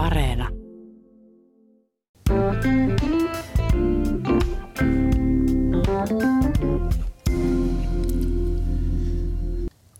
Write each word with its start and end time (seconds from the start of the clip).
Areena. 0.00 0.48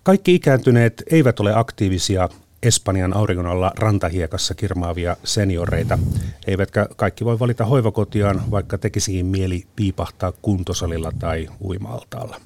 Kaikki 0.03 0.35
ikääntyneet 0.35 1.03
eivät 1.11 1.41
ole 1.41 1.55
aktiivisia 1.55 2.29
Espanjan 2.63 3.17
auringon 3.17 3.47
alla 3.47 3.73
rantahiekassa 3.79 4.55
kirmaavia 4.55 5.17
senioreita, 5.25 5.99
eivätkä 6.47 6.89
kaikki 6.97 7.25
voi 7.25 7.39
valita 7.39 7.65
hoivakotiaan, 7.65 8.43
vaikka 8.51 8.79
tekisikin 8.79 9.27
mieli 9.27 9.65
piipahtaa 9.77 10.33
kuntosalilla 10.43 11.13
tai 11.19 11.49
uimaaltaalla. 11.65 12.41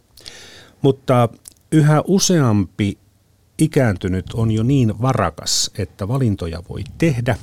Mutta 0.83 1.29
yhä 1.73 2.03
useampi 2.07 2.99
ikääntynyt 3.59 4.27
on 4.35 4.51
jo 4.51 4.63
niin 4.63 5.03
varakas, 5.03 5.71
että 5.79 6.09
valintoja 6.09 6.63
voi 6.69 6.85
tehdä. 6.99 7.37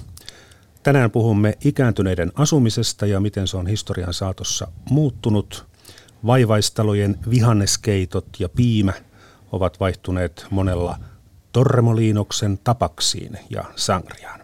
Tänään 0.84 1.12
puhumme 1.12 1.58
ikääntyneiden 1.66 2.32
asumisesta 2.36 3.06
ja 3.06 3.20
miten 3.20 3.48
se 3.48 3.58
on 3.58 3.68
historian 3.68 4.14
saatossa 4.14 4.68
muuttunut. 4.90 5.66
Vaivaistalojen 6.26 7.20
vihanneskeitot 7.30 8.26
ja 8.40 8.50
piimä 8.50 8.94
ovat 9.52 9.80
vaihtuneet 9.80 10.46
monella 10.50 10.98
Torremoliinoksen 11.52 12.60
tapaksiin 12.64 13.38
ja 13.50 13.64
sangriaan. 13.76 14.42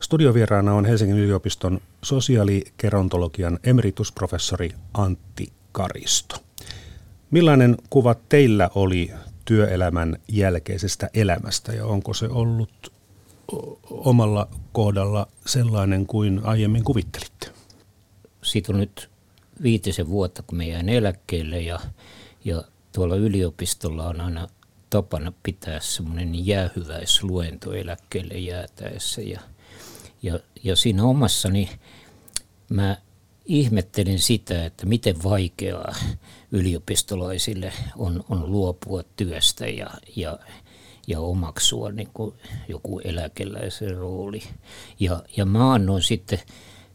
Studiovieraana 0.00 0.74
on 0.74 0.84
Helsingin 0.84 1.18
yliopiston 1.18 1.80
sosiaalikerontologian 2.02 3.58
emeritusprofessori 3.64 4.70
Antti 4.94 5.52
Karisto. 5.72 6.36
Millainen 7.30 7.76
kuva 7.90 8.14
teillä 8.28 8.70
oli 8.74 9.10
työelämän 9.44 10.16
jälkeisestä 10.28 11.10
elämästä 11.14 11.72
ja 11.72 11.86
onko 11.86 12.14
se 12.14 12.28
ollut 12.28 12.92
omalla 13.90 14.48
kohdalla 14.72 15.26
sellainen 15.46 16.06
kuin 16.06 16.40
aiemmin 16.44 16.84
kuvittelitte? 16.84 17.50
Siitä 18.42 18.72
on 18.72 18.78
nyt 18.78 19.10
viitisen 19.62 20.08
vuotta, 20.08 20.42
kun 20.42 20.58
me 20.58 20.68
jäin 20.68 20.88
eläkkeelle 20.88 21.60
ja, 21.60 21.80
ja 22.44 22.64
tuolla 22.92 23.16
yliopistolla 23.16 24.08
on 24.08 24.20
aina 24.20 24.48
tapana 24.90 25.32
pitää 25.42 25.80
semmoinen 25.80 26.46
jäähyväisluento 26.46 27.72
eläkkeelle 27.72 28.34
jäätäessä. 28.34 29.20
Ja, 29.22 29.40
ja, 30.22 30.38
ja 30.64 30.76
siinä 30.76 31.04
omassani 31.04 31.70
mä 32.68 32.96
ihmettelin 33.44 34.18
sitä, 34.18 34.64
että 34.64 34.86
miten 34.86 35.22
vaikeaa 35.22 35.94
yliopistolaisille 36.54 37.72
on, 37.96 38.24
on 38.28 38.52
luopua 38.52 39.02
työstä 39.16 39.66
ja, 39.66 39.90
ja, 40.16 40.38
ja 41.06 41.20
omaksua 41.20 41.90
niin 41.92 42.10
kuin 42.14 42.34
joku 42.68 43.00
eläkeläisen 43.04 43.96
rooli. 43.96 44.42
Ja, 45.00 45.22
ja 45.36 45.44
mä 45.44 45.72
annoin 45.72 46.02
sitten 46.02 46.38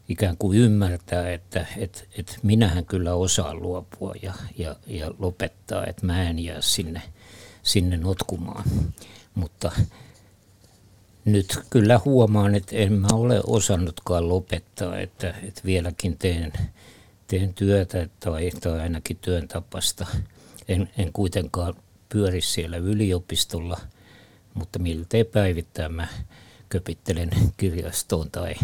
ikään 0.08 0.36
kuin 0.36 0.58
ymmärtää, 0.58 1.32
että, 1.32 1.66
että, 1.76 2.00
että 2.18 2.36
minähän 2.42 2.84
kyllä 2.84 3.14
osaan 3.14 3.62
luopua 3.62 4.14
ja, 4.22 4.34
ja, 4.58 4.76
ja 4.86 5.10
lopettaa, 5.18 5.86
että 5.86 6.06
mä 6.06 6.22
en 6.22 6.38
jää 6.38 6.60
sinne, 6.60 7.02
sinne 7.62 7.96
notkumaan. 7.96 8.64
Mutta 9.34 9.72
nyt 11.24 11.58
kyllä 11.70 12.00
huomaan, 12.04 12.54
että 12.54 12.76
en 12.76 12.92
mä 12.92 13.08
ole 13.12 13.40
osannutkaan 13.46 14.28
lopettaa, 14.28 14.98
että, 14.98 15.34
että 15.42 15.60
vieläkin 15.64 16.18
teen, 16.18 16.52
teen 17.30 17.54
työtä 17.54 18.08
tai, 18.20 18.50
tai 18.60 18.80
ainakin 18.80 19.16
työn 19.16 19.48
tapasta. 19.48 20.06
En, 20.68 20.90
en 20.98 21.12
kuitenkaan 21.12 21.74
pyöri 22.08 22.40
siellä 22.40 22.76
yliopistolla, 22.76 23.80
mutta 24.54 24.78
miltei 24.78 25.24
päivittäin 25.24 25.92
mä 25.92 26.08
köpittelen 26.68 27.30
kirjastoon 27.56 28.30
tai 28.30 28.54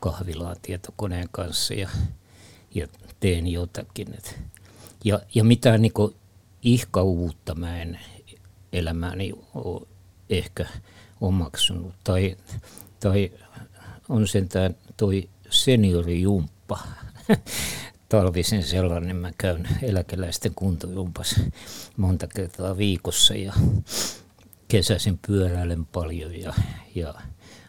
kahvilaan 0.00 0.56
tietokoneen 0.62 1.28
kanssa 1.30 1.74
ja, 1.74 1.88
ja 2.74 2.86
teen 3.20 3.46
jotakin. 3.46 4.14
Et, 4.14 4.38
ja, 5.04 5.20
ja 5.34 5.44
mitään 5.44 5.82
niin 5.82 5.92
ihkauutta 6.62 7.54
mä 7.54 7.82
en 7.82 8.00
elämääni 8.72 9.32
ole 9.54 9.86
ehkä 10.30 10.66
omaksunut. 11.20 11.94
Tai, 12.04 12.36
tai 13.00 13.32
on 14.08 14.28
sentään 14.28 14.76
toi 14.96 15.28
seniorijumppa. 15.50 16.78
Talvisin 18.08 18.62
sellainen, 18.62 19.16
mä 19.16 19.30
käyn 19.38 19.68
eläkeläisten 19.82 20.52
kuntojumpas 20.54 21.40
monta 21.96 22.26
kertaa 22.26 22.76
viikossa 22.76 23.34
ja 23.34 23.52
kesäisin 24.68 25.18
pyöräilen 25.26 25.86
paljon 25.86 26.40
ja, 26.40 26.54
ja 26.94 27.14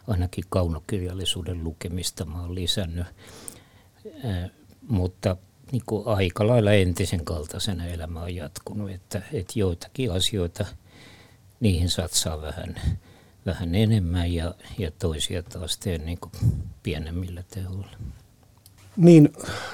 ainakin 0.06 0.44
kaunokirjallisuuden 0.48 1.64
lukemista 1.64 2.24
mä 2.24 2.40
oon 2.40 2.54
lisännyt. 2.54 3.06
Ää, 4.24 4.48
mutta 4.88 5.36
niin 5.72 5.82
kuin 5.86 6.06
aika 6.06 6.46
lailla 6.46 6.72
entisen 6.72 7.24
kaltaisena 7.24 7.86
elämä 7.86 8.20
on 8.20 8.34
jatkunut, 8.34 8.90
että, 8.90 9.22
että 9.32 9.58
joitakin 9.58 10.12
asioita, 10.12 10.66
niihin 11.60 11.90
satsaa 11.90 12.42
vähän 12.42 12.74
vähän 13.46 13.74
enemmän 13.74 14.32
ja, 14.34 14.54
ja 14.78 14.90
toisia 14.90 15.42
taas 15.42 15.78
teen 15.78 16.06
niin 16.06 16.18
kuin 16.20 16.32
pienemmillä 16.82 17.42
tehoilla. 17.50 17.96
Niin, 18.98 19.32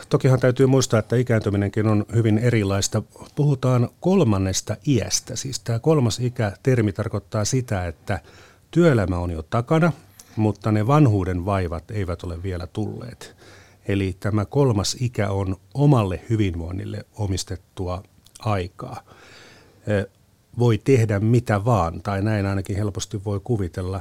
tokihan 0.09 0.41
täytyy 0.41 0.67
muistaa, 0.67 1.01
että 1.01 1.17
ikääntyminenkin 1.17 1.87
on 1.87 2.05
hyvin 2.15 2.39
erilaista. 2.39 3.03
Puhutaan 3.35 3.89
kolmannesta 4.01 4.77
iästä. 4.87 5.37
Siis 5.37 5.61
tämä 5.61 5.79
kolmas 5.79 6.21
ikä-termi 6.21 6.93
tarkoittaa 6.93 7.45
sitä, 7.45 7.87
että 7.87 8.21
työelämä 8.71 9.19
on 9.19 9.31
jo 9.31 9.43
takana, 9.43 9.93
mutta 10.37 10.73
ne 10.73 10.87
vanhuuden 10.87 11.45
vaivat 11.45 11.91
eivät 11.91 12.23
ole 12.23 12.43
vielä 12.43 12.67
tulleet. 12.67 13.37
Eli 13.89 14.17
tämä 14.21 14.45
kolmas 14.45 14.97
ikä 15.01 15.31
on 15.31 15.57
omalle 15.75 16.21
hyvinvoinnille 16.31 17.05
omistettua 17.17 18.03
aikaa 18.39 19.03
voi 20.59 20.79
tehdä 20.79 21.21
mitä 21.21 21.65
vaan, 21.65 22.03
tai 22.03 22.23
näin 22.23 22.47
ainakin 22.47 22.77
helposti 22.77 23.25
voi 23.25 23.41
kuvitella. 23.45 24.01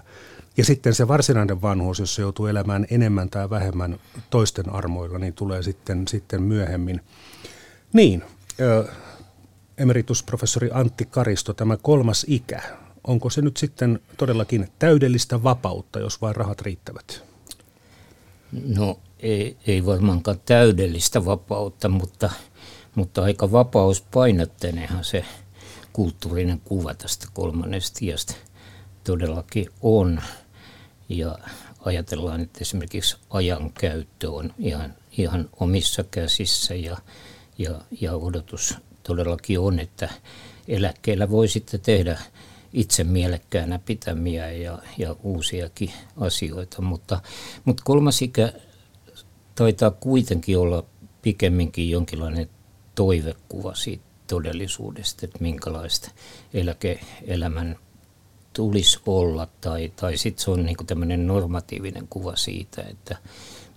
Ja 0.58 0.66
sitten 0.66 0.94
se 0.94 1.08
varsinainen 1.08 1.62
vanhuus, 1.62 2.00
jos 2.00 2.16
se 2.16 2.22
joutuu 2.22 2.46
elämään 2.46 2.88
enemmän 2.90 3.30
tai 3.30 3.50
vähemmän 3.50 4.00
toisten 4.30 4.70
armoilla, 4.70 5.20
niin 5.20 5.34
tulee 5.34 5.64
sitten, 5.64 6.08
sitten 6.08 6.44
myöhemmin. 6.44 7.02
Niin, 7.94 8.24
emeritusprofessori 9.78 10.70
Antti 10.74 11.06
Karisto, 11.06 11.54
tämä 11.54 11.78
kolmas 11.78 12.26
ikä, 12.30 12.62
onko 13.08 13.30
se 13.30 13.42
nyt 13.42 13.58
sitten 13.58 14.00
todellakin 14.18 14.68
täydellistä 14.80 15.44
vapautta, 15.44 16.00
jos 16.00 16.22
vain 16.22 16.36
rahat 16.36 16.62
riittävät? 16.62 17.24
No 18.76 19.00
ei, 19.20 19.58
ei 19.68 19.86
varmaankaan 19.86 20.40
täydellistä 20.46 21.26
vapautta, 21.26 21.90
mutta, 21.90 22.30
mutta 22.96 23.24
aika 23.24 23.52
vapauspainotteinenhan 23.52 25.04
se– 25.04 25.26
kulttuurinen 25.94 26.62
kuva 26.64 26.94
tästä 26.94 27.28
kolmannesta 27.34 28.00
tiestä 28.00 28.34
todellakin 29.04 29.66
on. 29.82 30.22
Ja 31.18 31.38
ajatellaan, 31.86 32.42
että 32.42 32.60
esimerkiksi 32.62 33.18
ajankäyttö 33.30 34.32
on 34.32 34.54
ihan, 34.60 34.94
ihan 35.18 35.50
omissa 35.60 36.04
käsissä 36.04 36.76
ja, 36.76 36.98
ja, 37.58 37.82
ja 38.02 38.16
odotus 38.16 38.76
todellakin 39.04 39.60
on, 39.60 39.80
että 39.80 40.10
eläkkeellä 40.68 41.30
voi 41.30 41.48
sitten 41.48 41.80
tehdä 41.80 42.20
itse 42.74 43.04
mielekkäänä 43.04 43.80
pitämiä 43.80 44.52
ja, 44.52 44.80
ja 44.98 45.16
uusiakin 45.24 45.92
asioita, 46.18 46.82
mutta, 46.82 47.20
mutta 47.66 47.84
kolmas 47.86 48.22
ikä 48.22 48.54
taitaa 49.56 49.92
kuitenkin 49.92 50.58
olla 50.58 50.84
pikemminkin 51.22 51.90
jonkinlainen 51.90 52.50
toivekuva 52.96 53.76
siitä 53.76 54.04
todellisuudesta, 54.28 55.26
että 55.26 55.40
minkälaista 55.42 56.12
eläkeelämän 56.54 57.80
tulisi 58.54 59.00
olla, 59.06 59.48
tai, 59.62 59.92
tai 59.96 60.18
sitten 60.18 60.44
se 60.44 60.52
on 60.52 60.66
niin 60.66 60.78
tämmöinen 60.88 61.28
normatiivinen 61.28 62.08
kuva 62.08 62.36
siitä, 62.36 62.82
että 62.82 63.18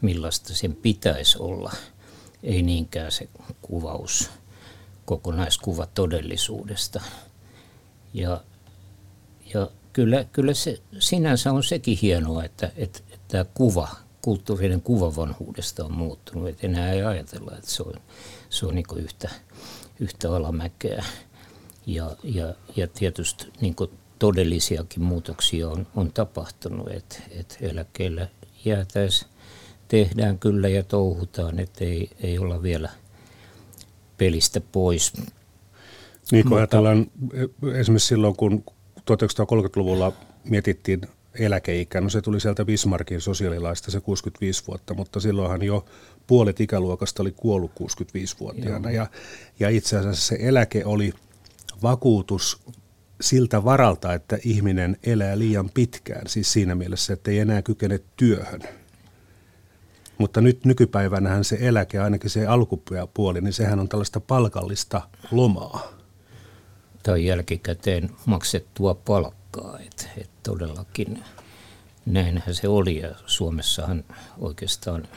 millaista 0.00 0.54
sen 0.54 0.74
pitäisi 0.74 1.38
olla, 1.38 1.72
ei 2.42 2.62
niinkään 2.62 3.12
se 3.12 3.28
kuvaus, 3.62 4.30
kokonaiskuva 5.04 5.86
todellisuudesta. 5.86 7.00
Ja, 8.14 8.40
ja 9.54 9.70
kyllä, 9.92 10.24
kyllä 10.24 10.54
se 10.54 10.80
sinänsä 10.98 11.52
on 11.52 11.64
sekin 11.64 11.98
hienoa, 12.02 12.44
että, 12.44 12.72
että, 12.76 12.98
että 13.08 13.28
tämä 13.28 13.44
kuva, 13.54 13.88
kulttuurinen 14.22 14.82
kuva 14.82 15.16
vanhuudesta 15.16 15.84
on 15.84 15.92
muuttunut, 15.92 16.48
että 16.48 16.66
enää 16.66 16.92
ei 16.92 17.02
ajatella, 17.02 17.56
että 17.56 17.70
se 17.70 17.82
on, 17.82 17.94
se 18.50 18.66
on 18.66 18.74
niin 18.74 18.86
yhtä 18.96 19.30
yhtä 20.00 20.36
alamäkeä. 20.36 21.04
Ja, 21.86 22.16
ja, 22.22 22.54
ja 22.76 22.86
tietysti 22.86 23.46
niin 23.60 23.76
todellisiakin 24.18 25.02
muutoksia 25.02 25.68
on, 25.68 25.86
on 25.96 26.12
tapahtunut, 26.12 26.88
että 26.90 27.22
et 27.30 27.58
eläkkeellä 27.60 28.28
jäätäisiin, 28.64 29.30
tehdään 29.88 30.38
kyllä 30.38 30.68
ja 30.68 30.82
touhutaan, 30.82 31.58
että 31.58 31.84
ei, 31.84 32.10
ei 32.22 32.38
olla 32.38 32.62
vielä 32.62 32.90
pelistä 34.18 34.60
pois. 34.60 35.12
Niin 36.32 36.48
kuin 36.48 36.58
ajatellaan 36.58 37.06
esimerkiksi 37.74 38.08
silloin, 38.08 38.36
kun 38.36 38.64
1930-luvulla 39.00 40.12
mietittiin 40.44 41.00
eläkeikä. 41.38 42.00
No 42.00 42.08
se 42.08 42.22
tuli 42.22 42.40
sieltä 42.40 42.64
Bismarckin 42.64 43.20
sosiaalilaista 43.20 43.90
se 43.90 44.00
65 44.00 44.62
vuotta, 44.66 44.94
mutta 44.94 45.20
silloinhan 45.20 45.62
jo 45.62 45.84
puolet 46.26 46.60
ikäluokasta 46.60 47.22
oli 47.22 47.32
kuollut 47.36 47.70
65-vuotiaana. 47.80 48.90
Ja, 48.90 49.06
ja 49.60 49.68
itse 49.68 49.96
asiassa 49.96 50.26
se 50.28 50.36
eläke 50.40 50.84
oli 50.84 51.12
vakuutus 51.82 52.62
siltä 53.20 53.64
varalta, 53.64 54.14
että 54.14 54.38
ihminen 54.44 54.96
elää 55.02 55.38
liian 55.38 55.70
pitkään, 55.74 56.26
siis 56.26 56.52
siinä 56.52 56.74
mielessä, 56.74 57.12
että 57.12 57.30
ei 57.30 57.38
enää 57.38 57.62
kykene 57.62 58.00
työhön. 58.16 58.60
Mutta 60.18 60.40
nyt 60.40 60.64
nykypäivänähän 60.64 61.44
se 61.44 61.58
eläke, 61.60 61.98
ainakin 61.98 62.30
se 62.30 62.46
alkupuoli, 62.46 63.40
niin 63.40 63.52
sehän 63.52 63.80
on 63.80 63.88
tällaista 63.88 64.20
palkallista 64.20 65.08
lomaa. 65.30 65.92
Tai 67.02 67.26
jälkikäteen 67.26 68.10
maksettua 68.26 68.94
palkkaa, 68.94 69.78
että 69.78 70.04
et 70.18 70.30
todellakin 70.42 71.22
näinhän 72.06 72.54
se 72.54 72.68
oli 72.68 73.00
ja 73.00 73.14
Suomessahan 73.26 74.04
oikeastaan 74.38 75.08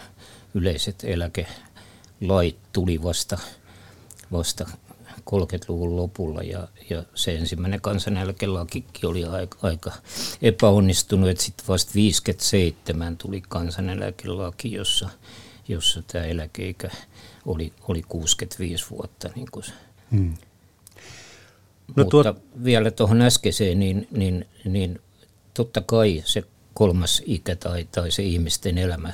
yleiset 0.53 1.03
eläkelait 1.03 2.57
tuli 2.73 3.03
vasta, 3.03 3.37
vasta 4.31 4.69
30-luvun 5.31 5.95
lopulla 5.95 6.43
ja, 6.43 6.67
ja 6.89 7.03
se 7.15 7.35
ensimmäinen 7.35 7.81
kansaneläkelakikin 7.81 9.09
oli 9.09 9.25
aika, 9.25 9.57
aika 9.61 9.91
epäonnistunut, 10.41 11.29
että 11.29 11.43
sitten 11.43 11.67
vasta 11.67 11.91
57 11.95 13.17
tuli 13.17 13.41
kansaneläkelaki, 13.49 14.71
jossa, 14.71 15.09
jossa 15.67 16.03
tämä 16.11 16.25
eläkeikä 16.25 16.89
oli, 17.45 17.73
oli 17.87 18.01
65 18.01 18.85
vuotta. 18.89 19.29
Niin 19.35 19.47
kuin 19.51 19.63
se. 19.63 19.71
Hmm. 20.11 20.33
No 21.87 21.93
Mutta 21.95 22.09
tuot... 22.09 22.41
vielä 22.63 22.91
tuohon 22.91 23.21
äskeiseen, 23.21 23.79
niin, 23.79 24.07
niin, 24.11 24.47
niin 24.65 25.01
totta 25.53 25.81
kai 25.81 26.23
se 26.25 26.43
kolmas 26.73 27.21
ikä 27.25 27.55
tai, 27.55 27.87
tai 27.91 28.11
se 28.11 28.23
ihmisten 28.23 28.77
elämä 28.77 29.13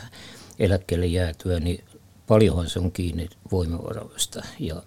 eläkkeelle 0.60 1.06
jäätyä, 1.06 1.60
niin 1.60 1.84
paljonhan 2.28 2.70
se 2.70 2.80
on 2.80 2.92
kiinni 2.92 3.30
voimavaroista 3.52 4.44
ja 4.60 4.84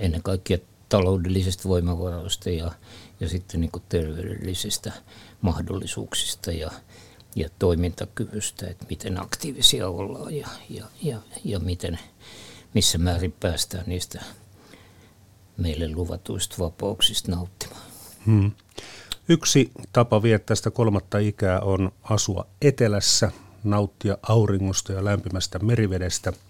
ennen 0.00 0.22
kaikkea 0.22 0.58
taloudellisista 0.88 1.68
voimavaroista 1.68 2.50
ja, 2.50 2.72
ja 3.20 3.28
sitten 3.28 3.60
niin 3.60 3.70
kuin 3.70 3.82
terveydellisistä 3.88 4.92
mahdollisuuksista 5.40 6.52
ja, 6.52 6.70
ja 7.36 7.48
toimintakyvystä, 7.58 8.66
että 8.66 8.86
miten 8.90 9.22
aktiivisia 9.22 9.88
ollaan 9.88 10.34
ja, 10.34 10.48
ja, 10.68 10.84
ja, 11.02 11.18
ja 11.44 11.58
miten, 11.58 11.98
missä 12.74 12.98
määrin 12.98 13.34
päästään 13.40 13.84
niistä 13.86 14.22
meille 15.56 15.94
luvatuista 15.94 16.56
vapauksista 16.58 17.32
nauttimaan. 17.32 17.82
Hmm. 18.26 18.50
Yksi 19.28 19.70
tapa 19.92 20.22
viettää 20.22 20.54
sitä 20.54 20.70
kolmatta 20.70 21.18
ikää 21.18 21.60
on 21.60 21.92
asua 22.02 22.46
etelässä, 22.62 23.32
nauttia 23.64 24.18
auringosta 24.22 24.92
ja 24.92 25.04
lämpimästä 25.04 25.58
merivedestä– 25.58 26.32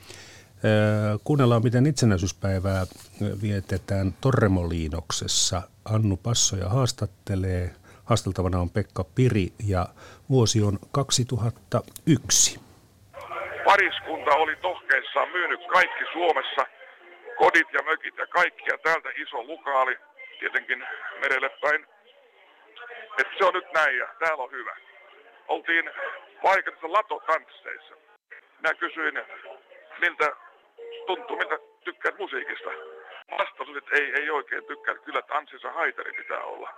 Kuunnellaan, 1.24 1.62
miten 1.64 1.86
itsenäisyyspäivää 1.86 2.82
vietetään 3.42 4.12
Torremoliinoksessa. 4.20 5.62
Annu 5.84 6.16
Passoja 6.16 6.68
haastattelee. 6.68 7.70
Haasteltavana 8.04 8.58
on 8.58 8.70
Pekka 8.70 9.04
Piri 9.14 9.46
ja 9.68 9.86
vuosi 10.30 10.62
on 10.62 10.78
2001. 10.92 12.60
Pariskunta 13.64 14.30
oli 14.30 14.56
tohkeissaan 14.56 15.28
myynyt 15.28 15.60
kaikki 15.72 16.04
Suomessa, 16.12 16.62
kodit 17.38 17.68
ja 17.72 17.82
mökit 17.82 18.16
ja 18.18 18.26
kaikki 18.26 18.64
ja 18.72 18.78
täältä 18.78 19.08
iso 19.22 19.42
lukaali, 19.42 19.96
tietenkin 20.40 20.84
merelle 21.20 21.50
päin. 21.62 21.86
Että 23.18 23.34
se 23.38 23.44
on 23.44 23.54
nyt 23.54 23.72
näin 23.74 23.98
ja 23.98 24.06
täällä 24.18 24.44
on 24.44 24.50
hyvä. 24.50 24.76
Oltiin 25.48 25.90
paikallisessa 26.42 26.92
latotansseissa. 26.92 27.94
Minä 28.58 28.74
kysyin, 28.74 29.14
miltä 30.00 30.26
tuntuu, 31.16 31.36
miltä 31.36 31.58
tykkäät 31.84 32.18
musiikista. 32.18 32.70
Vastaus 33.38 33.76
että 33.76 33.96
ei, 33.96 34.12
ei 34.20 34.30
oikein 34.30 34.64
tykkää. 34.64 34.94
Kyllä 34.94 35.22
tanssissa 35.22 35.72
haitari 35.72 36.12
pitää 36.12 36.44
olla. 36.44 36.70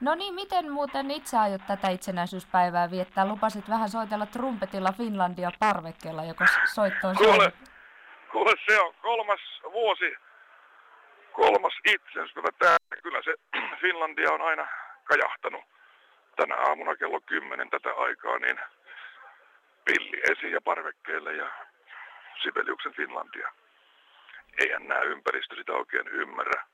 No 0.00 0.14
niin, 0.14 0.34
miten 0.34 0.72
muuten 0.72 1.10
itse 1.10 1.36
aiot 1.36 1.60
tätä 1.66 1.88
itsenäisyyspäivää 1.88 2.90
viettää? 2.90 3.28
Lupasit 3.28 3.68
vähän 3.68 3.88
soitella 3.88 4.26
trumpetilla 4.26 4.92
Finlandia 4.92 5.50
parvekkeella, 5.58 6.24
joka 6.24 6.44
soittoon 6.74 7.16
kuule, 7.16 7.52
kuule, 8.32 8.52
se 8.66 8.80
on 8.80 8.94
kolmas 9.02 9.40
vuosi, 9.72 10.16
kolmas 11.32 11.74
itsenäisyyspäivä 11.84 12.48
täällä. 12.58 13.02
Kyllä 13.02 13.22
se 13.24 13.34
Finlandia 13.82 14.32
on 14.32 14.42
aina 14.42 14.68
kajahtanut 15.04 15.64
tänä 16.36 16.56
aamuna 16.56 16.96
kello 16.96 17.20
10 17.20 17.70
tätä 17.70 17.90
aikaa, 17.96 18.38
niin 18.38 18.58
pilli 19.84 20.22
esi 20.32 20.50
ja 20.50 20.60
parvekkeelle 20.60 21.32
ja 21.32 21.50
Sibeliuksen 22.42 22.94
Finlandia. 22.94 23.52
Eihän 24.58 24.88
nämä 24.88 25.00
ympäristö 25.00 25.56
sitä 25.56 25.72
oikein 25.72 26.08
ymmärrä. 26.08 26.64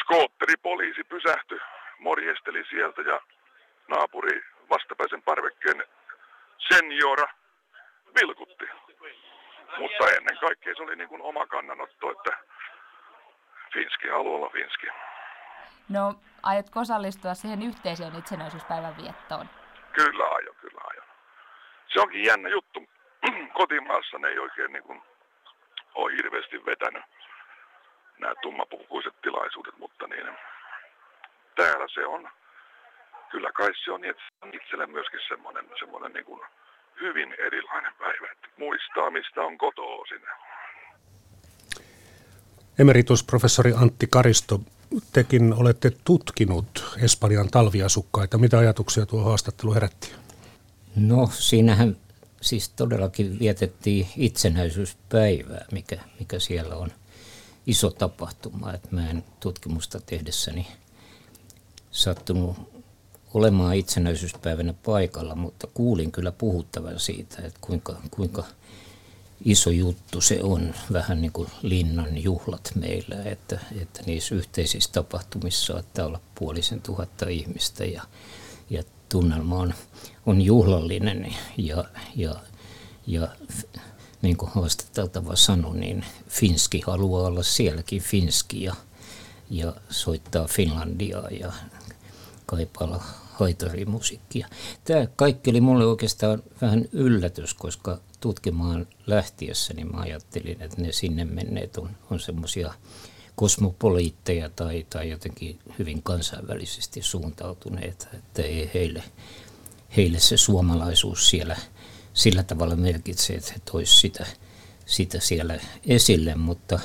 Skootteripoliisi 0.00 1.04
pysähtyi, 1.04 1.60
morjesteli 1.98 2.64
sieltä 2.70 3.02
ja 3.02 3.20
naapuri 3.88 4.42
vastapäisen 4.70 5.22
parvekkeen 5.22 5.84
seniora 6.58 7.26
vilkutti. 8.20 8.64
Mutta 9.78 10.08
ennen 10.16 10.38
kaikkea 10.40 10.74
se 10.74 10.82
oli 10.82 10.96
niin 10.96 11.08
kuin 11.08 11.22
oma 11.22 11.46
kannanotto, 11.46 12.10
että 12.10 12.36
Finski 13.72 14.08
haluaa 14.08 14.36
olla 14.36 14.50
Finski. 14.50 14.86
No, 15.88 16.14
aiotko 16.42 16.80
osallistua 16.80 17.34
siihen 17.34 17.62
yhteiseen 17.62 18.18
itsenäisyyspäivän 18.18 18.96
viettoon? 18.96 19.50
Kyllä 19.92 20.24
aion, 20.24 20.56
kyllä 20.60 20.80
aion. 20.84 21.06
Se 21.92 22.00
onkin 22.00 22.24
jännä 22.24 22.48
juttu 22.48 22.86
kotimaassa 23.58 24.18
ne 24.18 24.28
ei 24.28 24.38
oikein 24.38 24.72
niin 24.72 24.82
kuin 24.82 25.02
ole 25.94 26.12
hirveästi 26.12 26.66
vetänyt 26.66 27.04
nämä 28.20 28.34
tummapukuiset 28.42 29.14
tilaisuudet, 29.22 29.78
mutta 29.78 30.06
niin, 30.06 30.26
täällä 31.56 31.86
se 31.94 32.06
on, 32.06 32.28
kyllä 33.30 33.50
kai 33.52 33.70
se 33.84 33.92
on, 33.92 34.00
niin, 34.00 34.10
että 34.10 34.22
on 34.42 34.54
itselle 34.54 34.86
myöskin 34.86 35.20
semmoinen, 35.28 35.64
semmoinen 35.78 36.12
niin 36.12 36.24
kuin 36.24 36.40
hyvin 37.00 37.34
erilainen 37.46 37.92
päivä, 37.98 38.32
että 38.32 38.48
muistaa 38.58 39.10
mistä 39.10 39.40
on 39.42 39.58
kotoisin. 39.58 40.22
Emeritusprofessori 42.78 43.72
Antti 43.82 44.06
Karisto, 44.06 44.60
tekin 45.12 45.54
olette 45.54 45.90
tutkinut 46.04 46.96
Espanjan 47.04 47.50
talviasukkaita. 47.50 48.38
Mitä 48.38 48.58
ajatuksia 48.58 49.06
tuo 49.06 49.24
haastattelu 49.24 49.74
herätti? 49.74 50.14
No 50.96 51.26
siinähän 51.26 51.96
siis 52.40 52.68
todellakin 52.68 53.38
vietettiin 53.38 54.08
itsenäisyyspäivää, 54.16 55.64
mikä, 55.72 55.98
mikä 56.18 56.38
siellä 56.38 56.76
on 56.76 56.92
iso 57.66 57.90
tapahtuma. 57.90 58.72
että 58.72 58.88
mä 58.90 59.10
en 59.10 59.24
tutkimusta 59.40 60.00
tehdessäni 60.00 60.66
sattunut 61.90 62.56
olemaan 63.34 63.76
itsenäisyyspäivänä 63.76 64.74
paikalla, 64.84 65.34
mutta 65.34 65.66
kuulin 65.74 66.12
kyllä 66.12 66.32
puhuttavan 66.32 67.00
siitä, 67.00 67.42
että 67.42 67.58
kuinka, 67.60 67.96
kuinka 68.10 68.44
iso 69.44 69.70
juttu 69.70 70.20
se 70.20 70.42
on, 70.42 70.74
vähän 70.92 71.20
niin 71.20 71.32
kuin 71.32 71.48
linnan 71.62 72.22
juhlat 72.22 72.72
meillä, 72.74 73.22
että, 73.24 73.60
että 73.82 74.02
niissä 74.06 74.34
yhteisissä 74.34 74.92
tapahtumissa 74.92 75.72
saattaa 75.72 76.06
olla 76.06 76.20
puolisen 76.34 76.82
tuhatta 76.82 77.28
ihmistä 77.28 77.84
ja, 77.84 78.02
ja 78.70 78.82
tunnelma 79.10 79.56
on, 79.56 79.74
on 80.26 80.42
juhlallinen 80.42 81.34
ja, 81.56 81.84
ja, 82.16 82.34
ja 83.06 83.28
niin 84.22 84.36
kuin 84.36 84.50
haastateltava 84.54 85.36
sanoi, 85.36 85.78
niin 85.78 86.04
Finski 86.28 86.82
haluaa 86.86 87.26
olla 87.26 87.42
sielläkin 87.42 88.02
Finski 88.02 88.62
ja, 88.62 88.74
ja 89.50 89.72
soittaa 89.90 90.46
Finlandia 90.46 91.22
ja 91.40 91.52
kaipailla 92.46 93.02
haitarimusiikkia. 93.32 94.48
Tämä 94.84 95.06
kaikki 95.16 95.50
oli 95.50 95.60
mulle 95.60 95.86
oikeastaan 95.86 96.42
vähän 96.60 96.84
yllätys, 96.92 97.54
koska 97.54 97.98
tutkimaan 98.20 98.86
lähtiessä 99.06 99.74
niin 99.74 99.92
mä 99.92 100.00
ajattelin, 100.00 100.62
että 100.62 100.82
ne 100.82 100.92
sinne 100.92 101.24
menneet 101.24 101.76
on, 101.76 101.90
on 102.10 102.20
semmoisia 102.20 102.74
kosmopoliitteja 103.40 104.50
tai, 104.50 104.86
tai 104.90 105.10
jotenkin 105.10 105.58
hyvin 105.78 106.02
kansainvälisesti 106.02 107.02
suuntautuneita, 107.02 108.06
että 108.12 108.42
ei 108.42 108.70
heille, 108.74 109.02
heille 109.96 110.20
se 110.20 110.36
suomalaisuus 110.36 111.30
siellä 111.30 111.56
sillä 112.14 112.42
tavalla 112.42 112.76
merkitsee, 112.76 113.36
että 113.36 113.52
he 113.52 113.60
toisivat 113.64 114.00
sitä, 114.00 114.26
sitä 114.86 115.20
siellä 115.20 115.60
esille, 115.86 116.34
mutta, 116.34 116.80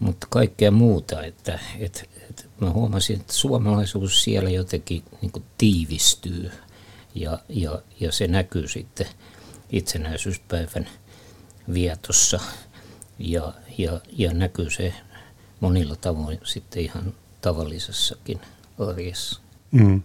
mutta 0.00 0.26
kaikkea 0.30 0.70
muuta, 0.70 1.24
että, 1.24 1.58
että, 1.78 2.02
että 2.30 2.44
mä 2.60 2.70
huomasin, 2.70 3.20
että 3.20 3.32
suomalaisuus 3.32 4.24
siellä 4.24 4.50
jotenkin 4.50 5.02
niin 5.22 5.44
tiivistyy 5.58 6.50
ja, 7.14 7.38
ja, 7.48 7.82
ja 8.00 8.12
se 8.12 8.28
näkyy 8.28 8.68
sitten 8.68 9.06
itsenäisyyspäivän 9.70 10.88
vietossa. 11.72 12.40
Ja, 13.18 13.52
ja, 13.78 14.00
ja 14.12 14.34
näkyy 14.34 14.70
se 14.70 14.94
monilla 15.62 15.96
tavoin 15.96 16.40
sitten 16.44 16.82
ihan 16.82 17.14
tavallisessakin 17.40 18.40
arjessa. 18.78 19.40
Mm. 19.70 20.02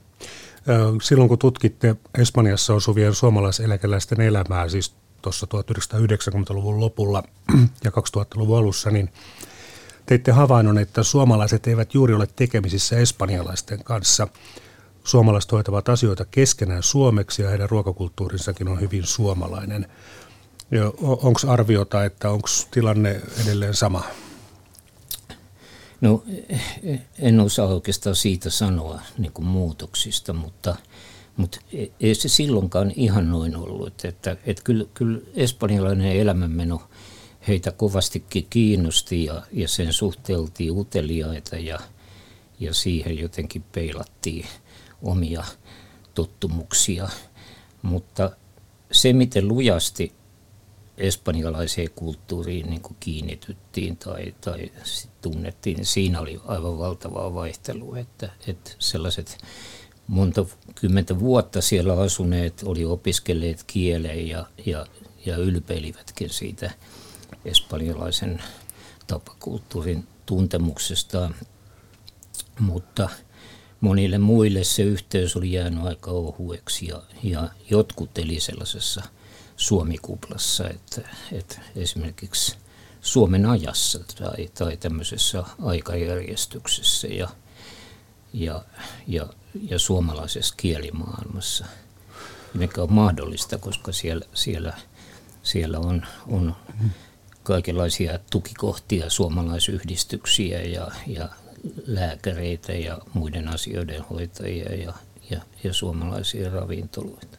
Silloin 1.04 1.30
kun 1.30 1.40
tutkitte 1.40 1.96
Espanjassa 2.18 2.74
osuvien 2.74 3.16
suomalaiseläkeläisten 3.16 4.22
elämää, 4.22 4.70
siis 4.70 4.94
tuossa 5.22 5.48
1990-luvun 5.56 6.80
lopulla 6.80 7.24
ja 7.84 7.92
2000-luvun 7.92 8.58
alussa, 8.58 8.90
niin 8.90 9.10
teitte 10.06 10.32
havainnon, 10.32 10.78
että 10.78 11.04
suomalaiset 11.04 11.68
eivät 11.68 11.94
juuri 11.94 12.14
ole 12.14 12.28
tekemisissä 12.36 12.98
espanjalaisten 12.98 13.84
kanssa. 13.84 14.28
Suomalaiset 15.04 15.52
hoitavat 15.52 15.90
asioita 15.90 16.26
keskenään 16.26 16.84
suomeksi 16.84 17.42
ja 17.42 17.50
heidän 17.50 17.70
ruokakulttuurinsakin 17.70 18.68
on 18.68 18.82
hyvin 18.82 19.04
suomalainen. 19.04 19.88
Onko 21.02 21.40
arviota, 21.48 22.06
että 22.06 22.30
onko 22.30 22.48
tilanne 22.72 23.22
edelleen 23.46 23.74
sama? 23.74 24.04
No 26.02 26.24
en 27.20 27.40
osaa 27.40 27.68
oikeastaan 27.68 28.16
siitä 28.16 28.50
sanoa 28.50 29.02
niin 29.18 29.32
kuin 29.32 29.46
muutoksista, 29.46 30.34
mutta, 30.34 30.76
mutta 31.38 31.60
ei 32.00 32.16
se 32.16 32.28
silloinkaan 32.28 32.94
ihan 32.96 33.30
noin 33.30 33.56
ollut. 33.56 34.06
Että, 34.06 34.38
että 34.46 34.64
kyllä, 34.64 34.86
kyllä 34.94 35.20
espanjalainen 35.36 36.12
elämänmeno 36.12 36.82
heitä 37.48 37.72
kovastikin 37.72 38.48
kiinnosti 38.50 39.26
ja, 39.26 39.42
ja 39.52 39.68
sen 39.68 39.94
suhteeltiin 39.94 40.72
uteliaita 40.72 41.56
ja, 41.56 41.80
ja 42.60 42.74
siihen 42.74 43.20
jotenkin 43.20 43.64
peilattiin 43.72 44.46
omia 45.02 45.44
tottumuksia. 46.14 47.10
Mutta 47.82 48.32
se, 48.92 49.14
miten 49.14 49.48
lujasti 49.48 50.14
espanjalaiseen 50.98 51.90
kulttuuriin 51.96 52.70
niin 52.70 52.82
kuin 52.82 52.98
kiinnityttiin 53.00 53.98
tai, 53.98 54.36
tai 54.42 54.72
tunnettiin, 55.22 55.76
niin 55.76 55.86
siinä 55.86 56.22
oli 56.22 56.42
aivan 56.46 56.78
valtavaa 56.78 57.34
vaihtelua, 57.34 58.00
että, 58.00 58.30
että 58.48 58.72
sellaiset 58.80 59.38
monta 60.08 60.46
kymmentä 60.76 61.20
vuotta 61.20 61.62
siellä 61.62 62.00
asuneet 62.02 62.64
oli 62.66 62.86
opiskelleet 62.86 63.64
kieleen 63.68 64.28
ja, 64.28 64.46
ja, 64.66 64.86
ja 65.26 65.38
ylpeilivätkin 65.38 66.30
siitä 66.30 66.72
espanjalaisen 67.46 68.44
tapakulttuurin 69.08 70.08
tuntemuksesta, 70.26 71.32
mutta 72.60 73.10
monille 73.82 74.18
muille 74.18 74.64
se 74.64 74.84
yhteys 74.84 75.36
oli 75.36 75.52
jäänyt 75.52 75.84
aika 75.84 76.12
ohueksi 76.12 76.88
ja, 76.88 77.02
ja 77.24 77.50
jotkut 77.70 78.18
eli 78.18 78.40
sellaisessa– 78.40 79.04
Suomikuplassa, 79.58 80.70
että, 80.70 81.10
että 81.32 81.62
esimerkiksi 81.76 82.58
Suomen 83.02 83.46
ajassa 83.46 84.00
tai, 84.00 84.50
tai 84.58 84.78
tämmöisessä 84.78 85.44
aikajärjestyksessä 85.64 87.08
ja, 87.08 87.30
ja, 88.34 88.64
ja, 89.08 89.28
ja 89.70 89.80
suomalaisessa 89.80 90.54
kielimaailmassa, 90.58 91.66
mikä 92.54 92.82
on 92.82 92.94
mahdollista, 92.94 93.58
koska 93.58 93.92
siellä, 93.92 94.26
siellä, 94.34 94.74
siellä 95.44 95.80
on, 95.80 96.06
on 96.28 96.56
kaikenlaisia 97.44 98.20
tukikohtia, 98.30 99.10
suomalaisyhdistyksiä 99.10 100.62
ja, 100.62 100.88
ja 101.08 101.30
lääkäreitä 101.88 102.74
ja 102.74 102.98
muiden 103.14 103.48
asioiden 103.48 104.02
hoitajia 104.02 104.76
ja, 104.76 104.94
ja, 105.30 105.42
ja 105.64 105.74
suomalaisia 105.74 106.50
ravintoloita. 106.50 107.37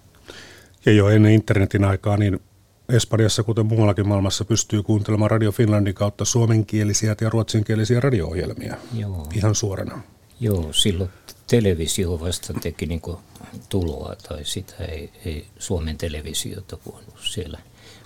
Ja 0.87 0.93
jo 0.93 1.09
ennen 1.09 1.33
internetin 1.33 1.85
aikaa, 1.85 2.17
niin 2.17 2.41
Espanjassa, 2.89 3.43
kuten 3.43 3.67
muuallakin 3.67 4.09
maailmassa, 4.09 4.45
pystyy 4.45 4.83
kuuntelemaan 4.83 5.31
Radio 5.31 5.53
Finlandin 5.53 5.95
kautta 5.95 6.25
suomenkielisiä 6.25 7.17
ja 7.21 7.31
ruotsinkielisiä 7.31 8.01
radio-ohjelmia 8.01 8.77
Joo. 8.95 9.27
ihan 9.35 9.55
suorana. 9.55 10.01
Joo, 10.41 10.73
silloin 10.73 11.11
televisio 11.47 12.21
vasta 12.21 12.55
teki 12.55 12.87
niin 12.87 13.03
tuloa, 13.69 14.17
tai 14.29 14.45
sitä 14.45 14.85
ei, 14.85 15.11
ei 15.25 15.47
Suomen 15.59 15.99
televisiota 15.99 16.79
voinut 16.87 17.21
siellä 17.21 17.59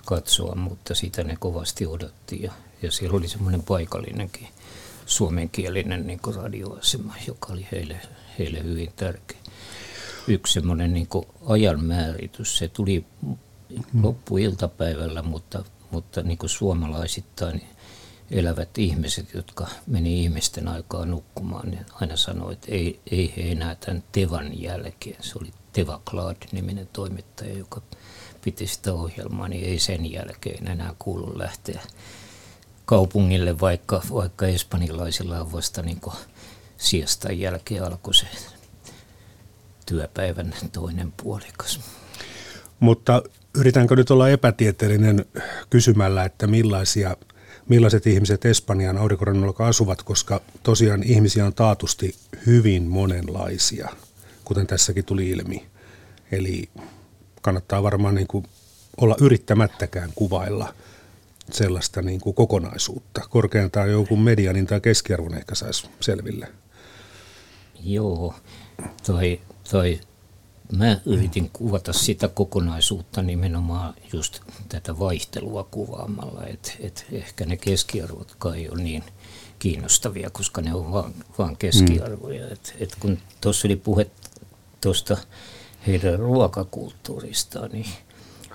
katsoa, 0.05 0.55
mutta 0.55 0.95
sitä 0.95 1.23
ne 1.23 1.35
kovasti 1.39 1.85
odotti. 1.85 2.43
Ja, 2.43 2.51
ja 2.81 2.91
siellä 2.91 3.17
oli 3.17 3.27
semmoinen 3.27 3.63
paikallinenkin 3.63 4.47
suomenkielinen 5.05 6.07
niin 6.07 6.19
radioasema, 6.35 7.15
joka 7.27 7.53
oli 7.53 7.67
heille, 7.71 7.99
heille 8.39 8.63
hyvin 8.63 8.93
tärkeä 8.95 9.37
yksi 10.27 10.53
semmoinen 10.53 10.93
niin 10.93 11.07
ajanmääritys. 11.45 12.57
Se 12.57 12.67
tuli 12.67 13.05
loppuiltapäivällä, 14.01 15.21
mutta, 15.21 15.63
mutta 15.91 16.21
niin 16.21 16.37
kuin 16.37 16.49
suomalaisittain 16.49 17.61
elävät 18.31 18.77
ihmiset, 18.77 19.33
jotka 19.33 19.67
meni 19.87 20.23
ihmisten 20.23 20.67
aikaa 20.67 21.05
nukkumaan, 21.05 21.69
niin 21.69 21.85
aina 21.93 22.17
sanoi, 22.17 22.53
että 22.53 22.71
ei, 22.71 22.99
ei 23.11 23.33
he 23.37 23.51
enää 23.51 23.75
tämän 23.75 24.03
Tevan 24.11 24.61
jälkeen. 24.61 25.23
Se 25.23 25.39
oli 25.41 25.51
Teva 25.73 26.01
Klaad-niminen 26.11 26.89
toimittaja, 26.93 27.57
joka 27.57 27.81
piti 28.43 28.67
sitä 28.67 28.93
ohjelmaa, 28.93 29.47
niin 29.47 29.65
ei 29.65 29.79
sen 29.79 30.11
jälkeen 30.11 30.67
enää 30.67 30.95
kuulu 30.99 31.39
lähteä 31.39 31.81
kaupungille, 32.85 33.59
vaikka, 33.59 34.01
vaikka 34.13 34.47
espanjalaisilla 34.47 35.41
on 35.41 35.51
vasta 35.51 35.81
niin 35.81 36.01
siestan 36.77 37.39
jälkeen 37.39 37.83
alkoi 37.83 38.13
se 38.13 38.27
työpäivän 39.85 40.53
toinen 40.71 41.13
puolikas. 41.23 41.79
Mutta 42.79 43.23
yritänkö 43.55 43.95
nyt 43.95 44.11
olla 44.11 44.29
epätieteellinen 44.29 45.25
kysymällä, 45.69 46.25
että 46.25 46.47
millaisia, 46.47 47.17
millaiset 47.69 48.07
ihmiset 48.07 48.45
Espanjan 48.45 48.97
aurinkorannolla 48.97 49.67
asuvat, 49.67 50.03
koska 50.03 50.41
tosiaan 50.63 51.03
ihmisiä 51.03 51.45
on 51.45 51.53
taatusti 51.53 52.15
hyvin 52.45 52.83
monenlaisia, 52.83 53.89
kuten 54.43 54.67
tässäkin 54.67 55.05
tuli 55.05 55.29
ilmi. 55.29 55.65
Eli 56.31 56.69
kannattaa 57.41 57.83
varmaan 57.83 58.15
niin 58.15 58.27
kuin 58.27 58.45
olla 58.97 59.15
yrittämättäkään 59.21 60.09
kuvailla 60.15 60.73
sellaista 61.51 62.01
niin 62.01 62.21
kuin 62.21 62.33
kokonaisuutta. 62.33 63.21
Korkeintaan 63.29 63.91
jonkun 63.91 64.21
medianin 64.21 64.67
tai 64.67 64.81
keskiarvon 64.81 65.37
ehkä 65.37 65.55
saisi 65.55 65.89
selville. 65.99 66.47
Joo, 67.83 68.35
toi 69.05 69.41
toi, 69.71 69.99
mä 70.71 70.97
yritin 71.05 71.49
kuvata 71.53 71.93
sitä 71.93 72.27
kokonaisuutta 72.27 73.21
nimenomaan 73.21 73.93
just 74.13 74.39
tätä 74.69 74.99
vaihtelua 74.99 75.63
kuvaamalla, 75.63 76.45
että 76.45 76.71
et 76.79 77.05
ehkä 77.11 77.45
ne 77.45 77.57
keskiarvot 77.57 78.35
kai 78.37 78.69
on 78.69 78.83
niin 78.83 79.03
kiinnostavia, 79.59 80.29
koska 80.29 80.61
ne 80.61 80.73
on 80.73 80.91
vaan, 80.91 81.13
vaan 81.37 81.57
keskiarvoja. 81.57 82.47
Et, 82.47 82.75
et 82.79 82.95
kun 82.99 83.17
tuossa 83.41 83.67
oli 83.67 83.75
puhe 83.75 84.11
tuosta 84.81 85.17
heidän 85.87 86.19
ruokakulttuuristaan, 86.19 87.71
niin, 87.71 87.89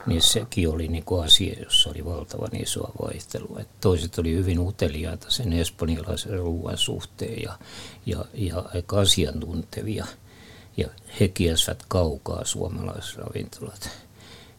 niin 0.07 0.23
sekin 0.23 0.69
oli 0.69 0.89
niin 0.89 1.05
kuin 1.05 1.25
asia, 1.25 1.63
jossa 1.63 1.91
oli 1.91 2.05
valtavan 2.05 2.57
isoa 2.63 2.93
vaihtelua. 3.03 3.61
Et 3.61 3.81
toiset 3.81 4.19
oli 4.19 4.35
hyvin 4.35 4.59
uteliaita 4.59 5.31
sen 5.31 5.53
espanjalaisen 5.53 6.39
ruoan 6.39 6.79
suhteen 6.79 7.43
ja, 7.43 7.59
ja, 8.07 8.25
ja 8.35 8.65
aika 8.75 9.01
asiantuntevia– 9.01 10.07
ja 10.77 10.89
he 11.21 11.29
kielsivät 11.29 11.83
kaukaa 11.89 12.45
suomalaisravintolat 12.45 13.91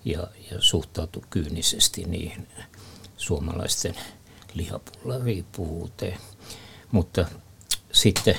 ja, 0.06 0.28
ja 0.52 0.62
suhtautu 0.62 1.24
kyynisesti 1.30 2.04
niihin 2.04 2.48
suomalaisten 3.18 3.96
lihapulla 4.54 5.20
riippuvuuteen. 5.24 6.18
Mutta 6.92 7.26
sitten 7.92 8.38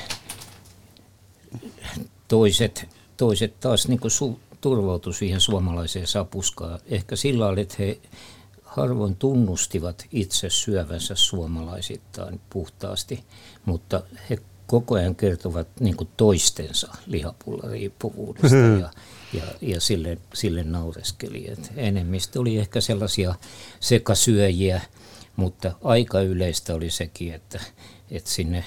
toiset, 2.29 2.89
toiset 3.17 3.61
taas 3.61 3.89
niin 3.89 4.01
kuin 4.01 4.11
su, 4.11 4.41
turvautu 4.61 5.13
siihen 5.13 5.41
suomalaiseen 5.41 6.07
sapuskaan. 6.07 6.81
Ehkä 6.87 7.17
sillä 7.17 7.45
lailla, 7.45 7.61
että 7.61 7.77
he 7.79 8.01
harvoin 8.63 9.17
tunnustivat 9.17 10.07
itse 10.13 10.51
syövänsä 10.51 11.15
suomalaisittain 11.15 12.41
puhtaasti, 12.51 13.25
mutta 13.65 14.03
he 14.31 14.39
koko 14.71 14.95
ajan 14.95 15.17
kertovat 15.17 15.69
niin 15.81 15.97
kuin 15.97 16.09
toistensa 16.17 16.97
riippuvuudesta 17.71 18.57
mm-hmm. 18.57 18.81
ja, 18.81 18.91
ja, 19.33 19.43
ja 19.61 19.81
sille, 19.81 20.19
sille 20.35 20.63
naureskeli. 20.63 21.51
Et 21.51 21.73
enemmistö 21.77 22.41
oli 22.41 22.59
ehkä 22.59 22.81
sellaisia 22.81 23.35
sekasyöjiä, 23.81 24.81
mutta 25.37 25.73
aika 25.85 26.21
yleistä 26.21 26.75
oli 26.75 26.91
sekin, 26.91 27.35
että, 27.35 27.61
että 28.11 28.31
sinne 28.31 28.65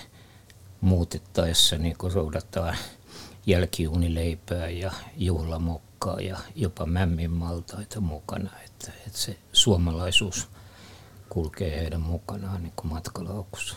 muutettaessa 0.81 1.77
niin 1.77 1.95
roudataan 2.13 2.77
jälkiunileipää 3.45 4.69
ja 4.69 4.91
juhlamokkaa 5.17 6.21
ja 6.21 6.37
jopa 6.55 6.85
mämminmaltaita 6.85 8.01
mukana. 8.01 8.49
Että, 8.65 8.91
että 9.07 9.19
se 9.19 9.37
suomalaisuus 9.53 10.47
kulkee 11.29 11.79
heidän 11.79 12.01
mukanaan 12.01 12.63
niin 12.63 12.73
kuin 12.75 12.93
matkalaukussa. 12.93 13.75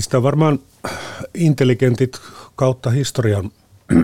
Sitä 0.00 0.22
varmaan 0.22 0.58
intelligentit 1.34 2.20
kautta 2.56 2.90
historian 2.90 3.50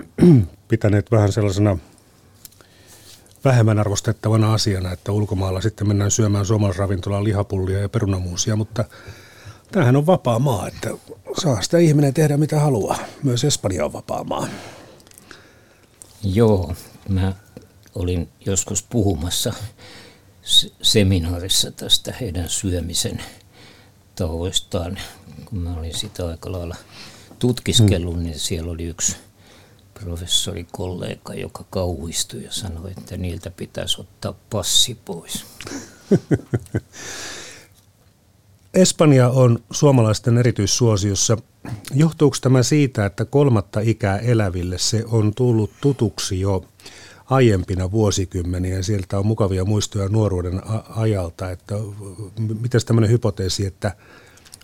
pitäneet 0.67 1.11
vähän 1.11 1.31
sellaisena 1.31 1.77
vähemmän 3.45 3.79
arvostettavana 3.79 4.53
asiana, 4.53 4.91
että 4.91 5.11
ulkomailla 5.11 5.61
sitten 5.61 5.87
mennään 5.87 6.11
syömään 6.11 6.45
suomalaisravintolaan 6.45 7.23
lihapullia 7.23 7.79
ja 7.79 7.89
perunamuusia, 7.89 8.55
mutta 8.55 8.85
tämähän 9.71 9.95
on 9.95 10.05
vapaa 10.05 10.39
maa, 10.39 10.67
että 10.67 10.89
saa 11.41 11.61
sitä 11.61 11.77
ihminen 11.77 12.13
tehdä 12.13 12.37
mitä 12.37 12.59
haluaa. 12.59 12.97
Myös 13.23 13.43
Espanja 13.43 13.85
on 13.85 13.93
vapaa 13.93 14.23
maa. 14.23 14.47
Joo, 16.23 16.73
mä 17.09 17.33
olin 17.95 18.29
joskus 18.45 18.83
puhumassa 18.83 19.53
seminaarissa 20.81 21.71
tästä 21.71 22.13
heidän 22.21 22.49
syömisen 22.49 23.21
tavoistaan. 24.17 24.99
Kun 25.45 25.59
mä 25.59 25.73
olin 25.79 25.97
sitä 25.97 26.27
aika 26.27 26.51
lailla 26.51 26.75
tutkiskellut, 27.39 28.15
hmm. 28.15 28.23
niin 28.23 28.39
siellä 28.39 28.71
oli 28.71 28.83
yksi 28.83 29.15
professori 29.93 30.67
kollega, 30.71 31.33
joka 31.33 31.65
kauhistui 31.69 32.43
ja 32.43 32.51
sanoi, 32.51 32.91
että 32.97 33.17
niiltä 33.17 33.51
pitäisi 33.51 34.01
ottaa 34.01 34.33
passi 34.49 34.97
pois. 35.05 35.45
Espanja 38.73 39.29
on 39.29 39.59
suomalaisten 39.71 40.37
erityissuosiossa. 40.37 41.37
Johtuuko 41.93 42.37
tämä 42.41 42.63
siitä, 42.63 43.05
että 43.05 43.25
kolmatta 43.25 43.79
ikää 43.79 44.17
eläville 44.17 44.77
se 44.77 45.03
on 45.07 45.33
tullut 45.35 45.71
tutuksi 45.81 46.39
jo 46.39 46.65
aiempina 47.29 47.91
vuosikymmeniä. 47.91 48.81
Sieltä 48.81 49.19
on 49.19 49.25
mukavia 49.25 49.65
muistoja 49.65 50.09
nuoruuden 50.09 50.61
ajalta. 50.89 51.51
Että 51.51 51.75
mitäs 52.61 52.85
tämmöinen 52.85 53.11
hypoteesi, 53.11 53.65
että 53.65 53.95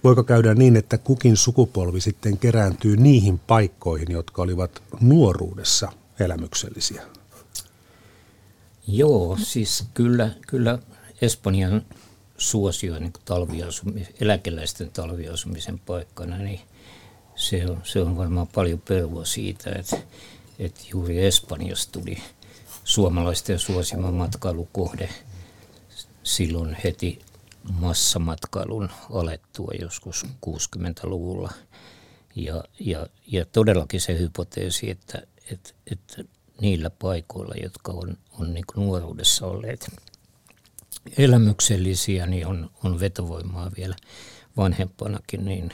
voiko 0.04 0.24
käydä 0.24 0.54
niin, 0.54 0.76
että 0.76 0.98
kukin 0.98 1.38
sukupolvi 1.38 2.02
sitten 2.02 2.38
kerääntyy 2.38 2.98
niihin 2.98 3.40
paikkoihin, 3.40 4.12
jotka 4.12 4.42
olivat 4.42 4.84
nuoruudessa 5.02 5.92
elämyksellisiä? 6.20 7.02
Joo, 8.88 9.38
siis 9.44 9.86
kyllä, 9.94 10.30
kyllä 10.48 10.80
Espanjan 11.22 11.86
suosio 12.38 13.00
niin 13.00 14.08
eläkeläisten 14.22 14.90
talviasumisen 14.90 15.80
paikkana, 15.80 16.38
niin 16.38 16.60
se 17.36 17.66
on, 17.70 17.82
se 17.84 18.02
on 18.02 18.18
varmaan 18.18 18.48
paljon 18.48 18.82
perua 18.82 19.26
siitä, 19.26 19.72
että, 19.80 19.98
että 20.60 20.82
juuri 20.92 21.26
Espanjasta 21.26 22.00
tuli 22.00 22.18
suomalaisten 22.84 23.60
suosima 23.60 24.12
matkailukohde 24.12 25.10
silloin 26.24 26.78
heti 26.84 27.20
massamatkailun 27.72 28.90
alettua 29.14 29.72
joskus 29.82 30.26
60-luvulla. 30.46 31.52
Ja, 32.36 32.64
ja, 32.80 33.08
ja 33.28 33.46
todellakin 33.46 34.02
se 34.02 34.20
hypoteesi, 34.20 34.90
että, 34.90 35.22
että, 35.52 35.70
että 35.92 36.24
niillä 36.62 36.90
paikoilla, 36.90 37.56
jotka 37.64 37.92
on, 37.92 38.18
on 38.40 38.54
niin 38.54 38.66
nuoruudessa 38.76 39.46
olleet 39.46 39.92
elämyksellisiä, 41.18 42.26
niin 42.26 42.48
on, 42.48 42.70
on 42.84 43.00
vetovoimaa 43.00 43.72
vielä 43.78 43.96
vanhempanakin, 44.58 45.46
niin 45.46 45.72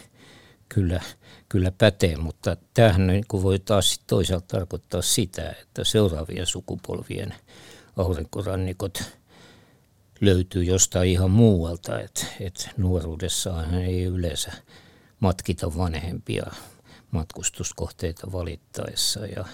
kyllä, 0.70 1.02
kyllä 1.50 1.72
pätee. 1.72 2.18
Mutta 2.18 2.58
tämähän 2.74 3.08
niin 3.08 3.26
kuin 3.28 3.44
voi 3.44 3.60
taas 3.60 4.00
toisaalta 4.08 4.48
tarkoittaa 4.48 5.02
sitä, 5.02 5.50
että 5.62 5.84
seuraavien 5.84 6.46
sukupolvien 6.46 7.34
aurinkorannikot 7.98 9.04
löytyy 10.22 10.64
jostain 10.64 11.10
ihan 11.10 11.32
muualta, 11.32 12.00
että, 12.00 12.26
että 12.40 12.70
nuoruudessaan 12.78 13.74
ei 13.74 14.04
yleensä 14.04 14.52
matkita 15.20 15.78
vanhempia 15.78 16.52
matkustuskohteita 17.12 18.32
valittaessa 18.32 19.26
ja, 19.26 19.46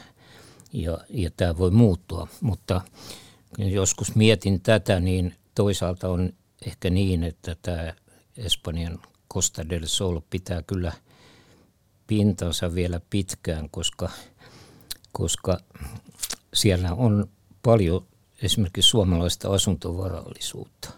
ja, 0.73 0.97
ja 1.09 1.29
tämä 1.37 1.57
voi 1.57 1.71
muuttua, 1.71 2.27
mutta 2.41 2.81
joskus 3.57 4.15
mietin 4.15 4.61
tätä, 4.61 4.99
niin 4.99 5.35
toisaalta 5.55 6.09
on 6.09 6.33
ehkä 6.65 6.89
niin, 6.89 7.23
että 7.23 7.55
tämä 7.61 7.93
Espanjan 8.37 8.99
Costa 9.33 9.69
del 9.69 9.85
Sol 9.85 10.21
pitää 10.29 10.63
kyllä 10.67 10.91
pintansa 12.07 12.75
vielä 12.75 13.01
pitkään, 13.09 13.69
koska, 13.69 14.09
koska 15.11 15.59
siellä 16.53 16.93
on 16.93 17.29
paljon 17.63 18.05
esimerkiksi 18.41 18.89
suomalaista 18.89 19.53
asuntovarallisuutta. 19.53 20.89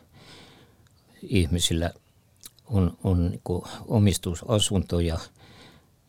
Ihmisillä 1.24 1.92
on, 2.66 2.98
on 3.04 3.30
niin 3.30 3.42
omistusasuntoja 3.88 5.20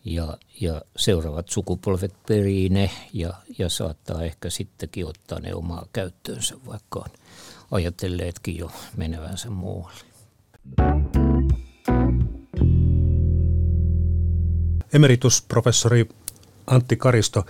ja, 0.05 0.39
ja 0.61 0.83
seuraavat 0.97 1.49
sukupolvet 1.49 2.15
perii 2.29 2.69
ne 2.69 2.91
ja, 3.13 3.35
ja 3.59 3.69
saattaa 3.69 4.23
ehkä 4.23 4.51
sittenkin 4.51 5.07
ottaa 5.07 5.41
ne 5.41 5.55
omaa 5.55 5.87
käyttöönsä, 5.93 6.57
vaikka 6.67 6.99
on 6.99 7.11
ajatelleetkin 7.71 8.57
jo 8.57 8.71
menevänsä 8.97 9.51
muualle. 9.51 10.08
Emeritusprofessori 14.93 16.09
Antti 16.67 16.97
Karisto, 16.97 17.45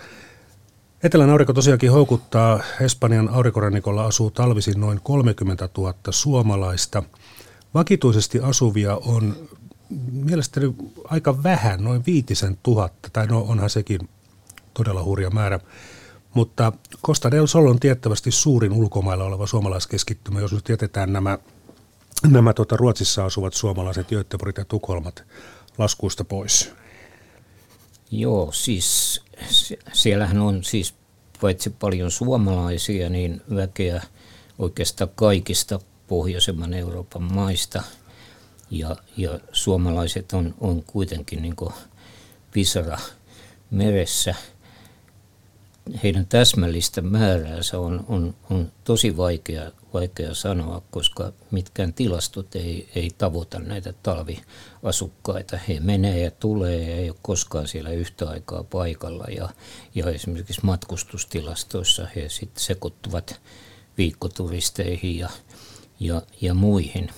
Etelän 1.02 1.30
aurinko 1.30 1.52
tosiaankin 1.52 1.92
houkuttaa. 1.92 2.60
Espanjan 2.80 3.28
aurinkorannikolla 3.28 4.04
asuu 4.04 4.30
talvisin 4.30 4.80
noin 4.80 5.00
30 5.02 5.68
000 5.78 5.94
suomalaista. 6.10 7.02
Vakituisesti 7.74 8.40
asuvia 8.40 8.96
on 8.96 9.48
mielestäni 10.12 10.74
aika 11.04 11.42
vähän, 11.42 11.84
noin 11.84 12.02
viitisen 12.06 12.58
tuhatta, 12.62 13.08
tai 13.12 13.26
no 13.26 13.40
onhan 13.40 13.70
sekin 13.70 14.08
todella 14.74 15.04
hurja 15.04 15.30
määrä. 15.30 15.60
Mutta 16.34 16.72
Costa 17.06 17.30
del 17.30 17.46
Sol 17.46 17.66
on 17.66 17.80
tiettävästi 17.80 18.30
suurin 18.30 18.72
ulkomailla 18.72 19.24
oleva 19.24 19.46
suomalaiskeskittymä, 19.46 20.40
jos 20.40 20.52
nyt 20.52 20.68
jätetään 20.68 21.12
nämä, 21.12 21.38
nämä 22.26 22.52
tuota, 22.52 22.76
Ruotsissa 22.76 23.24
asuvat 23.24 23.54
suomalaiset 23.54 24.08
Göteborgit 24.08 24.56
ja 24.56 24.64
Tukholmat 24.64 25.24
laskuista 25.78 26.24
pois. 26.24 26.72
Joo, 28.10 28.52
siis 28.52 29.20
siellähän 29.92 30.38
on 30.38 30.64
siis 30.64 30.94
paitsi 31.40 31.70
paljon 31.70 32.10
suomalaisia, 32.10 33.08
niin 33.08 33.42
väkeä 33.54 34.02
oikeastaan 34.58 35.10
kaikista 35.14 35.80
pohjoisemman 36.06 36.74
Euroopan 36.74 37.22
maista. 37.22 37.82
Ja, 38.70 38.96
ja 39.16 39.40
suomalaiset 39.52 40.32
on, 40.32 40.54
on 40.60 40.82
kuitenkin 40.82 41.42
niin 41.42 41.56
pisara 42.52 42.98
meressä– 43.70 44.34
heidän 46.02 46.26
täsmällistä 46.26 47.00
määräänsä 47.00 47.78
on, 47.78 48.04
on, 48.08 48.34
on 48.50 48.72
tosi 48.84 49.16
vaikea, 49.16 49.70
vaikea 49.94 50.34
sanoa, 50.34 50.82
koska 50.90 51.32
mitkään 51.50 51.92
tilastot 51.92 52.54
ei, 52.54 52.88
ei 52.94 53.10
tavoita 53.18 53.58
näitä 53.58 53.94
talviasukkaita. 54.02 55.58
He 55.68 55.80
menee 55.80 56.24
ja 56.24 56.30
tulee 56.30 56.90
ja 56.90 56.96
ei 56.96 57.10
ole 57.10 57.18
koskaan 57.22 57.68
siellä 57.68 57.90
yhtä 57.90 58.28
aikaa 58.28 58.64
paikalla 58.64 59.24
ja, 59.24 59.48
ja 59.94 60.10
esimerkiksi 60.10 60.60
matkustustilastoissa 60.64 62.06
he 62.16 62.28
sitten 62.28 62.64
sekoittuvat 62.64 63.40
viikkoturisteihin 63.98 65.18
ja, 65.18 65.28
ja, 66.00 66.22
ja 66.40 66.54
muihin. 66.54 67.10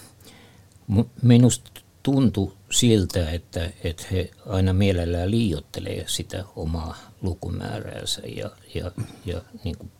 Minusta 1.22 1.70
tuntui 2.10 2.52
siltä, 2.70 3.30
että, 3.30 3.70
että 3.84 4.06
he 4.12 4.30
aina 4.46 4.72
mielellään 4.72 5.30
liiottelee 5.30 6.04
sitä 6.08 6.44
omaa 6.56 6.96
lukumääräänsä 7.22 8.22
ja, 8.36 8.50
ja, 8.74 8.92
ja 9.24 9.42
niin 9.64 9.78
kuin 9.78 9.90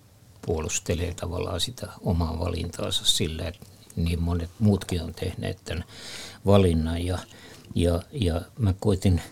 puolustelee 0.47 1.15
tavallaan 1.15 1.61
sitä 1.61 1.89
omaa 2.01 2.39
valintaansa 2.39 3.05
sillä, 3.05 3.49
että 3.49 3.67
niin 3.97 4.23
monet 4.23 4.51
muutkin 4.59 5.03
on 5.03 5.15
tehneet 5.15 5.59
tämän 5.65 5.85
valinnan. 6.47 7.05
Ja, 7.05 7.19
ja, 7.75 8.03
ja 8.13 8.41
mä 8.59 8.75
koitin 8.81 9.23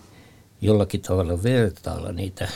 jollakin 0.61 1.01
tavalla 1.01 1.43
vertailla 1.43 2.11
niitä 2.11 2.49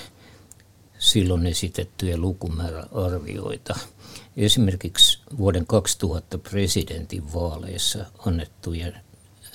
silloin 0.99 1.45
esitettyjä 1.45 2.17
lukumääräarvioita. 2.17 3.75
Esimerkiksi 4.37 5.19
vuoden 5.37 5.65
2000 5.65 6.37
presidentin 6.37 7.33
vaaleissa 7.33 8.05
annettujen 8.25 8.95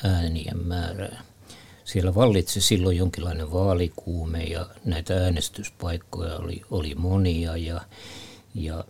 äänien 0.05 0.59
määrää. 0.67 1.23
Siellä 1.85 2.15
vallitsi 2.15 2.61
silloin 2.61 2.97
jonkinlainen 2.97 3.53
vaalikuume 3.53 4.45
ja 4.45 4.67
näitä 4.85 5.25
äänestyspaikkoja 5.25 6.37
oli, 6.37 6.63
oli 6.71 6.95
monia 6.95 7.57
ja, 7.57 7.81
ja 8.55 8.85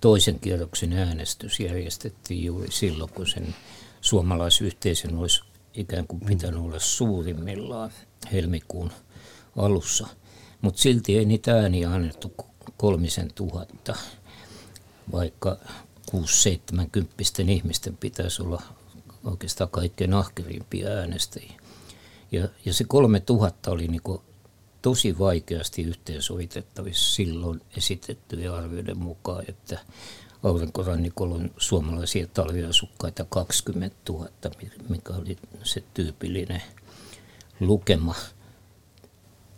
toisen 0.00 0.40
kierroksen 0.40 0.92
äänestys 0.92 1.60
järjestettiin 1.60 2.44
juuri 2.44 2.70
silloin, 2.70 3.10
kun 3.10 3.26
sen 3.26 3.54
suomalaisyhteisön 4.00 5.16
olisi 5.16 5.42
ikään 5.74 6.06
kuin 6.06 6.20
pitänyt 6.20 6.60
olla 6.60 6.78
suurimmillaan 6.78 7.90
helmikuun 8.32 8.90
alussa. 9.56 10.06
Mutta 10.60 10.80
silti 10.80 11.18
ei 11.18 11.24
niitä 11.24 11.54
ääniä 11.54 11.90
annettu 11.90 12.32
kolmisen 12.76 13.32
tuhatta, 13.34 13.96
vaikka 15.12 15.56
6-70 16.10 16.16
ihmisten 17.48 17.96
pitäisi 17.96 18.42
olla 18.42 18.62
oikeastaan 19.24 19.70
kaikkein 19.70 20.14
ahkerimpia 20.14 20.88
äänestäjiä. 20.88 21.60
Ja, 22.32 22.48
ja 22.64 22.74
se 22.74 22.84
3000 22.84 23.70
oli 23.70 23.88
niin 23.88 24.02
kuin 24.02 24.20
tosi 24.82 25.18
vaikeasti 25.18 25.82
yhteensovitettavissa 25.82 27.14
silloin 27.14 27.60
esitettyjen 27.76 28.52
arvioiden 28.52 28.98
mukaan, 28.98 29.44
että 29.48 29.78
aurinkorannikolla 30.42 31.34
on 31.34 31.50
suomalaisia 31.56 32.26
talviasukkaita 32.26 33.24
20 33.24 33.96
000, 34.08 34.28
mikä 34.88 35.12
oli 35.12 35.36
se 35.62 35.84
tyypillinen 35.94 36.62
lukema. 37.60 38.14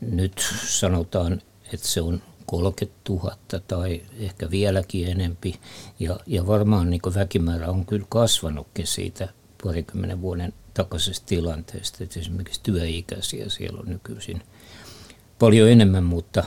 Nyt 0.01 0.45
sanotaan, 0.67 1.43
että 1.73 1.89
se 1.89 2.01
on 2.01 2.23
30 2.47 2.97
000 3.09 3.37
tai 3.69 4.03
ehkä 4.19 4.51
vieläkin 4.51 5.09
enempi. 5.09 5.61
Ja, 6.01 6.21
ja 6.27 6.47
varmaan 6.47 6.91
niin 6.91 7.01
väkimäärä 7.15 7.71
on 7.71 7.87
kyllä 7.87 8.07
kasvanutkin 8.09 8.87
siitä 8.87 9.29
parikymmenen 9.65 10.21
vuoden 10.21 10.53
takaisesta 10.75 11.27
tilanteesta. 11.27 12.05
Että 12.05 12.21
esimerkiksi 12.21 12.61
työikäisiä 12.63 13.49
siellä 13.49 13.81
on 13.81 13.89
nykyisin 13.89 14.43
paljon 15.39 15.69
enemmän, 15.69 16.05
mutta, 16.05 16.45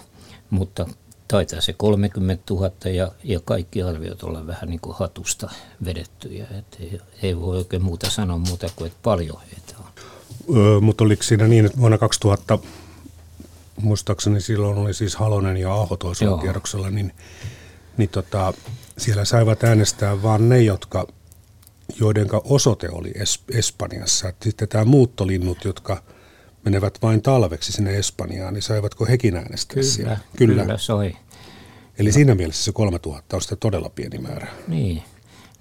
mutta 0.49 0.87
taitaa 1.27 1.61
se 1.61 1.73
30 1.73 2.43
000 2.53 2.71
ja, 2.93 3.11
ja 3.23 3.39
kaikki 3.39 3.83
arviot 3.83 4.23
olla 4.23 4.47
vähän 4.47 4.69
niin 4.69 4.79
kuin 4.79 4.95
hatusta 4.99 5.49
vedettyjä. 5.85 6.47
Et 6.59 6.77
ei, 6.79 6.99
ei 7.21 7.41
voi 7.41 7.57
oikein 7.57 7.83
muuta 7.83 8.09
sanoa 8.09 8.37
muuta 8.37 8.69
kuin, 8.75 8.87
että 8.87 8.99
paljon 9.03 9.41
heitä 9.41 9.73
on. 9.79 9.85
Öö, 10.57 10.79
mutta 10.79 11.03
oliko 11.03 11.23
siinä 11.23 11.47
niin, 11.47 11.65
että 11.65 11.77
vuonna 11.77 11.97
2000, 11.97 12.59
muistaakseni 13.81 14.41
silloin 14.41 14.77
oli 14.77 14.93
siis 14.93 15.15
Halonen 15.15 15.57
ja 15.57 15.73
Aho 15.73 15.97
toisella 15.97 16.37
kierroksella, 16.37 16.89
niin, 16.89 17.13
niin 17.97 18.09
tota, 18.09 18.53
siellä 18.97 19.25
saivat 19.25 19.63
äänestää 19.63 20.23
vain 20.23 20.49
ne, 20.49 20.61
jotka, 20.61 21.07
joiden 21.99 22.27
osoite 22.43 22.89
oli 22.89 23.11
es, 23.15 23.43
Espanjassa. 23.51 24.33
Sitten 24.43 24.67
tämä 24.67 24.85
muuttolinnut, 24.85 25.65
jotka 25.65 26.03
menevät 26.65 26.97
vain 27.01 27.21
talveksi 27.21 27.71
sinne 27.71 27.97
Espanjaan, 27.97 28.53
niin 28.53 28.61
saivatko 28.61 29.05
hekin 29.05 29.35
äänestää 29.35 29.73
kyllä, 29.73 29.87
siellä? 29.87 30.17
Kyllä, 30.35 30.61
kyllä 30.61 30.77
soi. 30.77 31.15
Eli 31.99 32.11
siinä 32.11 32.35
mielessä 32.35 32.63
se 32.63 32.71
3000 32.71 33.35
on 33.35 33.41
sitten 33.41 33.57
todella 33.57 33.89
pieni 33.89 34.17
määrä. 34.17 34.47
Niin, 34.67 35.03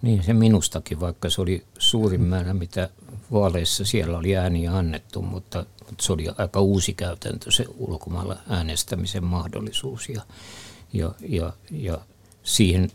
niin, 0.03 0.23
se 0.23 0.33
minustakin, 0.33 1.01
vaikka 1.01 1.31
se 1.31 1.41
oli 1.41 1.65
suurin 1.79 2.21
määrä, 2.21 2.55
mitä 2.55 2.91
vaaleissa 3.33 3.85
siellä 3.85 4.19
oli 4.19 4.37
ääniä 4.37 4.77
annettu, 4.77 5.23
mutta, 5.23 5.67
mutta 5.87 6.05
se 6.05 6.13
oli 6.13 6.27
aika 6.39 6.61
uusi 6.61 6.95
käytäntö 6.95 7.51
se 7.51 7.65
ulkomailla 7.77 8.37
äänestämisen 8.49 9.25
mahdollisuus. 9.25 10.09
Ja, 10.09 10.23
ja, 10.93 11.15
ja, 11.29 11.53
ja 11.71 11.99
siihen 12.43 12.91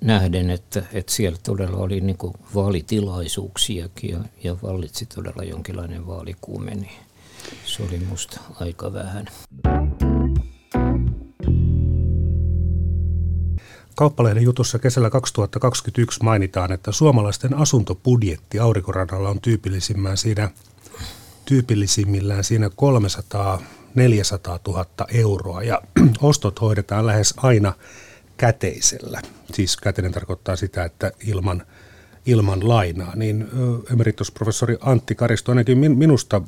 nähden, 0.00 0.50
että, 0.50 0.82
että 0.92 1.12
siellä 1.12 1.38
todella 1.42 1.76
oli 1.76 2.00
niin 2.00 2.16
vaalitilaisuuksiakin 2.54 4.10
ja, 4.10 4.18
ja 4.44 4.56
vallitsi 4.62 5.06
todella 5.06 5.44
jonkinlainen 5.44 6.06
vaalikuume, 6.06 6.74
niin 6.74 6.92
se 7.64 7.82
oli 7.82 7.98
musta 7.98 8.40
aika 8.60 8.92
vähän. 8.92 9.26
Kauppalehden 13.94 14.42
jutussa 14.42 14.78
kesällä 14.78 15.10
2021 15.10 16.22
mainitaan, 16.22 16.72
että 16.72 16.92
suomalaisten 16.92 17.54
asuntobudjetti 17.54 18.58
Aurikorannalla 18.58 19.28
on 19.28 19.40
tyypillisimmään 19.40 20.16
siinä, 20.16 20.50
tyypillisimmillään 21.44 22.44
siinä 22.44 22.70
300 22.76 23.62
400 23.94 24.58
000 24.68 24.86
euroa 25.14 25.62
ja 25.62 25.82
ostot 26.22 26.60
hoidetaan 26.60 27.06
lähes 27.06 27.34
aina 27.36 27.72
käteisellä. 28.40 29.22
Siis 29.52 29.76
käteinen 29.76 30.12
tarkoittaa 30.12 30.56
sitä, 30.56 30.84
että 30.84 31.12
ilman, 31.26 31.62
ilman 32.26 32.68
lainaa. 32.68 33.16
Niin 33.16 33.48
emeritusprofessori 33.92 34.76
Antti 34.80 35.14
Karisto, 35.14 35.52
ainakin 35.52 35.78
minusta 35.78 36.42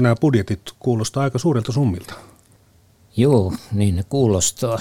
nämä 0.00 0.16
budjetit 0.20 0.60
kuulostaa 0.78 1.22
aika 1.22 1.38
suurilta 1.38 1.72
summilta. 1.72 2.14
Joo, 3.16 3.52
niin 3.72 3.96
ne 3.96 4.04
kuulostaa. 4.08 4.78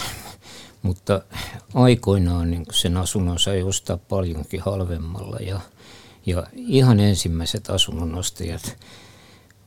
Mutta 0.82 1.22
aikoinaan 1.74 2.52
niin 2.52 2.66
sen 2.72 2.98
asunnon 2.98 3.40
sai 3.40 3.64
ostaa 3.64 3.98
paljonkin 3.98 4.62
halvemmalla 4.62 5.38
ja, 5.38 5.60
ja 6.26 6.48
ihan 6.54 7.00
ensimmäiset 7.00 7.70
asunnonostajat 7.70 8.78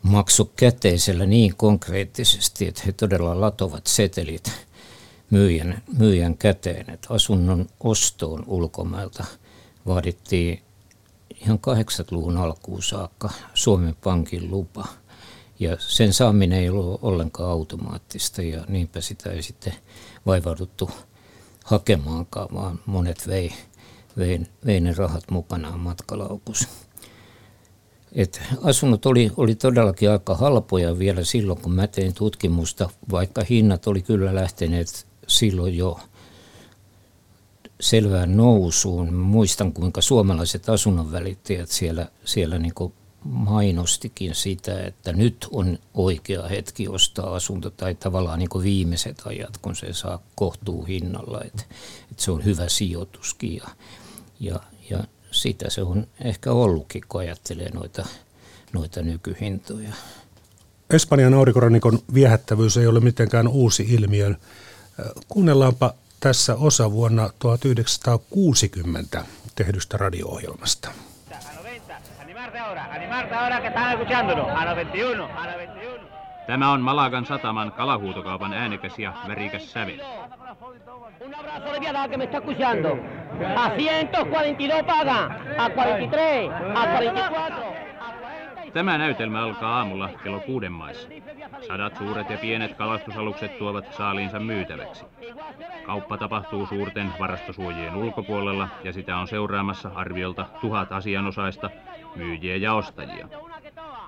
maksu 0.03 0.53
käteisellä 0.57 1.27
niin 1.27 1.57
konkreettisesti, 1.57 2.69
että 2.69 2.83
he 2.87 2.93
todella 2.93 3.41
latovat 3.41 3.87
setelit 3.87 4.70
myyjän, 5.31 5.83
myyjän 5.99 6.37
käteen. 6.37 6.91
Että 6.91 7.15
asunnon 7.15 7.67
ostoon 7.81 8.45
ulkomailta 8.47 9.25
vaadittiin 9.87 10.63
ihan 11.41 11.59
80-luvun 11.59 12.37
alkuun 12.37 12.83
saakka 12.83 13.31
Suomen 13.55 13.97
Pankin 14.05 14.51
lupa. 14.51 14.85
Ja 15.61 15.77
sen 15.79 16.13
saaminen 16.13 16.59
ei 16.59 16.69
ollut 16.69 17.01
ollenkaan 17.03 17.51
automaattista 17.51 18.43
ja 18.43 18.65
niinpä 18.69 19.01
sitä 19.01 19.31
ei 19.31 19.43
sitten 19.43 19.75
vaivauduttu 20.27 20.91
hakemaankaan, 21.65 22.49
vaan 22.55 22.81
monet 22.87 23.29
vei, 23.29 23.53
vei, 24.19 24.41
vei 24.67 24.81
ne 24.81 24.93
rahat 24.93 25.31
mukanaan 25.31 25.81
matkalaukussa. 25.81 26.69
Et 28.13 28.43
asunnot 28.63 29.07
oli, 29.07 29.31
oli 29.37 29.55
todellakin 29.55 30.11
aika 30.11 30.35
halpoja 30.35 30.99
vielä 30.99 31.25
silloin, 31.25 31.61
kun 31.61 31.73
mä 31.73 31.87
tein 31.87 32.15
tutkimusta, 32.15 32.91
vaikka 33.11 33.45
hinnat 33.51 33.87
oli 33.87 34.03
kyllä 34.03 34.35
lähteneet 34.35 35.07
silloin 35.31 35.77
jo 35.77 36.01
selvään 37.81 38.37
nousuun. 38.37 39.15
Muistan, 39.15 39.73
kuinka 39.73 40.01
suomalaiset 40.01 40.69
asunnonvälittäjät 40.69 41.69
siellä, 41.69 42.09
siellä 42.25 42.59
niin 42.59 42.75
mainostikin 43.25 44.35
sitä, 44.35 44.81
että 44.81 45.13
nyt 45.13 45.47
on 45.53 45.79
oikea 45.95 46.49
hetki 46.49 46.89
ostaa 46.89 47.35
asunto 47.35 47.71
tai 47.71 47.95
tavallaan 47.95 48.39
niin 48.39 48.63
viimeiset 48.63 49.23
ajat, 49.25 49.59
kun 49.59 49.77
se 49.77 49.93
saa 49.93 50.23
kohtuu 50.35 50.85
hinnalla, 50.85 51.41
että, 51.45 51.63
että 52.11 52.23
se 52.23 52.31
on 52.31 52.45
hyvä 52.45 52.69
sijoituskin 52.69 53.57
ja, 53.57 53.69
ja, 54.41 54.61
ja 54.91 55.05
sitä 55.31 55.71
se 55.71 55.83
on 55.83 56.07
ehkä 56.21 56.53
ollutkin, 56.53 57.03
kun 57.09 57.21
ajattelee 57.21 57.71
noita, 57.71 58.07
noita 58.73 59.03
nykyhintoja. 59.03 59.93
Espanjan 60.91 61.35
aurinkorannikon 61.35 61.99
viehättävyys 62.15 62.77
ei 62.77 62.87
ole 62.87 63.01
mitenkään 63.01 63.49
uusi 63.49 63.87
ilmiö. 63.89 64.35
Kuunnellaanpa 65.29 65.95
tässä 66.21 66.55
osa 66.55 66.93
vuonna 66.93 67.31
1960 67.39 69.25
tehdystä 69.55 69.97
radio-ohjelmasta. 69.97 70.91
Tämä 76.47 76.73
on 76.73 76.81
Malagan 76.81 77.27
sataman 77.27 77.73
kalahuutokaupan 77.73 78.53
äänekäs 78.53 78.99
ja 78.99 79.15
värikäs 79.29 79.73
sävel. 79.73 80.01
Un 81.21 81.35
abrazo 81.35 81.65
voy 81.67 81.87
a 81.87 81.93
dar 81.93 82.09
que 82.09 82.17
me 82.17 82.25
está 82.25 82.39
escuchando. 82.39 82.99
A 83.57 83.71
142 83.77 84.83
paga, 84.87 85.27
a 85.59 85.69
43, 85.69 86.51
a 86.75 86.87
44. 86.87 87.70
Tämä 88.73 88.99
näytelmä 88.99 89.43
alkaa 89.43 89.79
aamulla 89.79 90.11
kello 90.23 90.41
kuuden 90.41 90.73
maissa. 90.73 91.09
Sadat 91.69 91.97
suuret 91.97 92.31
ja 92.31 92.39
pienet 92.39 92.75
kalastusalukset 92.75 93.59
tuovat 93.59 93.93
saaliinsa 93.93 94.41
myytäväksi. 94.41 95.05
Kauppa 95.83 96.19
tapahtuu 96.19 96.67
suurten 96.67 97.13
varastosuojien 97.19 97.97
ulkopuolella 97.97 98.69
ja 98.85 98.93
sitä 98.93 99.17
on 99.17 99.29
seuraamassa 99.29 99.91
arviolta 99.95 100.47
tuhat 100.61 100.93
asianosaista, 100.93 101.71
myyjiä 102.17 102.57
ja 102.57 102.75
ostajia. 102.75 103.29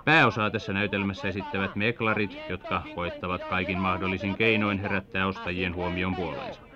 Pääosaa 0.05 0.51
tässä 0.51 0.72
näytelmässä 0.72 1.29
esittävät 1.29 1.77
meklarit, 1.77 2.38
jotka 2.48 2.83
koittavat 2.94 3.44
kaikin 3.44 3.79
mahdollisin 3.79 4.35
keinoin 4.37 4.79
herättää 4.79 5.27
ostajien 5.27 5.75
huomion 5.75 6.16
puoleensa. 6.16 6.71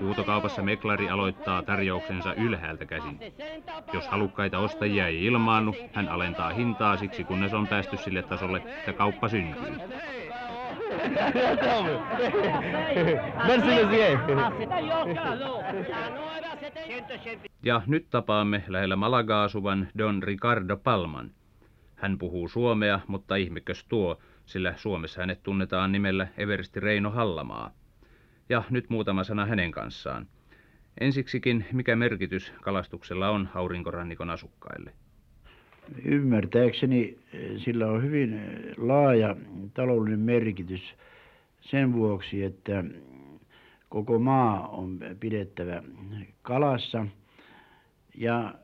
Huutokaupassa 0.00 0.62
meklari 0.62 1.10
aloittaa 1.10 1.62
tarjouksensa 1.62 2.34
ylhäältä 2.34 2.86
käsin. 2.86 3.20
Jos 3.92 4.08
halukkaita 4.08 4.58
ostajia 4.58 5.06
ei 5.06 5.24
ilmaannu, 5.24 5.74
hän 5.92 6.08
alentaa 6.08 6.50
hintaa 6.50 6.96
siksi 6.96 7.24
kunnes 7.24 7.54
on 7.54 7.68
päästy 7.68 7.96
sille 7.96 8.22
tasolle, 8.22 8.62
että 8.78 8.92
kauppa 8.92 9.28
syntyy. 9.28 9.72
Ja 17.62 17.82
nyt 17.86 18.06
tapaamme 18.10 18.64
lähellä 18.68 18.96
Malagaa 18.96 19.44
asuvan 19.44 19.88
Don 19.98 20.22
Ricardo 20.22 20.76
Palman. 20.76 21.30
Hän 21.94 22.18
puhuu 22.18 22.48
suomea, 22.48 23.00
mutta 23.06 23.36
ihmekös 23.36 23.84
tuo, 23.84 24.18
sillä 24.44 24.74
Suomessa 24.76 25.20
hänet 25.20 25.42
tunnetaan 25.42 25.92
nimellä 25.92 26.26
Eversti 26.36 26.80
Reino 26.80 27.10
Hallamaa 27.10 27.70
ja 28.48 28.62
nyt 28.70 28.90
muutama 28.90 29.24
sana 29.24 29.46
hänen 29.46 29.70
kanssaan. 29.70 30.26
Ensiksikin, 31.00 31.64
mikä 31.72 31.96
merkitys 31.96 32.52
kalastuksella 32.62 33.30
on 33.30 33.48
aurinkorannikon 33.54 34.30
asukkaille? 34.30 34.92
Ymmärtääkseni 36.04 37.18
sillä 37.56 37.86
on 37.86 38.02
hyvin 38.02 38.40
laaja 38.76 39.36
taloudellinen 39.74 40.20
merkitys 40.20 40.94
sen 41.60 41.92
vuoksi, 41.92 42.44
että 42.44 42.84
koko 43.88 44.18
maa 44.18 44.68
on 44.68 45.00
pidettävä 45.20 45.82
kalassa 46.42 47.06
ja 48.14 48.54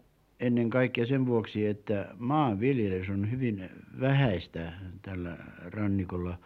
ennen 0.40 0.70
kaikkea 0.70 1.06
sen 1.06 1.26
vuoksi, 1.26 1.66
että 1.66 2.14
maanviljelys 2.18 3.08
on 3.08 3.30
hyvin 3.30 3.70
vähäistä 4.00 4.72
tällä 5.02 5.36
rannikolla, 5.64 6.38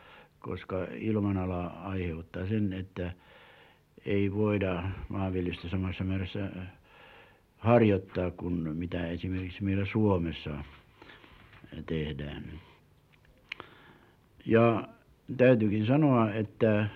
koska 0.45 0.87
ilmanala 0.99 1.67
aiheuttaa 1.67 2.47
sen, 2.47 2.73
että 2.73 3.13
ei 4.07 4.33
voida 4.33 4.83
maanviljelystä 5.09 5.69
samassa 5.69 6.05
määrässä 6.05 6.51
harjoittaa 7.59 8.31
kuin 8.31 8.77
mitä 8.77 9.07
esimerkiksi 9.07 9.65
meillä 9.65 9.87
Suomessa 9.93 10.51
tehdään. 11.87 12.45
Ja 14.47 14.89
täytyykin 15.37 15.87
sanoa, 15.87 16.33
että 16.33 16.89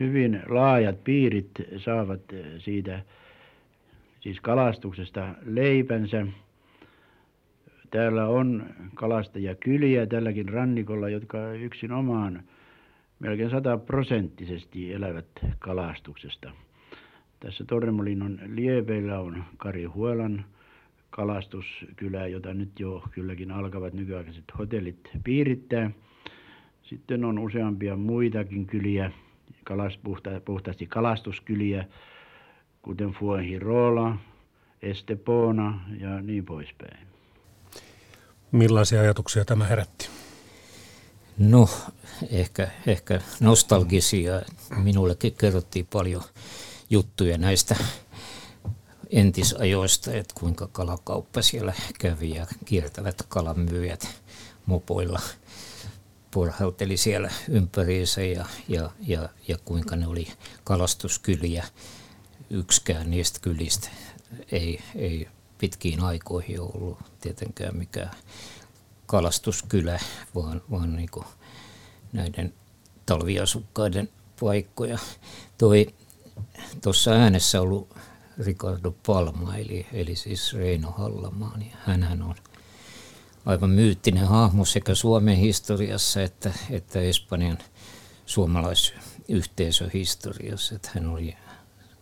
hyvin 0.00 0.42
laajat 0.48 1.04
piirit 1.04 1.50
saavat 1.76 2.22
siitä 2.58 3.02
siis 4.20 4.40
kalastuksesta 4.40 5.34
leipänsä. 5.44 6.26
Täällä 7.90 8.26
on 8.26 8.66
kalastajakyliä 8.94 10.06
tälläkin 10.06 10.48
rannikolla, 10.48 11.08
jotka 11.08 11.52
yksin 11.52 11.92
omaan 11.92 12.42
melkein 13.24 13.50
sataprosenttisesti 13.50 14.92
elävät 14.92 15.26
kalastuksesta. 15.58 16.50
Tässä 17.40 17.64
Torremolinnon 17.64 18.38
liepeillä 18.46 19.20
on 19.20 19.44
Kari 19.56 19.84
Huolan 19.84 20.44
kalastuskylä, 21.10 22.26
jota 22.26 22.54
nyt 22.54 22.80
jo 22.80 23.02
kylläkin 23.10 23.50
alkavat 23.50 23.92
nykyaikaiset 23.92 24.44
hotellit 24.58 25.10
piirittää. 25.24 25.90
Sitten 26.82 27.24
on 27.24 27.38
useampia 27.38 27.96
muitakin 27.96 28.66
kyliä, 28.66 29.10
kalas, 29.64 29.98
puhta, 30.02 30.30
puhtaasti 30.44 30.86
kalastuskyliä, 30.86 31.84
kuten 32.82 33.10
Fuengirola, 33.10 34.16
Estepona 34.82 35.80
ja 36.00 36.20
niin 36.20 36.44
poispäin. 36.44 37.06
Millaisia 38.52 39.00
ajatuksia 39.00 39.44
tämä 39.44 39.64
herätti? 39.64 40.23
No, 41.38 41.68
ehkä, 42.30 42.70
ehkä 42.86 43.20
nostalgisia. 43.40 44.42
Minullekin 44.76 45.34
kerrottiin 45.34 45.86
paljon 45.86 46.22
juttuja 46.90 47.38
näistä 47.38 47.76
entisajoista, 49.10 50.12
että 50.12 50.34
kuinka 50.40 50.68
kalakauppa 50.72 51.42
siellä 51.42 51.74
kävi 51.98 52.30
ja 52.30 52.46
kiertävät 52.64 53.22
kalamyyjät 53.28 54.08
mopoilla 54.66 55.20
porhauteli 56.30 56.96
siellä 56.96 57.30
ympäriinsä 57.48 58.22
ja, 58.22 58.46
ja, 58.68 58.90
ja, 59.00 59.28
ja 59.48 59.58
kuinka 59.64 59.96
ne 59.96 60.06
oli 60.06 60.28
kalastuskyliä. 60.64 61.64
Yksikään 62.50 63.10
niistä 63.10 63.40
kylistä 63.42 63.88
ei, 64.52 64.80
ei 64.96 65.28
pitkiin 65.58 66.00
aikoihin 66.00 66.60
ollut 66.60 66.98
tietenkään 67.20 67.76
mikään 67.76 68.10
kalastuskylä, 69.06 70.00
vaan, 70.34 70.62
vaan 70.70 70.96
niin 70.96 71.10
kuin 71.10 71.26
näiden 72.12 72.54
talviasukkaiden 73.06 74.08
paikkoja. 74.40 74.98
Toi 75.58 75.94
tuossa 76.82 77.10
äänessä 77.10 77.60
ollut 77.60 77.96
Ricardo 78.38 78.94
Palma, 79.06 79.56
eli, 79.56 79.86
eli 79.92 80.16
siis 80.16 80.54
Reino 80.54 80.90
Hallamaa, 80.90 81.58
niin 81.58 81.72
hänhän 81.84 82.22
on 82.22 82.34
aivan 83.46 83.70
myyttinen 83.70 84.26
hahmo 84.26 84.64
sekä 84.64 84.94
Suomen 84.94 85.36
historiassa 85.36 86.22
että, 86.22 86.52
että 86.70 87.00
Espanjan 87.00 87.58
suomalaisyhteisöhistoriassa. 88.26 90.74
Että 90.74 90.90
hän 90.94 91.06
oli 91.06 91.36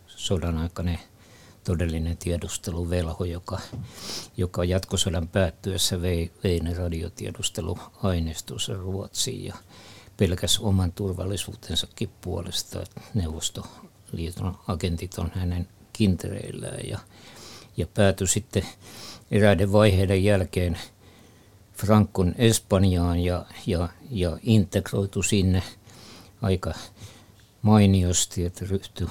sodan 0.07 0.59
aikainen 0.59 0.99
todellinen 1.64 2.16
tiedusteluvelho, 2.16 3.25
joka, 3.25 3.61
joka 4.37 4.64
jatkosodan 4.64 5.29
päättyessä 5.29 6.03
vei, 6.03 6.33
vei 6.44 6.61
ne 6.61 6.75
radiotiedusteluaineistonsa 6.75 8.75
Ruotsiin 8.75 9.44
ja 9.44 9.55
pelkäs 10.16 10.59
oman 10.59 10.92
turvallisuutensakin 10.92 12.11
puolesta, 12.20 12.85
Neuvostoliiton 13.14 14.59
agentit 14.68 15.18
on 15.18 15.31
hänen 15.35 15.68
kintereillään. 15.92 16.81
Ja, 16.88 16.98
ja 17.77 17.87
päätyi 17.87 18.27
sitten 18.27 18.66
eräiden 19.31 19.72
vaiheiden 19.72 20.25
jälkeen 20.25 20.79
Frankon 21.72 22.35
Espanjaan 22.38 23.20
ja, 23.20 23.44
ja, 23.66 23.88
ja 24.11 24.38
integroitu 24.42 25.22
sinne 25.22 25.62
aika 26.42 26.75
mainiosti, 27.62 28.44
että 28.44 28.64
ryhtyi 28.70 29.07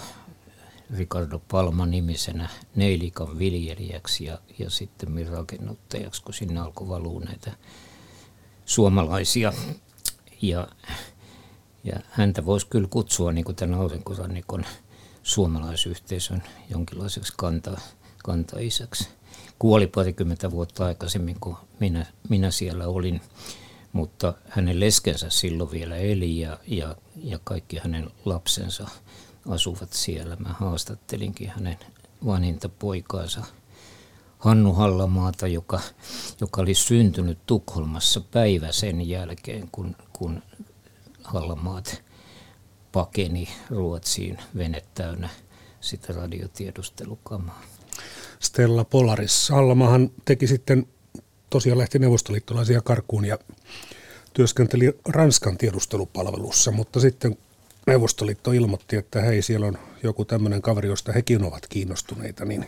Ricardo 0.97 1.39
Palma 1.51 1.85
nimisenä 1.85 2.49
Neilikan 2.75 3.39
viljelijäksi 3.39 4.25
ja, 4.25 4.39
ja 4.59 4.69
sitten 4.69 5.27
rakennuttajaksi, 5.27 6.23
kun 6.23 6.33
sinne 6.33 6.59
alkoi 6.59 6.89
valua 6.89 7.19
näitä 7.19 7.51
suomalaisia. 8.65 9.53
Ja, 10.41 10.67
ja 11.83 11.99
häntä 12.09 12.45
voisi 12.45 12.67
kyllä 12.67 12.87
kutsua 12.87 13.31
niin 13.31 13.45
kuin 13.45 13.55
tämän 13.55 13.79
aurinkorannikon 13.79 14.65
suomalaisyhteisön 15.23 16.43
jonkinlaiseksi 16.69 17.33
kanta, 17.37 17.81
kantaisäksi. 18.23 19.09
Kuoli 19.59 19.87
parikymmentä 19.87 20.51
vuotta 20.51 20.85
aikaisemmin, 20.85 21.37
kun 21.39 21.57
minä, 21.79 22.05
minä 22.29 22.51
siellä 22.51 22.87
olin, 22.87 23.21
mutta 23.93 24.33
hänen 24.49 24.79
leskensä 24.79 25.29
silloin 25.29 25.71
vielä 25.71 25.95
eli 25.95 26.39
ja, 26.39 26.59
ja, 26.67 26.95
ja 27.23 27.39
kaikki 27.43 27.77
hänen 27.77 28.11
lapsensa– 28.25 28.87
asuvat 29.49 29.93
siellä. 29.93 30.35
Mä 30.35 30.49
haastattelinkin 30.49 31.49
hänen 31.49 31.77
vanhinta 32.25 32.69
poikaansa 32.69 33.43
Hannu 34.39 34.73
Hallamaata, 34.73 35.47
joka, 35.47 35.79
joka 36.41 36.61
oli 36.61 36.73
syntynyt 36.73 37.37
Tukholmassa 37.45 38.21
päivä 38.21 38.71
sen 38.71 39.09
jälkeen, 39.09 39.69
kun, 39.71 39.95
kun 40.13 40.41
Hallamaat 41.23 42.03
pakeni 42.91 43.49
Ruotsiin 43.69 44.37
vene 44.57 44.83
täynnä 44.93 45.29
sitä 45.81 46.13
radiotiedustelukamaa. 46.13 47.61
Stella 48.39 48.83
Polaris. 48.83 49.49
Hallamahan 49.49 50.09
teki 50.25 50.47
sitten 50.47 50.87
tosiaan 51.49 51.77
lähti 51.77 51.99
neuvostoliittolaisia 51.99 52.81
karkuun 52.81 53.25
ja 53.25 53.37
työskenteli 54.33 54.99
Ranskan 55.07 55.57
tiedustelupalvelussa, 55.57 56.71
mutta 56.71 56.99
sitten 56.99 57.37
Neuvostoliitto 57.87 58.51
ilmoitti, 58.51 58.95
että 58.95 59.21
hei, 59.21 59.41
siellä 59.41 59.65
on 59.65 59.77
joku 60.03 60.25
tämmöinen 60.25 60.61
kaveri, 60.61 60.89
josta 60.89 61.11
hekin 61.11 61.43
ovat 61.43 61.67
kiinnostuneita, 61.67 62.45
niin 62.45 62.67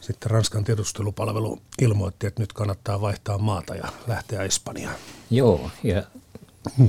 sitten 0.00 0.30
Ranskan 0.30 0.64
tiedustelupalvelu 0.64 1.58
ilmoitti, 1.82 2.26
että 2.26 2.42
nyt 2.42 2.52
kannattaa 2.52 3.00
vaihtaa 3.00 3.38
maata 3.38 3.74
ja 3.74 3.88
lähteä 4.06 4.42
Espanjaan. 4.42 4.96
Joo, 5.30 5.70
ja 5.82 6.02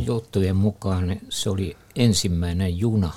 juttujen 0.05 0.55
mukaan 0.55 1.19
se 1.29 1.49
oli 1.49 1.77
ensimmäinen 1.95 2.79
juna, 2.79 3.13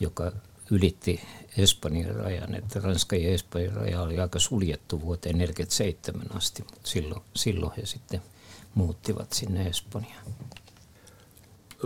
joka 0.00 0.32
ylitti 0.70 1.20
Espanjan 1.58 2.14
rajan, 2.14 2.54
että 2.54 2.80
Ranskan 2.80 3.22
ja 3.22 3.30
Espanjan 3.30 3.74
raja 3.74 4.02
oli 4.02 4.18
aika 4.18 4.38
suljettu 4.38 5.00
vuoteen 5.00 5.36
1947 5.38 6.36
asti, 6.36 6.62
mutta 6.62 6.88
silloin, 6.90 7.22
silloin 7.34 7.72
he 7.76 7.86
sitten 7.86 8.22
muuttivat 8.74 9.32
sinne 9.32 9.66
Espanjaan. 9.66 10.24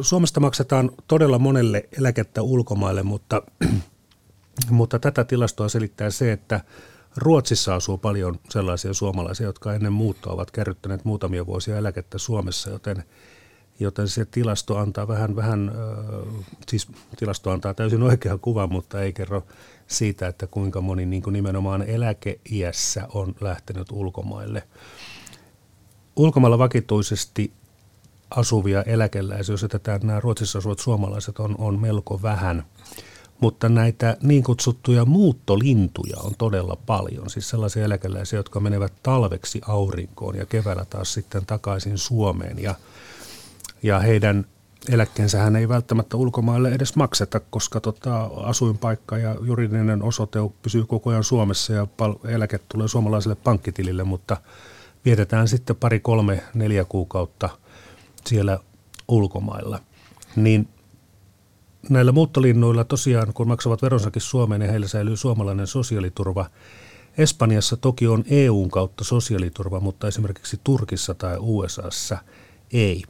Suomesta 0.00 0.40
maksetaan 0.40 0.90
todella 1.08 1.38
monelle 1.38 1.88
eläkettä 1.98 2.42
ulkomaille, 2.42 3.02
mutta, 3.02 3.42
mutta 4.70 4.98
tätä 4.98 5.24
tilastoa 5.24 5.68
selittää 5.68 6.10
se, 6.10 6.32
että 6.32 6.60
Ruotsissa 7.16 7.74
asuu 7.74 7.98
paljon 7.98 8.40
sellaisia 8.50 8.94
suomalaisia, 8.94 9.46
jotka 9.46 9.74
ennen 9.74 9.92
muuttoa 9.92 10.32
ovat 10.32 10.50
kerryttäneet 10.50 11.04
muutamia 11.04 11.46
vuosia 11.46 11.76
eläkettä 11.76 12.18
Suomessa, 12.18 12.70
joten, 12.70 13.04
joten 13.80 14.08
se 14.08 14.24
tilasto 14.24 14.78
antaa 14.78 15.08
vähän, 15.08 15.36
vähän, 15.36 15.72
siis 16.68 16.88
tilasto 17.16 17.50
antaa 17.50 17.74
täysin 17.74 18.02
oikean 18.02 18.40
kuvan, 18.40 18.72
mutta 18.72 19.02
ei 19.02 19.12
kerro 19.12 19.46
siitä, 19.86 20.28
että 20.28 20.46
kuinka 20.46 20.80
moni 20.80 21.06
niin 21.06 21.22
kuin 21.22 21.32
nimenomaan 21.32 21.82
eläkeiässä 21.82 23.08
on 23.14 23.34
lähtenyt 23.40 23.92
ulkomaille. 23.92 24.62
Ulkomailla 26.16 26.58
vakituisesti 26.58 27.52
asuvia 28.30 28.82
eläkeläisiä, 28.82 29.52
jos 29.52 29.62
jätetään 29.62 30.00
nämä 30.02 30.20
Ruotsissa 30.20 30.58
asuvat 30.58 30.78
suomalaiset, 30.78 31.38
on, 31.38 31.54
on 31.58 31.80
melko 31.80 32.22
vähän. 32.22 32.64
Mutta 33.40 33.68
näitä 33.68 34.16
niin 34.22 34.42
kutsuttuja 34.42 35.04
muuttolintuja 35.04 36.16
on 36.18 36.32
todella 36.38 36.76
paljon. 36.86 37.30
Siis 37.30 37.48
sellaisia 37.48 37.84
eläkeläisiä, 37.84 38.38
jotka 38.38 38.60
menevät 38.60 38.92
talveksi 39.02 39.60
aurinkoon 39.68 40.36
ja 40.36 40.46
keväällä 40.46 40.84
taas 40.84 41.14
sitten 41.14 41.46
takaisin 41.46 41.98
Suomeen. 41.98 42.62
Ja, 42.62 42.74
ja 43.82 43.98
heidän 43.98 44.46
eläkkeensähän 44.88 45.56
ei 45.56 45.68
välttämättä 45.68 46.16
ulkomaille 46.16 46.68
edes 46.68 46.96
makseta, 46.96 47.40
koska 47.40 47.80
tota, 47.80 48.24
asuinpaikka 48.24 49.18
ja 49.18 49.36
juridinen 49.42 50.02
osoite 50.02 50.38
pysyy 50.62 50.84
koko 50.86 51.10
ajan 51.10 51.24
Suomessa 51.24 51.72
ja 51.72 51.86
pal- 51.96 52.28
eläke 52.28 52.60
tulee 52.68 52.88
suomalaiselle 52.88 53.36
pankkitilille, 53.44 54.04
mutta 54.04 54.36
vietetään 55.04 55.48
sitten 55.48 55.76
pari, 55.76 56.00
kolme, 56.00 56.42
neljä 56.54 56.84
kuukautta– 56.84 57.48
siellä 58.26 58.58
ulkomailla. 59.08 59.80
Niin 60.36 60.68
näillä 61.88 62.12
muuttolinnuilla 62.12 62.84
tosiaan, 62.84 63.32
kun 63.34 63.48
maksavat 63.48 63.82
veronsakin 63.82 64.22
Suomeen, 64.22 64.60
niin 64.60 64.70
heillä 64.70 64.88
säilyy 64.88 65.16
suomalainen 65.16 65.66
sosiaaliturva. 65.66 66.50
Espanjassa 67.18 67.76
toki 67.76 68.06
on 68.06 68.24
EUn 68.30 68.70
kautta 68.70 69.04
sosiaaliturva, 69.04 69.80
mutta 69.80 70.08
esimerkiksi 70.08 70.60
Turkissa 70.64 71.14
tai 71.14 71.36
USAssa 71.40 72.18
ei. 72.72 73.02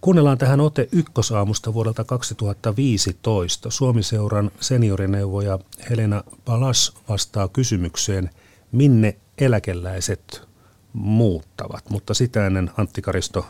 Kuunnellaan 0.00 0.38
tähän 0.38 0.60
ote 0.60 0.88
ykkösaamusta 0.92 1.74
vuodelta 1.74 2.04
2015. 2.04 3.70
Suomiseuran 3.70 4.50
seniorineuvoja 4.60 5.58
Helena 5.90 6.24
Palas 6.44 6.94
vastaa 7.08 7.48
kysymykseen, 7.48 8.30
minne 8.72 9.16
eläkeläiset 9.38 10.48
muuttavat. 10.92 11.90
Mutta 11.90 12.14
sitä 12.14 12.46
ennen 12.46 12.70
Antti 12.76 13.02
Karisto 13.02 13.46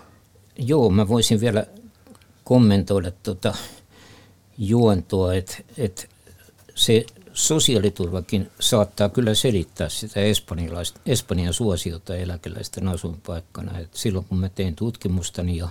Joo, 0.59 0.90
mä 0.90 1.09
voisin 1.09 1.40
vielä 1.40 1.66
kommentoida 2.44 3.11
tuota 3.11 3.55
juontoa, 4.59 5.35
että, 5.35 5.57
että 5.79 6.07
se 6.75 7.07
sosiaaliturvakin 7.33 8.51
saattaa 8.61 9.09
kyllä 9.09 9.35
selittää 9.35 9.88
sitä 9.88 10.21
Espanjan 11.07 11.55
suosiota 11.55 12.16
eläkeläisten 12.16 12.88
asuinpaikkana. 12.88 13.79
Et 13.79 13.94
silloin 13.94 14.25
kun 14.25 14.38
mä 14.38 14.49
tein 14.49 14.77
tutkimustani 14.77 15.57
ja, 15.57 15.68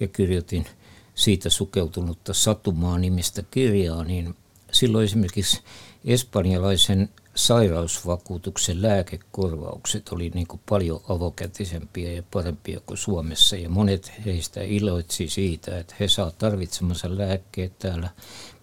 ja 0.00 0.08
kirjoitin 0.08 0.66
siitä 1.14 1.50
sukeutunutta 1.50 2.34
Satumaa 2.34 2.98
nimistä 2.98 3.42
kirjaa, 3.50 4.04
niin 4.04 4.34
silloin 4.72 5.04
esimerkiksi 5.04 5.60
espanjalaisen 6.04 7.08
sairausvakuutuksen 7.38 8.82
lääkekorvaukset 8.82 10.08
oli 10.08 10.30
niin 10.34 10.46
kuin 10.46 10.60
paljon 10.68 11.00
avokätisempiä 11.08 12.12
ja 12.12 12.22
parempia 12.30 12.80
kuin 12.80 12.98
Suomessa. 12.98 13.56
Ja 13.56 13.68
monet 13.68 14.12
heistä 14.24 14.60
iloitsi 14.62 15.28
siitä, 15.28 15.78
että 15.78 15.94
he 16.00 16.08
saa 16.08 16.30
tarvitsemansa 16.30 17.18
lääkkeet 17.18 17.78
täällä 17.78 18.08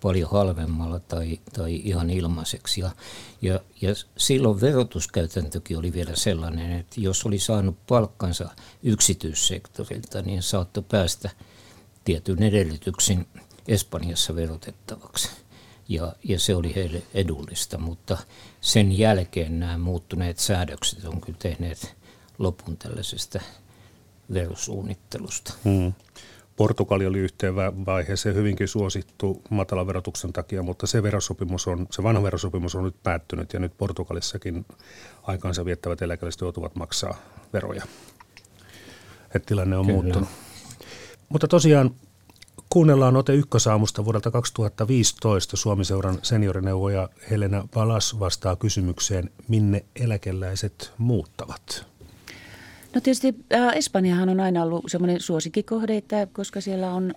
paljon 0.01 0.31
halvemmalla 0.31 0.99
tai, 0.99 1.39
tai 1.53 1.75
ihan 1.75 2.09
ilmaiseksi. 2.09 2.81
Ja, 2.81 2.91
ja, 3.41 3.59
ja 3.81 3.93
silloin 4.17 4.61
verotuskäytäntökin 4.61 5.77
oli 5.77 5.93
vielä 5.93 6.15
sellainen, 6.15 6.71
että 6.71 7.01
jos 7.01 7.25
oli 7.25 7.39
saanut 7.39 7.77
palkkansa 7.87 8.49
yksityissektorilta, 8.83 10.21
niin 10.21 10.43
saattoi 10.43 10.83
päästä 10.83 11.29
tietyn 12.03 12.43
edellytyksin 12.43 13.27
Espanjassa 13.67 14.35
verotettavaksi 14.35 15.44
ja, 15.87 16.13
ja 16.23 16.39
se 16.39 16.55
oli 16.55 16.75
heille 16.75 17.01
edullista, 17.13 17.77
mutta 17.77 18.17
sen 18.61 18.97
jälkeen 18.97 19.59
nämä 19.59 19.77
muuttuneet 19.77 20.39
säädökset 20.39 21.05
on 21.05 21.21
kyllä 21.21 21.37
tehneet 21.41 21.95
lopun 22.37 22.77
tällaisesta 22.77 23.39
verosuunnittelusta. 24.33 25.53
Hmm. 25.63 25.93
Portugali 26.55 27.05
oli 27.05 27.19
yhteen 27.19 27.55
vaiheeseen 27.55 28.35
hyvinkin 28.35 28.67
suosittu 28.67 29.41
matalan 29.49 29.87
verotuksen 29.87 30.33
takia, 30.33 30.63
mutta 30.63 30.87
se, 30.87 31.03
verosopimus 31.03 31.67
on, 31.67 31.87
se 31.91 32.03
vanha 32.03 32.23
verosopimus 32.23 32.75
on 32.75 32.83
nyt 32.83 33.03
päättynyt 33.03 33.53
ja 33.53 33.59
nyt 33.59 33.77
Portugalissakin 33.77 34.65
aikaansa 35.23 35.65
viettävät 35.65 36.01
eläkeläiset 36.01 36.41
joutuvat 36.41 36.75
maksaa 36.75 37.17
veroja. 37.53 37.83
Et 39.35 39.45
tilanne 39.45 39.77
on 39.77 39.85
Kyllä. 39.85 40.01
muuttunut. 40.01 40.29
Mutta 41.29 41.47
tosiaan 41.47 41.91
Kuunnellaan 42.75 43.15
ote 43.15 43.33
ykkösaamusta 43.33 44.05
vuodelta 44.05 44.31
2015. 44.31 45.57
Suomiseuran 45.57 46.17
seniorineuvoja 46.21 47.09
Helena 47.31 47.67
Palas 47.73 48.19
vastaa 48.19 48.55
kysymykseen, 48.55 49.29
minne 49.47 49.85
eläkeläiset 49.95 50.93
muuttavat. 50.97 51.85
No 52.95 53.01
tietysti 53.01 53.35
äh, 53.53 53.75
Espanjahan 53.75 54.29
on 54.29 54.39
aina 54.39 54.63
ollut 54.63 54.83
semmoinen 54.87 55.19
suosikkikohde, 55.19 55.97
että 55.97 56.27
koska 56.33 56.61
siellä 56.61 56.91
on 56.91 57.13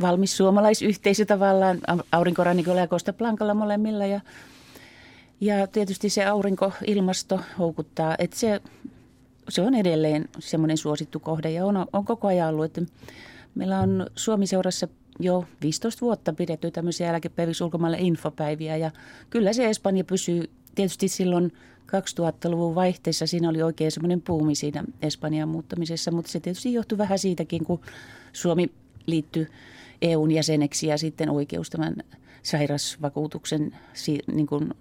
valmis 0.00 0.36
suomalaisyhteisö 0.36 1.24
tavallaan 1.24 1.80
aurinkorannikolla 2.12 2.80
ja 2.80 2.88
Costa 2.88 3.12
Blancalla 3.12 3.54
molemmilla 3.54 4.06
ja, 4.06 4.20
ja 5.40 5.66
tietysti 5.66 6.10
se 6.10 6.24
aurinkoilmasto 6.24 7.40
houkuttaa, 7.58 8.14
että 8.18 8.38
se, 8.38 8.60
se 9.48 9.62
on 9.62 9.74
edelleen 9.74 10.28
semmoinen 10.38 10.76
suosittu 10.76 11.20
kohde 11.20 11.50
ja 11.50 11.66
on, 11.66 11.86
on 11.92 12.04
koko 12.04 12.28
ajan 12.28 12.48
ollut, 12.48 12.64
että 12.64 12.82
Meillä 13.54 13.80
on 13.80 14.06
Suomi-seurassa 14.16 14.88
jo 15.18 15.44
15 15.62 16.00
vuotta 16.00 16.32
pidetty 16.32 16.70
tämmöisiä 16.70 17.10
eläkepäivissä 17.10 17.64
ulkomaille 17.64 17.98
infopäiviä 18.00 18.76
ja 18.76 18.90
kyllä 19.30 19.52
se 19.52 19.68
Espanja 19.68 20.04
pysyy 20.04 20.50
tietysti 20.74 21.08
silloin 21.08 21.52
2000-luvun 21.86 22.74
vaihteessa 22.74 23.26
siinä 23.26 23.48
oli 23.48 23.62
oikein 23.62 23.92
semmoinen 23.92 24.22
puumi 24.22 24.54
siinä 24.54 24.84
Espanjan 25.02 25.48
muuttamisessa, 25.48 26.10
mutta 26.10 26.30
se 26.30 26.40
tietysti 26.40 26.72
johtui 26.72 26.98
vähän 26.98 27.18
siitäkin, 27.18 27.64
kun 27.64 27.80
Suomi 28.32 28.70
liittyi 29.06 29.46
EUn 30.02 30.30
jäseneksi 30.30 30.86
ja 30.86 30.98
sitten 30.98 31.30
oikeus 31.30 31.70
tämän 31.70 31.96
sairasvakuutuksen 32.42 33.76
niin 34.32 34.46
kuin 34.46 34.74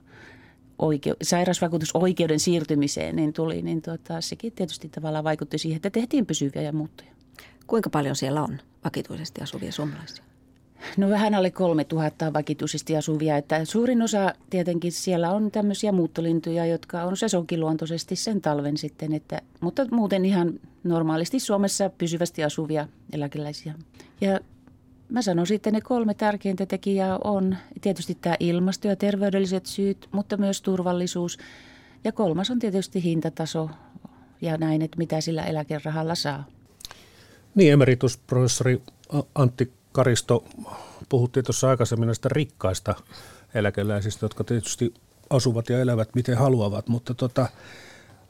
oike- 0.80 1.18
sairausvakuutusoikeuden 1.22 2.40
siirtymiseen 2.40 3.16
niin 3.16 3.34
tuli, 3.34 3.62
niin 3.62 3.82
tota, 3.82 4.22
sekin 4.22 4.52
tietysti 4.52 4.90
tavallaan 4.90 5.24
vaikutti 5.24 5.58
siihen, 5.58 5.76
että 5.76 5.90
tehtiin 5.90 6.26
pysyviä 6.26 6.72
muuttoja. 6.72 7.12
Kuinka 7.68 7.90
paljon 7.90 8.16
siellä 8.16 8.44
on 8.44 8.60
vakituisesti 8.84 9.42
asuvia 9.42 9.72
suomalaisia? 9.72 10.24
No 10.98 11.10
vähän 11.10 11.36
alle 11.36 11.52
3000 11.52 12.34
vakituisesti 12.34 12.98
asuvia. 12.98 13.38
Että 13.38 13.66
suurin 13.66 14.02
osa 14.02 14.34
tietenkin 14.50 14.92
siellä 14.92 15.32
on 15.32 15.52
tämmöisiä 15.52 15.92
muuttolintuja, 15.92 16.66
jotka 16.66 17.04
on 17.04 17.18
sesonkiluontoisesti 17.18 18.16
sen 18.16 18.42
talven 18.42 18.78
sitten. 18.78 19.14
Että, 19.14 19.42
mutta 19.62 19.86
muuten 19.92 20.26
ihan 20.26 20.60
normaalisti 20.84 21.40
Suomessa 21.40 21.90
pysyvästi 21.90 22.44
asuvia 22.44 22.88
eläkeläisiä. 23.12 23.74
Ja 24.22 24.40
mä 25.10 25.22
sanoisin, 25.22 25.56
että 25.56 25.72
ne 25.72 25.82
kolme 25.82 26.14
tärkeintä 26.14 26.66
tekijää 26.66 27.18
on 27.24 27.58
tietysti 27.82 28.18
tämä 28.22 28.36
ilmasto 28.40 28.88
ja 28.88 28.96
terveydelliset 28.96 29.66
syyt, 29.66 30.10
mutta 30.12 30.38
myös 30.38 30.62
turvallisuus. 30.62 31.38
Ja 32.04 32.12
kolmas 32.12 32.52
on 32.52 32.60
tietysti 32.60 33.04
hintataso 33.04 33.70
ja 34.42 34.58
näin, 34.58 34.82
että 34.82 34.98
mitä 34.98 35.22
sillä 35.22 35.44
eläkerahalla 35.44 36.16
saa. 36.16 36.44
Niin, 37.56 37.74
emeritusprofessori 37.74 38.82
Antti 39.36 39.74
Karisto, 39.92 40.46
puhuttiin 41.10 41.46
tuossa 41.46 41.70
aikaisemmin 41.70 42.06
näistä 42.06 42.30
rikkaista 42.30 42.96
eläkeläisistä, 43.54 44.26
jotka 44.26 44.44
tietysti 44.44 44.94
asuvat 45.30 45.70
ja 45.70 45.80
elävät 45.80 46.10
miten 46.16 46.38
haluavat, 46.38 46.88
mutta 46.88 47.14
tota, 47.14 47.48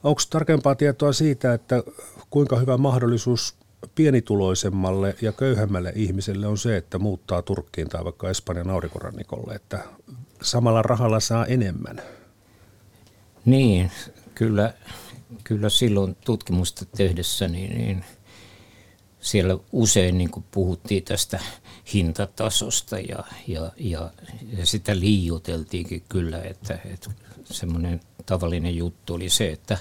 onko 0.03 0.21
tarkempaa 0.29 0.75
tietoa 0.75 1.13
siitä, 1.13 1.53
että 1.53 1.83
kuinka 2.29 2.57
hyvä 2.57 2.77
mahdollisuus 2.77 3.55
pienituloisemmalle 3.95 5.15
ja 5.21 5.31
köyhemmälle 5.31 5.93
ihmiselle 5.95 6.47
on 6.47 6.57
se, 6.57 6.77
että 6.77 6.99
muuttaa 6.99 7.41
Turkkiin 7.41 7.89
tai 7.89 8.03
vaikka 8.03 8.29
Espanjan 8.29 8.69
aurinkorannikolle, 8.69 9.55
että 9.55 9.83
samalla 10.41 10.81
rahalla 10.81 11.19
saa 11.19 11.45
enemmän? 11.45 12.01
Niin, 13.45 13.91
kyllä, 14.35 14.73
kyllä 15.43 15.69
silloin 15.69 16.15
tutkimusta 16.25 16.85
tehdessä 16.85 17.47
niin, 17.47 17.77
niin– 17.77 18.05
siellä 19.23 19.57
usein 19.71 20.17
niin 20.17 20.31
kuin 20.31 20.45
puhuttiin 20.51 21.03
tästä 21.03 21.39
hintatasosta 21.93 22.99
ja, 22.99 23.23
ja, 23.47 23.71
ja, 23.77 24.11
ja 24.57 24.65
sitä 24.65 24.99
liioteltiinkin 24.99 26.03
kyllä, 26.09 26.41
että, 26.41 26.79
että 26.85 27.09
semmoinen 27.43 27.99
tavallinen 28.25 28.75
juttu 28.75 29.13
oli 29.13 29.29
se, 29.29 29.51
että 29.51 29.77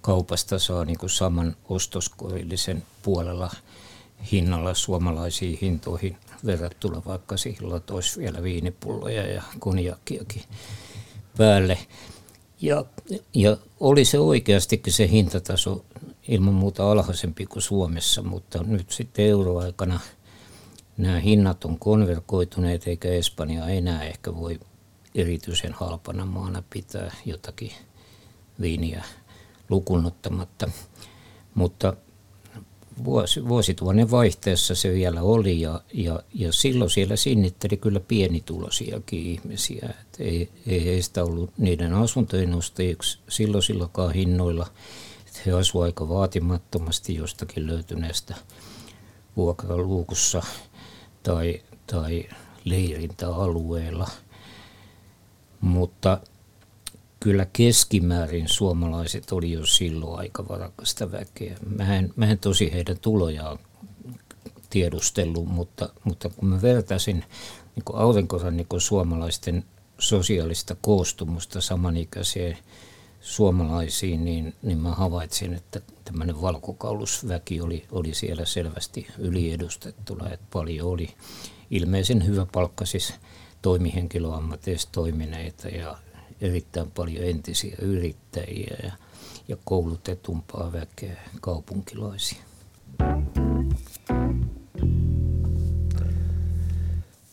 kaupasta 0.00 0.58
saa 0.58 0.84
niin 0.84 0.98
kuin 0.98 1.10
saman 1.10 1.56
ostoskorillisen 1.68 2.82
puolella 3.02 3.50
hinnalla 4.32 4.74
suomalaisiin 4.74 5.58
hintoihin 5.62 6.16
verrattuna 6.46 7.02
vaikka 7.06 7.36
siihen 7.36 7.70
latoisi 7.70 8.20
vielä 8.20 8.42
viinipulloja 8.42 9.32
ja 9.32 9.42
konjakkiakin 9.58 10.42
päälle. 11.36 11.78
Ja, 12.60 12.84
ja 13.34 13.56
oli 13.80 14.04
se 14.04 14.18
oikeastikin 14.18 14.92
se 14.92 15.08
hintataso 15.08 15.84
ilman 16.28 16.54
muuta 16.54 16.90
alhaisempi 16.92 17.46
kuin 17.46 17.62
Suomessa, 17.62 18.22
mutta 18.22 18.62
nyt 18.62 18.90
sitten 18.90 19.24
euroaikana 19.24 20.00
nämä 20.96 21.20
hinnat 21.20 21.64
on 21.64 21.78
konverkoituneet, 21.78 22.86
eikä 22.86 23.08
Espanja 23.08 23.68
enää 23.68 24.04
ehkä 24.04 24.34
voi 24.34 24.60
erityisen 25.14 25.72
halpana 25.72 26.26
maana 26.26 26.62
pitää 26.70 27.14
jotakin 27.26 27.72
viiniä 28.60 29.04
lukunottamatta. 29.68 30.70
Mutta 31.54 31.96
vuosi, 33.04 33.48
vuosituhannen 33.48 34.10
vaihteessa 34.10 34.74
se 34.74 34.92
vielä 34.92 35.22
oli 35.22 35.60
ja, 35.60 35.80
ja, 35.92 36.22
ja 36.34 36.52
silloin 36.52 36.90
siellä 36.90 37.16
sinnitteli 37.16 37.76
kyllä 37.76 38.00
pienituloisiakin 38.00 39.26
ihmisiä. 39.26 39.94
Et 40.00 40.20
ei, 40.20 40.50
ei 40.66 40.84
heistä 40.84 41.24
ollut 41.24 41.50
niiden 41.58 41.94
asuntojen 41.94 42.54
ostajiksi 42.54 43.18
silloisillakaan 43.28 44.14
hinnoilla– 44.14 44.66
he 45.46 45.52
asuivat 45.52 45.86
aika 45.86 46.08
vaatimattomasti 46.08 47.14
jostakin 47.14 47.66
löytyneestä 47.66 48.34
vuokraluukussa 49.36 50.42
tai, 51.22 51.62
tai 51.86 52.28
leirintäalueella. 52.64 54.08
Mutta 55.60 56.20
kyllä 57.20 57.46
keskimäärin 57.52 58.48
suomalaiset 58.48 59.32
oli 59.32 59.52
jo 59.52 59.66
silloin 59.66 60.18
aika 60.18 60.48
varakasta 60.48 61.12
väkeä. 61.12 61.56
Mä 61.76 61.96
en, 61.96 62.12
mä 62.16 62.26
en 62.26 62.38
tosi 62.38 62.72
heidän 62.72 62.98
tulojaan 62.98 63.58
tiedustellut, 64.70 65.46
mutta, 65.46 65.88
mutta 66.04 66.28
kun 66.28 66.48
mä 66.48 66.62
vertaisin 66.62 67.24
niin 67.76 67.84
aurinkorannikon 67.92 68.80
suomalaisten 68.80 69.64
sosiaalista 69.98 70.76
koostumusta 70.80 71.60
samanikäiseen 71.60 72.58
suomalaisiin, 73.22 74.24
niin, 74.24 74.54
niin 74.62 74.78
mä 74.78 74.90
havaitsin, 74.90 75.54
että 75.54 75.80
tämmöinen 76.04 76.42
valkokaulusväki 76.42 77.60
oli, 77.60 77.84
oli 77.92 78.14
siellä 78.14 78.44
selvästi 78.44 79.06
yliedustettuna, 79.18 80.30
että 80.30 80.46
paljon 80.52 80.88
oli 80.88 81.08
ilmeisen 81.70 82.26
hyvä 82.26 82.46
palkka 82.52 82.86
siis 82.86 83.14
toimihenkilöammateissa 83.62 84.88
toimineita 84.92 85.68
ja 85.68 85.98
erittäin 86.40 86.90
paljon 86.90 87.24
entisiä 87.24 87.76
yrittäjiä 87.82 88.76
ja, 88.82 88.92
ja 89.48 89.56
koulutetumpaa 89.64 90.72
väkeä 90.72 91.20
kaupunkilaisia. 91.40 92.42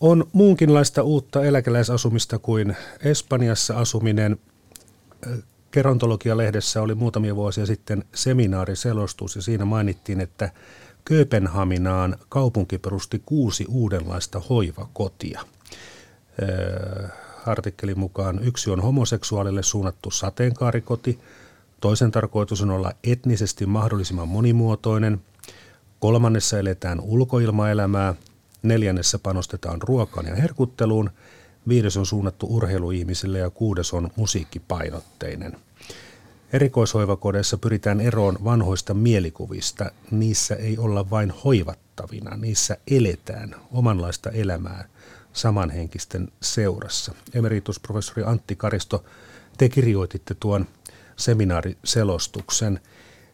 On 0.02 0.28
muunkinlaista 0.34 1.04
uutta 1.04 1.44
eläkeläisasumista 1.44 2.40
kuin 2.40 2.78
Espanjassa 3.04 3.78
asuminen. 3.78 4.40
Gerontologia-lehdessä 5.72 6.82
oli 6.82 6.96
muutamia 6.96 7.36
vuosia 7.36 7.66
sitten 7.66 8.04
seminaariselostus 8.14 9.36
ja 9.36 9.42
siinä 9.42 9.66
mainittiin, 9.66 10.22
että 10.22 10.52
Kööpenhaminaan 11.06 12.18
kaupunki 12.30 12.78
perusti 12.78 13.22
kuusi 13.26 13.66
uudenlaista 13.70 14.42
hoivakotia. 14.50 15.42
Artikkelin 17.46 18.00
mukaan 18.00 18.40
yksi 18.44 18.70
on 18.70 18.82
homoseksuaalille 18.82 19.64
suunnattu 19.64 20.12
sateenkaarikoti, 20.12 21.20
toisen 21.82 22.12
tarkoitus 22.12 22.62
on 22.62 22.72
olla 22.72 22.94
etnisesti 23.04 23.66
mahdollisimman 23.66 24.28
monimuotoinen, 24.28 25.22
kolmannessa 26.00 26.60
eletään 26.60 27.00
ulkoilmaelämää, 27.00 28.16
neljännessä 28.64 29.20
panostetaan 29.20 29.82
ruokaan 29.82 30.26
ja 30.26 30.36
herkutteluun, 30.36 31.10
viides 31.68 31.98
on 31.98 32.06
suunnattu 32.06 32.48
urheiluihmisille 32.50 33.40
ja 33.40 33.50
kuudes 33.50 33.94
on 33.94 34.10
musiikkipainotteinen– 34.16 35.58
Erikoishoivakodeissa 36.54 37.58
pyritään 37.58 38.02
eroon 38.02 38.38
vanhoista 38.44 38.94
mielikuvista. 38.94 39.92
Niissä 40.12 40.56
ei 40.56 40.78
olla 40.78 41.10
vain 41.10 41.32
hoivattavina, 41.32 42.38
niissä 42.38 42.78
eletään 42.92 43.56
omanlaista 43.72 44.30
elämää 44.30 44.88
samanhenkisten 45.34 46.28
seurassa. 46.42 47.14
Emeritusprofessori 47.34 48.24
Antti 48.26 48.56
Karisto, 48.56 49.04
te 49.58 49.70
kirjoititte 49.70 50.36
tuon 50.40 50.66
seminaariselostuksen. 51.16 52.80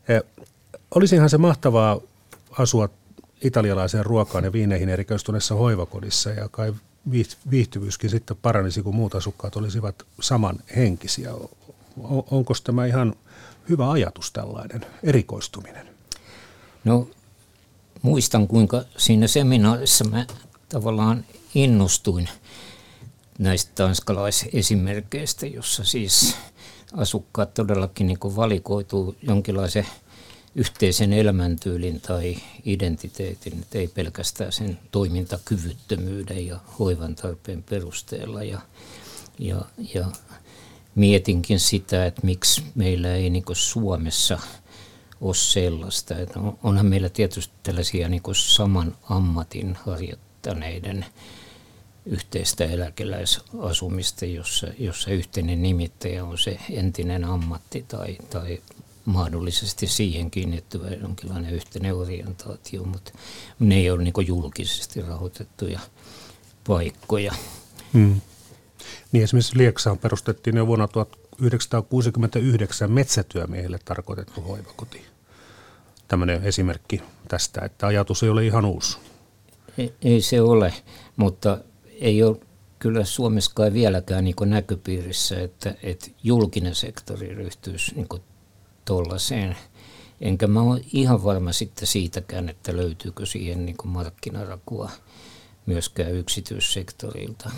Eh, 0.08 0.24
olisihan 0.96 1.30
se 1.30 1.38
mahtavaa 1.38 2.00
asua 2.52 2.90
italialaiseen 3.44 4.06
ruokaan 4.06 4.44
ja 4.44 4.54
viineihin 4.54 4.90
erikoistuneessa 4.90 5.56
hoivakodissa 5.56 6.30
ja 6.30 6.50
kai 6.50 6.74
viihtyvyyskin 7.52 8.10
sitten 8.10 8.38
paranisi, 8.42 8.82
kun 8.84 8.96
muut 8.96 9.16
asukkaat 9.16 9.56
olisivat 9.56 10.06
samanhenkisiä 10.22 11.32
onko 12.32 12.54
tämä 12.64 12.86
ihan 12.86 13.16
hyvä 13.70 13.92
ajatus 13.92 14.32
tällainen 14.32 14.86
erikoistuminen? 15.04 15.88
No 16.84 17.08
muistan 18.02 18.48
kuinka 18.48 18.84
siinä 18.98 19.28
seminaarissa 19.28 20.04
mä 20.04 20.26
tavallaan 20.70 21.26
innostuin 21.56 22.30
näistä 23.40 23.72
tanskalaisesimerkkeistä, 23.76 25.48
jossa 25.48 25.84
siis 25.84 26.36
asukkaat 26.94 27.54
todellakin 27.54 28.08
niin 28.08 28.20
valikoituu 28.36 29.16
jonkinlaisen 29.22 29.88
yhteisen 30.56 31.14
elämäntyylin 31.14 32.02
tai 32.02 32.36
identiteetin, 32.66 33.60
että 33.62 33.78
ei 33.78 33.88
pelkästään 33.88 34.52
sen 34.52 34.80
toimintakyvyttömyyden 34.92 36.48
ja 36.48 36.60
hoivan 36.80 37.16
tarpeen 37.16 37.64
perusteella. 37.64 38.44
Ja, 38.44 38.62
ja, 39.40 39.62
ja 39.94 40.06
mietinkin 40.96 41.60
sitä, 41.60 42.06
että 42.06 42.22
miksi 42.24 42.64
meillä 42.76 43.16
ei 43.16 43.30
niin 43.30 43.44
Suomessa 43.54 44.40
ole 45.22 45.36
sellaista. 45.36 46.18
Että 46.18 46.40
onhan 46.64 46.86
meillä 46.86 47.10
tietysti 47.10 47.54
tällaisia 47.64 48.10
niin 48.10 48.22
saman 48.34 48.98
ammatin 49.10 49.78
harjoittaneiden 49.86 51.06
yhteistä 52.06 52.66
eläkeläisasumista, 52.66 54.26
jossa, 54.26 54.68
jossa 54.80 55.12
yhteinen 55.12 55.62
nimittäjä 55.62 56.26
on 56.26 56.38
se 56.38 56.60
entinen 56.70 57.26
ammatti 57.26 57.86
tai, 57.88 58.18
tai 58.30 58.62
mahdollisesti 59.06 59.88
siihen 59.88 60.32
kiinnittyvä 60.32 60.88
jonkinlainen 60.88 61.54
yhteinen 61.54 61.96
orientaatio, 61.96 62.84
mutta 62.84 63.12
ne 63.60 63.76
ei 63.76 63.92
ole 63.92 64.04
niin 64.04 64.28
julkisesti 64.28 65.02
rahoitettuja 65.02 65.80
paikkoja. 66.68 67.34
Hmm. 67.94 68.22
Niin 69.12 69.24
esimerkiksi 69.24 69.58
Lieksaan 69.58 69.98
perustettiin 69.98 70.58
jo 70.58 70.68
vuonna 70.68 70.88
1969 70.88 72.92
metsätyömiehille 72.92 73.80
tarkoitettu 73.86 74.42
hoivakoti. 74.42 75.02
Tämmöinen 76.08 76.44
esimerkki 76.44 77.02
tästä, 77.28 77.62
että 77.66 77.88
ajatus 77.88 78.24
ei 78.24 78.30
ole 78.30 78.46
ihan 78.46 78.66
uusi. 78.66 78.98
Ei, 79.78 79.94
ei 80.02 80.22
se 80.22 80.42
ole, 80.42 80.74
mutta 81.16 81.58
ei 82.00 82.24
ole 82.24 82.38
kyllä 82.80 83.06
Suomessakaan 83.06 83.74
vieläkään 83.74 84.24
niin 84.24 84.36
näköpiirissä, 84.46 85.42
että, 85.42 85.76
että 85.84 86.08
julkinen 86.24 86.76
sektori 86.76 87.36
ryhtyisi 87.36 87.96
niin 87.96 88.08
tuollaiseen. 88.86 89.58
Enkä 90.22 90.48
mä 90.48 90.62
ole 90.62 90.82
ihan 90.94 91.24
varma 91.24 91.52
sitten 91.52 91.88
siitäkään, 91.88 92.50
että 92.50 92.78
löytyykö 92.78 93.26
siihen 93.26 93.66
niin 93.66 93.76
markkinarakua 93.84 94.90
myöskään 95.66 96.12
yksityissektorilta 96.12 97.52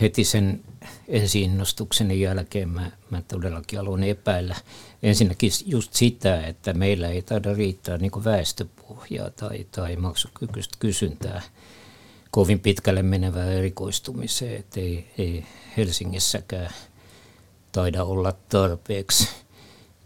heti 0.00 0.24
sen 0.24 0.64
ensiinnostukseni 1.08 2.20
jälkeen 2.20 2.68
mä, 2.68 2.90
mä 3.10 3.22
todellakin 3.22 3.80
aloin 3.80 4.04
epäillä 4.04 4.56
ensinnäkin 5.02 5.50
just 5.66 5.94
sitä, 5.94 6.46
että 6.46 6.72
meillä 6.72 7.08
ei 7.08 7.22
taida 7.22 7.54
riittää 7.54 7.98
niin 7.98 8.24
väestöpohjaa 8.24 9.30
tai, 9.30 9.66
tai 9.70 9.96
maksukykyistä 9.96 10.76
kysyntää 10.78 11.42
kovin 12.30 12.60
pitkälle 12.60 13.02
menevää 13.02 13.52
erikoistumiseen, 13.52 14.56
että 14.56 14.80
ei, 14.80 15.10
ei 15.18 15.46
Helsingissäkään 15.76 16.70
taida 17.72 18.04
olla 18.04 18.32
tarpeeksi 18.48 19.28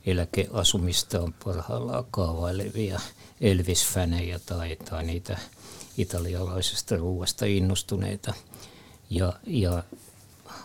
eläkeasumista 0.07 1.21
on 1.21 1.35
parhaillaan 1.45 2.05
kaavailevia 2.11 3.01
Elvis-fänejä 3.41 4.39
tai, 4.47 4.77
tai 4.91 5.05
niitä 5.05 5.39
italialaisesta 5.97 6.97
ruuasta 6.97 7.47
innostuneita– 7.47 8.35
ja, 9.11 9.33
ja 9.47 9.83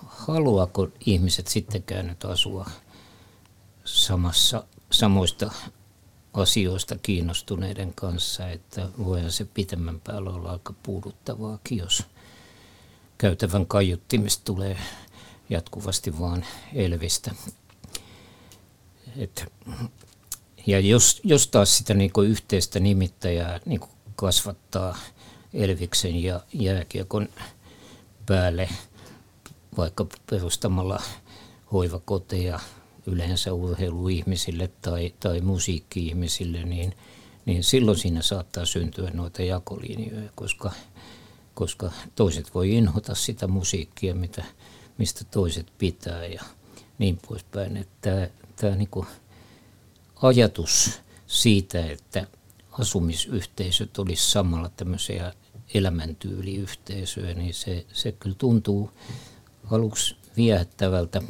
haluaako 0.07 0.87
ihmiset 1.05 1.47
sittenkään 1.47 2.07
nyt 2.07 2.25
asua 2.25 2.69
samassa, 3.85 4.63
samoista 4.91 5.51
asioista 6.33 6.97
kiinnostuneiden 7.01 7.93
kanssa, 7.93 8.47
että 8.49 8.89
voihan 9.05 9.31
se 9.31 9.45
pitemmän 9.45 9.99
päällä 9.99 10.29
olla 10.29 10.51
aika 10.51 10.73
puuduttavaakin, 10.83 11.77
jos 11.77 12.03
käytävän 13.17 13.65
kaiuttimista 13.65 14.45
tulee 14.45 14.77
jatkuvasti 15.49 16.19
vaan 16.19 16.45
Elvistä. 16.73 17.31
Et, 19.19 19.45
ja 20.67 20.79
jos, 20.79 21.21
jos 21.23 21.47
taas 21.47 21.77
sitä 21.77 21.93
niinku 21.93 22.21
yhteistä 22.21 22.79
nimittäjää 22.79 23.59
niinku 23.65 23.87
kasvattaa 24.15 24.97
Elviksen 25.53 26.23
ja 26.23 26.39
jääkiekon 26.53 27.29
päälle 28.25 28.69
vaikka 29.77 30.07
perustamalla 30.29 31.01
hoivakoteja 31.71 32.59
yleensä 33.05 33.53
urheiluihmisille 33.53 34.69
tai, 34.81 35.13
tai 35.19 35.41
musiikki-ihmisille, 35.41 36.63
niin, 36.63 36.95
niin 37.45 37.63
silloin 37.63 37.97
siinä 37.97 38.21
saattaa 38.21 38.65
syntyä 38.65 39.11
noita 39.13 39.43
jakolinjoja, 39.43 40.29
koska, 40.35 40.71
koska 41.53 41.91
toiset 42.15 42.55
voi 42.55 42.73
inhota 42.73 43.15
sitä 43.15 43.47
musiikkia, 43.47 44.15
mitä, 44.15 44.43
mistä 44.97 45.23
toiset 45.31 45.67
pitää 45.77 46.25
ja 46.25 46.43
niin 46.97 47.19
poispäin. 47.27 47.77
Että 47.77 48.29
tämä, 48.59 48.75
niin 48.75 48.89
ajatus 50.21 51.01
siitä, 51.27 51.85
että 51.85 52.27
asumisyhteisöt 52.71 53.97
olisi 53.97 54.31
samalla 54.31 54.69
tämmöisiä 54.69 55.33
elämäntyyliyhteisöä, 55.73 57.33
niin 57.33 57.53
se, 57.53 57.85
se 57.93 58.11
kyllä 58.11 58.35
tuntuu 58.39 58.91
aluksi 59.71 60.15
viehättävältä, 60.37 61.21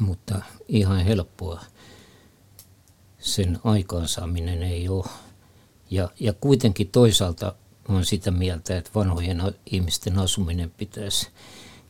mutta 0.00 0.42
ihan 0.68 1.04
helppoa 1.04 1.64
sen 3.18 3.58
aikaansaaminen 3.64 4.62
ei 4.62 4.88
ole. 4.88 5.06
Ja, 5.90 6.10
ja 6.20 6.32
kuitenkin 6.32 6.88
toisaalta 6.88 7.54
olen 7.88 8.04
sitä 8.04 8.30
mieltä, 8.30 8.78
että 8.78 8.90
vanhojen 8.94 9.42
ihmisten 9.66 10.18
asuminen 10.18 10.70
pitäisi 10.70 11.28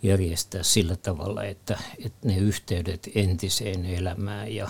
järjestää 0.03 0.63
sillä 0.63 0.97
tavalla, 0.97 1.45
että, 1.45 1.79
että 2.05 2.29
ne 2.29 2.37
yhteydet 2.37 3.09
entiseen 3.15 3.85
elämään 3.85 4.55
ja 4.55 4.69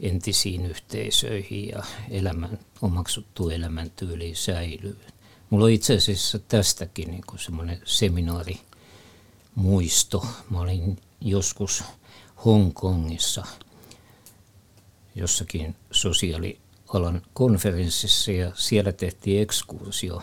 entisiin 0.00 0.66
yhteisöihin 0.66 1.68
ja 1.68 1.82
elämän, 2.10 2.58
omaksuttu 2.82 3.48
elämäntyyliin 3.48 4.36
säilyy. 4.36 4.98
Mulla 5.50 5.64
on 5.64 5.70
itse 5.70 5.96
asiassa 5.96 6.38
tästäkin 6.38 7.10
niin 7.10 7.24
semmoinen 7.36 7.80
seminaari 7.84 8.60
muisto. 9.54 10.26
Mä 10.50 10.60
olin 10.60 10.96
joskus 11.20 11.84
Hongkongissa 12.44 13.46
jossakin 15.14 15.76
sosiaalialan 15.90 17.22
konferenssissa 17.32 18.32
ja 18.32 18.52
siellä 18.54 18.92
tehtiin 18.92 19.42
ekskursio 19.42 20.22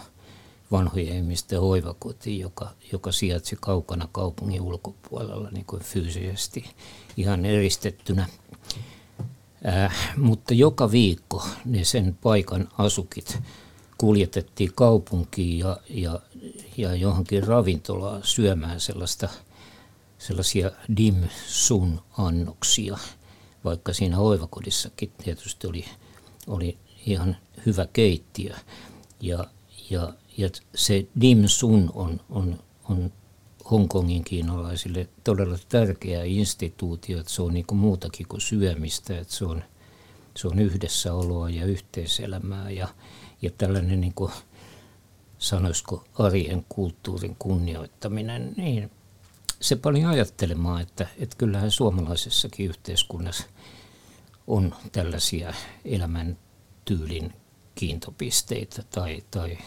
vanhojen 0.72 1.16
ihmisten 1.16 1.62
hoivakotiin, 1.62 2.40
joka, 2.40 2.70
joka 2.92 3.12
sijaitsi 3.12 3.58
kaukana 3.60 4.08
kaupungin 4.12 4.62
ulkopuolella 4.62 5.50
niin 5.52 5.66
kuin 5.66 5.84
fyysisesti 5.84 6.66
ihan 7.18 7.46
eristettynä. 7.46 8.28
Äh, 9.68 10.16
mutta 10.18 10.54
joka 10.54 10.92
viikko 10.92 11.46
ne 11.66 11.84
sen 11.84 12.18
paikan 12.22 12.70
asukit 12.78 13.40
kuljetettiin 13.98 14.72
kaupunkiin 14.76 15.60
ja, 15.60 15.78
ja, 15.90 16.20
ja 16.78 16.96
johonkin 16.96 17.48
ravintolaan 17.48 18.22
syömään 18.24 18.80
sellaista, 18.80 19.30
sellaisia 20.18 20.72
dim 20.98 21.16
sun 21.48 22.02
annoksia, 22.18 22.98
vaikka 23.64 23.94
siinä 23.94 24.18
hoivakodissakin 24.18 25.12
tietysti 25.24 25.68
oli, 25.68 25.86
oli 26.48 26.78
ihan 27.06 27.38
hyvä 27.66 27.88
keittiö. 27.94 28.56
Ja, 29.20 29.46
ja, 29.90 30.14
ja 30.38 30.50
se 30.76 31.08
dim 31.22 31.44
sun 31.48 31.92
on, 31.94 32.20
on, 32.30 32.60
on 32.90 33.12
Hongkongin 33.72 34.24
kiinalaisille 34.24 35.10
todella 35.24 35.58
tärkeä 35.70 36.24
instituutio, 36.24 37.20
että 37.20 37.32
se 37.32 37.42
on 37.42 37.54
niin 37.54 37.66
kuin 37.66 37.80
muutakin 37.80 38.28
kuin 38.28 38.42
syömistä, 38.42 39.20
että 39.20 39.34
se 39.34 39.46
on, 39.46 39.64
se 40.38 40.48
on 40.48 40.60
yhdessäoloa 40.60 41.50
ja 41.50 41.66
yhteiselämää 41.66 42.70
ja, 42.70 42.88
ja 43.42 43.50
tällainen 43.58 44.02
niin 44.02 44.14
kuin, 44.14 44.32
sanoisiko 45.38 46.04
arjen 46.14 46.66
kulttuurin 46.70 47.36
kunnioittaminen, 47.40 48.54
niin 48.58 48.92
se 49.62 49.76
paljon 49.76 50.10
ajattelemaan, 50.10 50.82
että, 50.82 51.08
että 51.18 51.36
kyllähän 51.38 51.72
suomalaisessakin 51.72 52.70
yhteiskunnassa 52.70 53.44
on 54.48 54.76
tällaisia 54.92 55.54
elämäntyylin 55.86 57.34
kiintopisteitä 57.76 58.84
tai, 58.90 59.24
tai 59.32 59.58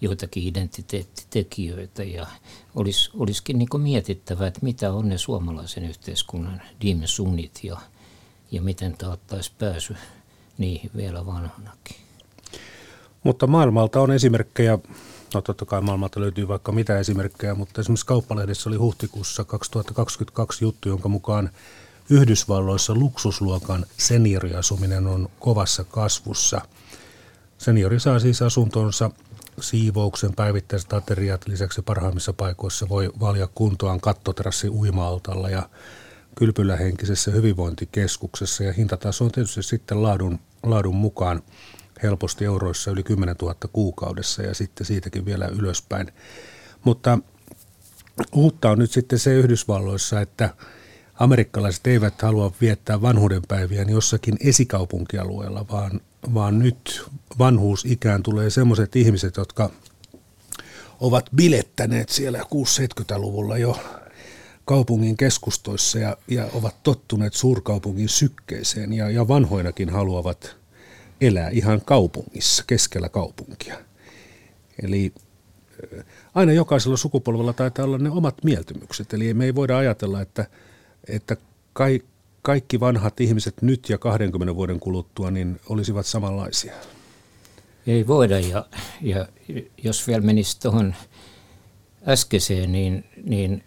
joitakin 0.00 0.48
identiteettitekijöitä. 0.48 2.04
Ja 2.04 2.26
olis, 2.74 3.10
olisikin 3.14 3.58
niin 3.58 3.68
mietittävä, 3.76 4.46
että 4.46 4.60
mitä 4.62 4.92
on 4.92 5.08
ne 5.08 5.18
suomalaisen 5.18 5.84
yhteiskunnan 5.84 6.62
dimensunnit 6.80 7.60
ja, 7.62 7.76
ja 8.50 8.62
miten 8.62 8.96
taattaisi 8.96 9.52
pääsy 9.58 9.96
niihin 10.58 10.90
vielä 10.96 11.26
vanhanakin. 11.26 11.96
Mutta 13.22 13.46
maailmalta 13.46 14.00
on 14.00 14.12
esimerkkejä, 14.12 14.78
no 15.34 15.42
totta 15.42 15.64
kai 15.64 15.80
maailmalta 15.80 16.20
löytyy 16.20 16.48
vaikka 16.48 16.72
mitä 16.72 16.98
esimerkkejä, 16.98 17.54
mutta 17.54 17.80
esimerkiksi 17.80 18.06
Kauppalehdessä 18.06 18.70
oli 18.70 18.76
huhtikuussa 18.76 19.44
2022 19.44 20.64
juttu, 20.64 20.88
jonka 20.88 21.08
mukaan 21.08 21.50
Yhdysvalloissa 22.10 22.94
luksusluokan 22.94 23.86
senioriasuminen 23.96 25.06
on 25.06 25.28
kovassa 25.40 25.84
kasvussa– 25.84 26.60
Seniori 27.64 28.00
saa 28.00 28.18
siis 28.18 28.42
asuntonsa 28.42 29.10
siivouksen, 29.60 30.34
päivittäiset 30.34 30.92
ateriat, 30.92 31.48
lisäksi 31.48 31.82
parhaimmissa 31.82 32.32
paikoissa 32.32 32.88
voi 32.88 33.10
valia 33.20 33.48
kuntoaan 33.54 34.00
kattoterassi 34.00 34.68
uima 34.68 35.20
ja 35.50 35.68
kylpylähenkisessä 36.34 37.30
hyvinvointikeskuksessa 37.30 38.64
ja 38.64 38.72
hintataso 38.72 39.24
on 39.24 39.32
tietysti 39.32 39.62
sitten 39.62 40.02
laadun, 40.02 40.38
laadun 40.62 40.94
mukaan 40.94 41.42
helposti 42.02 42.44
euroissa 42.44 42.90
yli 42.90 43.02
10 43.02 43.36
000 43.42 43.54
kuukaudessa 43.72 44.42
ja 44.42 44.54
sitten 44.54 44.86
siitäkin 44.86 45.24
vielä 45.24 45.46
ylöspäin. 45.46 46.12
Mutta 46.84 47.18
uutta 48.32 48.70
on 48.70 48.78
nyt 48.78 48.90
sitten 48.90 49.18
se 49.18 49.34
Yhdysvalloissa, 49.34 50.20
että 50.20 50.54
amerikkalaiset 51.14 51.86
eivät 51.86 52.22
halua 52.22 52.52
viettää 52.60 53.02
vanhuudenpäiviä 53.02 53.82
jossakin 53.82 54.36
esikaupunkialueella, 54.40 55.66
vaan 55.70 56.00
vaan 56.34 56.58
nyt 56.58 57.04
vanhuusikään 57.38 58.22
tulee 58.22 58.50
sellaiset 58.50 58.96
ihmiset, 58.96 59.36
jotka 59.36 59.70
ovat 61.00 61.30
bilettäneet 61.36 62.08
siellä 62.08 62.38
6-70-luvulla 62.38 63.58
jo 63.58 63.78
kaupungin 64.64 65.16
keskustoissa 65.16 65.98
ja, 65.98 66.16
ja 66.28 66.48
ovat 66.52 66.82
tottuneet 66.82 67.34
suurkaupungin 67.34 68.08
sykkeeseen 68.08 68.92
ja, 68.92 69.10
ja 69.10 69.28
vanhoinakin 69.28 69.90
haluavat 69.90 70.56
elää 71.20 71.48
ihan 71.48 71.80
kaupungissa, 71.84 72.64
keskellä 72.66 73.08
kaupunkia. 73.08 73.78
Eli 74.82 75.12
aina 76.34 76.52
jokaisella 76.52 76.96
sukupolvella 76.96 77.52
taitaa 77.52 77.84
olla 77.84 77.98
ne 77.98 78.10
omat 78.10 78.44
mieltymykset. 78.44 79.12
Eli 79.12 79.34
me 79.34 79.44
ei 79.44 79.54
voida 79.54 79.78
ajatella, 79.78 80.20
että, 80.20 80.46
että 81.08 81.36
kaikki 81.72 82.13
kaikki 82.44 82.80
vanhat 82.80 83.20
ihmiset 83.20 83.62
nyt 83.62 83.88
ja 83.88 83.98
20 83.98 84.54
vuoden 84.56 84.80
kuluttua 84.80 85.30
niin 85.30 85.60
olisivat 85.68 86.06
samanlaisia? 86.06 86.72
Ei 87.86 88.06
voida 88.06 88.40
ja, 88.40 88.66
ja 89.00 89.28
jos 89.82 90.06
vielä 90.06 90.22
menisi 90.22 90.60
tuohon 90.60 90.94
äskeiseen, 92.08 92.72
niin, 92.72 93.04
niin 93.24 93.64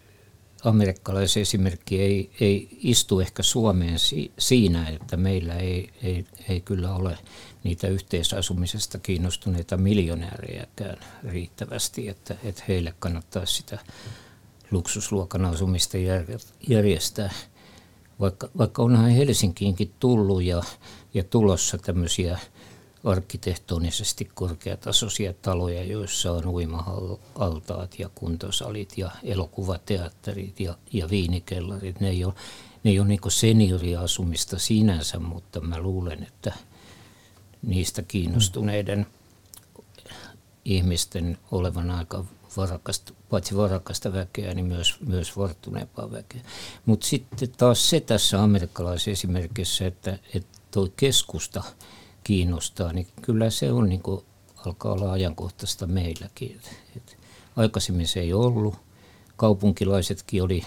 amerikkalaisen 0.63 1.41
esimerkki 1.41 2.01
ei, 2.01 2.32
ei 2.39 2.67
istu 2.84 3.19
ehkä 3.19 3.43
Suomeen 3.43 3.99
si, 3.99 4.32
siinä, 4.39 4.88
että 4.88 5.17
meillä 5.17 5.55
ei, 5.55 5.89
ei, 6.03 6.25
ei 6.49 6.61
kyllä 6.61 6.95
ole 6.95 7.17
niitä 7.63 7.88
yhteisasumisesta 7.88 8.99
kiinnostuneita 8.99 9.78
miljonäärejäkään 9.78 10.97
riittävästi, 11.23 12.09
että, 12.09 12.36
että 12.43 12.63
heille 12.67 12.93
kannattaisi 12.99 13.53
sitä 13.53 13.80
luksusluokan 14.71 15.45
asumista 15.45 15.97
järjestää 16.67 17.32
vaikka, 18.20 18.49
vaikka 18.57 18.84
onhan 18.84 19.09
Helsinkiinkin 19.09 19.93
tullut 19.99 20.43
ja, 20.43 20.61
ja 21.13 21.24
tulossa 21.24 21.78
tämmöisiä 21.78 22.39
arkkitehtonisesti 23.03 24.30
korkeatasoisia 24.34 25.34
taloja, 25.34 25.84
joissa 25.84 26.32
on 26.32 26.47
uimaaltaat 26.47 27.99
ja 27.99 28.09
kuntosalit 28.15 28.97
ja 28.97 29.11
elokuvateatterit 29.24 30.59
ja, 30.59 30.78
ja 30.93 31.09
viinikellarit. 31.09 31.99
Ne 31.99 32.09
ei 32.09 32.26
ole, 32.26 32.34
ne 32.84 32.91
ei 32.91 32.99
ole 32.99 33.07
niin 33.07 33.20
senioriasumista 33.28 34.59
sinänsä, 34.59 35.20
mutta 35.20 35.61
mä 35.61 35.80
luulen, 35.80 36.24
että 36.24 36.53
niistä 37.61 38.01
kiinnostuneiden 38.01 39.07
ihmisten 40.65 41.38
olevan 41.51 41.91
aika 41.91 42.26
varakasta, 42.58 43.14
paitsi 43.30 43.58
varakasta 43.58 44.14
väkeä, 44.14 44.53
niin 44.53 44.66
myös, 44.66 44.95
myös 45.08 45.38
varttuneempaa 45.38 46.12
väkeä. 46.12 46.41
Mutta 46.86 47.08
sitten 47.08 47.49
taas 47.58 47.89
se 47.89 47.99
tässä 47.99 48.43
amerikkalaisessa 48.43 49.12
esimerkissä, 49.12 49.88
että, 49.88 50.20
että 50.34 50.60
tuo 50.72 50.88
keskusta 50.95 51.64
kiinnostaa, 52.24 52.93
niin 52.93 53.08
kyllä 53.22 53.49
se 53.49 53.72
on 53.72 53.89
niin 53.89 54.01
kuin, 54.01 54.26
alkaa 54.66 54.93
olla 54.93 55.12
ajankohtaista 55.12 55.88
meilläkin. 55.88 56.62
Et 56.95 57.18
aikaisemmin 57.55 58.08
se 58.08 58.20
ei 58.20 58.34
ollut. 58.34 58.76
Kaupunkilaisetkin 59.36 60.43
oli, 60.43 60.64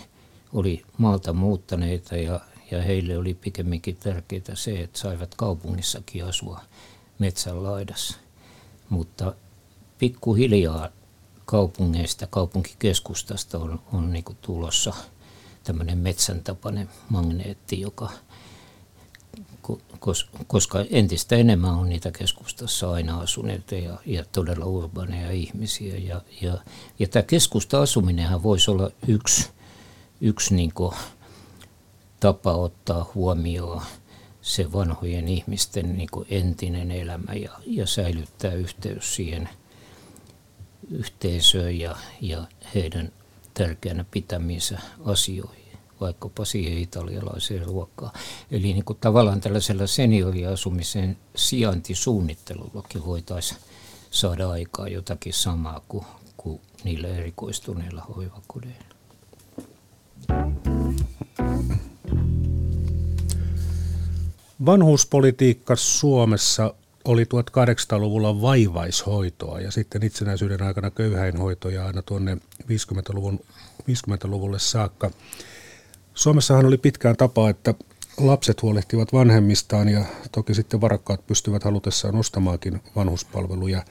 oli 0.52 0.82
maalta 0.98 1.32
muuttaneita 1.32 2.16
ja, 2.16 2.40
ja 2.70 2.82
heille 2.82 3.18
oli 3.18 3.34
pikemminkin 3.34 3.96
tärkeää 3.96 4.54
se, 4.54 4.80
että 4.80 4.98
saivat 4.98 5.34
kaupungissakin 5.34 6.24
asua 6.24 6.60
metsän 7.18 7.62
laidassa. 7.62 8.16
Mutta 8.88 9.34
pikkuhiljaa 9.98 10.88
kaupungeista, 11.50 12.26
kaupunkikeskustasta 12.26 13.58
on, 13.58 13.80
on 13.92 14.12
niin 14.12 14.24
tulossa 14.40 14.94
tämmöinen 15.64 15.98
metsän 15.98 16.40
tapainen 16.40 16.88
magneetti, 17.08 17.80
joka, 17.80 18.10
koska 20.46 20.84
entistä 20.90 21.36
enemmän 21.36 21.70
on 21.70 21.88
niitä 21.88 22.10
keskustassa 22.10 22.90
aina 22.90 23.20
asuneita 23.20 23.74
ja, 23.74 23.98
ja 24.06 24.24
todella 24.32 24.64
urbaaneja 24.64 25.30
ihmisiä. 25.30 25.96
Ja, 25.96 26.22
ja, 26.42 26.58
ja 26.98 27.08
tämä 27.08 27.22
keskusta-asuminenhan 27.22 28.42
voisi 28.42 28.70
olla 28.70 28.90
yksi, 29.08 29.48
yksi 30.20 30.54
niin 30.54 30.72
tapa 32.20 32.52
ottaa 32.52 33.10
huomioon 33.14 33.82
se 34.42 34.72
vanhojen 34.72 35.28
ihmisten 35.28 35.98
niin 35.98 36.08
entinen 36.28 36.90
elämä 36.90 37.32
ja, 37.34 37.50
ja 37.66 37.86
säilyttää 37.86 38.52
yhteys 38.52 39.16
siihen– 39.16 39.48
yhteisöön 40.90 41.78
ja, 41.78 41.96
ja 42.20 42.46
heidän 42.74 43.12
tärkeänä 43.54 44.04
pitämiinsä 44.10 44.78
asioihin, 45.04 45.78
vaikkapa 46.00 46.44
siihen 46.44 46.78
italialaiseen 46.78 47.66
ruokaan. 47.66 48.12
Eli 48.50 48.72
niin 48.72 48.84
kuin 48.84 48.98
tavallaan 49.00 49.40
tällaisella 49.40 49.86
senioriasumisen 49.86 51.16
sijaintisuunnittelullakin 51.36 53.06
voitaisiin 53.06 53.60
saada 54.10 54.50
aikaa 54.50 54.88
jotakin 54.88 55.32
samaa 55.32 55.80
kuin, 55.88 56.04
kuin 56.36 56.60
niillä 56.84 57.08
erikoistuneilla 57.08 58.06
hoivakodeilla. 58.16 58.90
Vanhuuspolitiikka 64.66 65.76
Suomessa 65.76 66.74
oli 67.04 67.24
1800-luvulla 67.24 68.40
vaivaishoitoa 68.40 69.60
ja 69.60 69.70
sitten 69.70 70.02
itsenäisyyden 70.02 70.62
aikana 70.62 70.90
köyhäinhoitoja 70.90 71.86
aina 71.86 72.02
tuonne 72.02 72.36
50-luvun, 72.62 73.40
50-luvulle 73.82 74.58
saakka. 74.58 75.10
Suomessahan 76.14 76.66
oli 76.66 76.78
pitkään 76.78 77.16
tapa, 77.16 77.50
että 77.50 77.74
lapset 78.18 78.62
huolehtivat 78.62 79.12
vanhemmistaan 79.12 79.88
ja 79.88 80.04
toki 80.32 80.54
sitten 80.54 80.80
varakkaat 80.80 81.26
pystyvät 81.26 81.64
halutessaan 81.64 82.16
ostamaankin 82.16 82.80
vanhuspalveluja. 82.96 83.84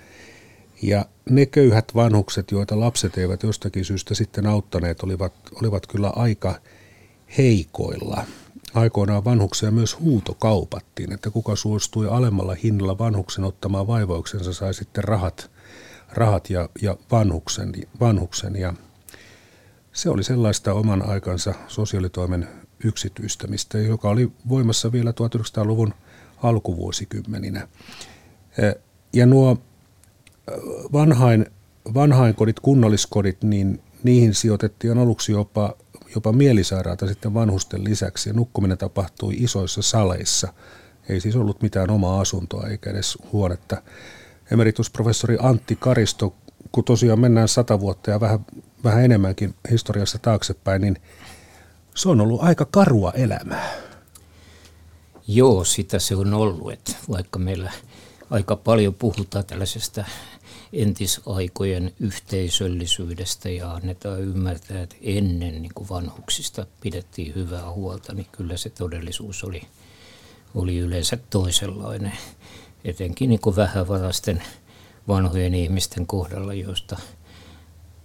Ja 0.82 1.06
ne 1.30 1.46
köyhät 1.46 1.96
vanhukset, 1.96 2.52
joita 2.52 2.80
lapset 2.80 3.18
eivät 3.18 3.44
jostakin 3.44 3.86
syystä 3.86 4.16
sitten 4.16 4.48
auttaneet, 4.48 5.04
olivat, 5.04 5.34
olivat 5.62 5.88
kyllä 5.88 6.10
aika 6.10 6.56
heikoilla 7.38 8.26
aikoinaan 8.74 9.26
vanhuksia 9.26 9.72
myös 9.72 10.00
huuto 10.00 10.34
kaupattiin, 10.34 11.14
että 11.14 11.30
kuka 11.30 11.56
suostui 11.56 12.08
alemmalla 12.08 12.56
hinnalla 12.64 12.98
vanhuksen 12.98 13.44
ottamaan 13.44 13.88
vaivouksensa 13.88 14.54
sai 14.54 14.74
sitten 14.74 15.04
rahat 15.04 15.52
rahat 16.14 16.50
ja, 16.50 16.70
ja 16.82 16.98
vanhuksen, 17.12 17.74
vanhuksen. 18.00 18.56
Ja 18.56 18.74
se 19.92 20.10
oli 20.10 20.24
sellaista 20.24 20.74
oman 20.74 21.10
aikansa 21.10 21.54
sosiaalitoimen 21.68 22.48
yksityistämistä, 22.84 23.78
joka 23.78 24.10
oli 24.10 24.32
voimassa 24.50 24.92
vielä 24.92 25.12
1900-luvun 25.12 25.94
alkuvuosikymmeninä. 26.44 27.68
Ja 29.14 29.26
nuo 29.26 29.58
vanhain, 30.94 31.46
vanhainkodit, 31.94 32.60
kunnalliskodit, 32.60 33.44
niin 33.44 33.82
niihin 34.04 34.34
sijoitettiin 34.34 34.98
aluksi 34.98 35.32
jopa, 35.32 35.74
jopa 36.16 36.32
mielisairaata 36.32 37.08
sitten 37.08 37.34
vanhusten 37.34 37.84
lisäksi. 37.84 38.30
Ja 38.30 38.34
nukkuminen 38.34 38.78
tapahtui 38.78 39.34
isoissa 39.38 39.82
saleissa. 39.82 40.54
Ei 41.10 41.20
siis 41.20 41.36
ollut 41.36 41.62
mitään 41.62 41.90
omaa 41.90 42.22
asuntoa 42.22 42.68
eikä 42.68 42.90
edes 42.90 43.18
huonetta. 43.32 43.82
Emeritusprofessori 44.52 45.38
Antti 45.42 45.76
Karisto, 45.76 46.36
kun 46.72 46.84
tosiaan 46.84 47.20
mennään 47.20 47.48
sata 47.48 47.80
vuotta 47.80 48.12
ja 48.12 48.20
vähän, 48.20 48.46
vähän 48.84 49.04
enemmänkin 49.04 49.56
historiassa 49.72 50.20
taaksepäin, 50.20 50.82
niin 50.82 50.98
se 51.96 52.10
on 52.10 52.22
ollut 52.22 52.44
aika 52.44 52.66
karua 52.66 53.12
elämää. 53.12 53.70
Joo, 55.28 55.64
sitä 55.64 56.00
se 56.00 56.16
on 56.16 56.34
ollut. 56.34 56.72
Että 56.74 56.92
vaikka 57.10 57.40
meillä 57.40 57.72
aika 58.30 58.56
paljon 58.56 58.94
puhutaan 58.94 59.46
tällaisesta 59.46 60.06
entisaikojen 60.74 61.94
yhteisöllisyydestä 62.00 63.50
ja 63.50 63.72
annetaan 63.72 64.22
ymmärtää, 64.22 64.82
että 64.82 64.96
ennen 65.02 65.62
niin 65.62 65.74
kuin 65.76 65.90
vanhuksista 65.90 66.66
pidettiin 66.82 67.36
hyvää 67.36 67.72
huolta, 67.72 68.14
niin 68.14 68.28
kyllä 68.32 68.58
se 68.58 68.70
todellisuus 68.70 69.44
oli, 69.44 69.62
oli 70.56 70.78
yleensä 70.78 71.18
toisenlainen. 71.30 72.14
Etenkin 72.84 73.30
niin 73.30 73.42
kuin 73.42 73.56
vähävarasten 73.56 74.44
vanhojen 75.08 75.54
ihmisten 75.54 76.08
kohdalla, 76.08 76.54
joista– 76.54 76.98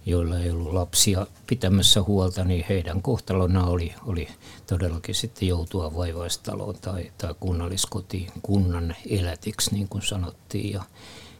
joilla 0.05 0.39
ei 0.39 0.51
ollut 0.51 0.73
lapsia 0.73 1.27
pitämässä 1.47 2.01
huolta, 2.01 2.43
niin 2.43 2.65
heidän 2.69 3.01
kohtalona 3.01 3.65
oli, 3.65 3.93
oli 4.05 4.27
todellakin 4.67 5.15
sitten 5.15 5.47
joutua 5.47 5.95
vaivaistaloon 5.95 6.75
tai, 6.81 7.11
tai 7.17 7.35
kunnalliskotiin 7.39 8.31
kunnan 8.41 8.95
elätiksi, 9.09 9.73
niin 9.73 9.87
kuin 9.87 10.01
sanottiin. 10.01 10.73
Ja, 10.73 10.83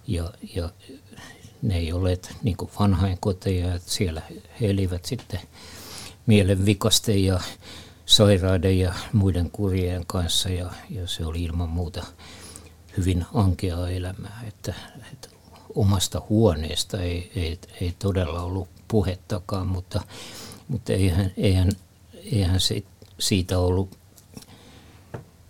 ja, 0.07 0.31
ja 0.55 0.69
ne 1.61 1.77
ei 1.77 1.93
ole 1.93 2.19
niin 2.43 2.57
kuin 2.57 2.71
vanhainkoteja, 2.79 3.75
että 3.75 3.91
siellä 3.91 4.21
he 4.61 4.67
elivät 4.67 5.05
sitten 5.05 5.39
mielenvikasten 6.25 7.23
ja 7.23 7.39
sairaiden 8.05 8.79
ja 8.79 8.93
muiden 9.13 9.51
kurjien 9.51 10.03
kanssa. 10.07 10.49
Ja, 10.49 10.71
ja 10.89 11.07
se 11.07 11.25
oli 11.25 11.43
ilman 11.43 11.69
muuta 11.69 12.03
hyvin 12.97 13.25
ankeaa 13.33 13.89
elämää, 13.89 14.43
että, 14.47 14.73
että 15.13 15.29
omasta 15.75 16.21
huoneesta 16.29 17.01
ei, 17.01 17.31
ei, 17.35 17.59
ei 17.81 17.95
todella 17.99 18.41
ollut 18.41 18.67
puhettakaan, 18.87 19.67
mutta, 19.67 20.01
mutta 20.67 20.93
eihän, 20.93 21.31
eihän, 21.37 21.71
eihän 22.31 22.59
se, 22.59 22.83
siitä 23.19 23.59
ollut 23.59 23.97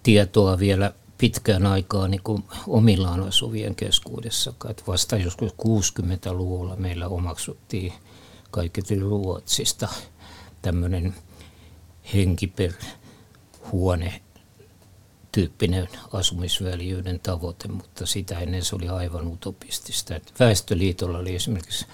tietoa 0.03 0.59
vielä 0.59 0.93
pitkään 1.17 1.65
aikaa 1.65 2.07
niin 2.07 2.23
kuin 2.23 2.43
omillaan 2.67 3.23
asuvien 3.23 3.75
keskuudessakaan. 3.75 4.71
Että 4.71 4.83
vasta 4.87 5.17
joskus 5.17 5.51
60-luvulla 5.51 6.75
meillä 6.75 7.07
omaksuttiin 7.07 7.93
kaiketi 8.51 8.99
Ruotsista 8.99 9.87
tämmöinen 10.61 11.15
henki 12.13 12.47
per 12.47 12.71
huone 13.71 14.21
tyyppinen 15.31 15.89
asumisväljyyden 16.13 17.19
tavoite, 17.19 17.67
mutta 17.67 18.05
sitä 18.05 18.39
ennen 18.39 18.65
se 18.65 18.75
oli 18.75 18.89
aivan 18.89 19.27
utopistista. 19.27 20.15
Että 20.15 20.31
Väestöliitolla 20.39 21.17
oli 21.17 21.35
esimerkiksi 21.35 21.85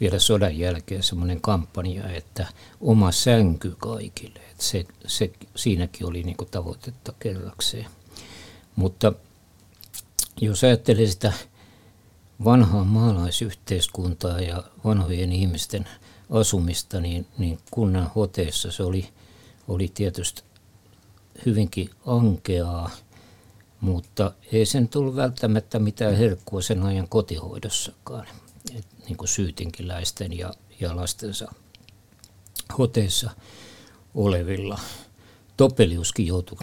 vielä 0.00 0.18
sodan 0.18 0.58
jälkeen 0.58 1.02
semmoinen 1.02 1.40
kampanja, 1.40 2.08
että 2.08 2.46
oma 2.80 3.12
sänky 3.12 3.74
kaikille. 3.78 4.40
Että 4.50 4.64
se, 4.64 4.84
se, 5.06 5.30
siinäkin 5.56 6.06
oli 6.06 6.22
niin 6.22 6.36
tavoitetta 6.50 7.12
kerrakseen. 7.18 7.86
Mutta 8.76 9.12
jos 10.40 10.64
ajattelee 10.64 11.06
sitä 11.06 11.32
vanhaa 12.44 12.84
maalaisyhteiskuntaa 12.84 14.40
ja 14.40 14.62
vanhojen 14.84 15.32
ihmisten 15.32 15.88
asumista, 16.30 17.00
niin, 17.00 17.26
niin 17.38 17.58
kunnan 17.70 18.10
hoteessa 18.14 18.72
se 18.72 18.82
oli, 18.82 19.08
oli 19.68 19.90
tietysti 19.94 20.42
hyvinkin 21.46 21.90
ankeaa, 22.06 22.90
mutta 23.80 24.32
ei 24.52 24.66
sen 24.66 24.88
tullut 24.88 25.16
välttämättä 25.16 25.78
mitään 25.78 26.16
herkkua 26.16 26.62
sen 26.62 26.82
ajan 26.82 27.08
kotihoidossakaan, 27.08 28.26
Et 28.76 28.86
niin 29.06 29.16
kuin 29.16 29.28
syytinkiläisten 29.28 30.38
ja, 30.38 30.54
ja 30.80 30.96
lastensa 30.96 31.52
hoteissa 32.78 33.30
olevilla. 34.14 34.78
Topeliuskin 35.56 36.26
joutui 36.26 36.58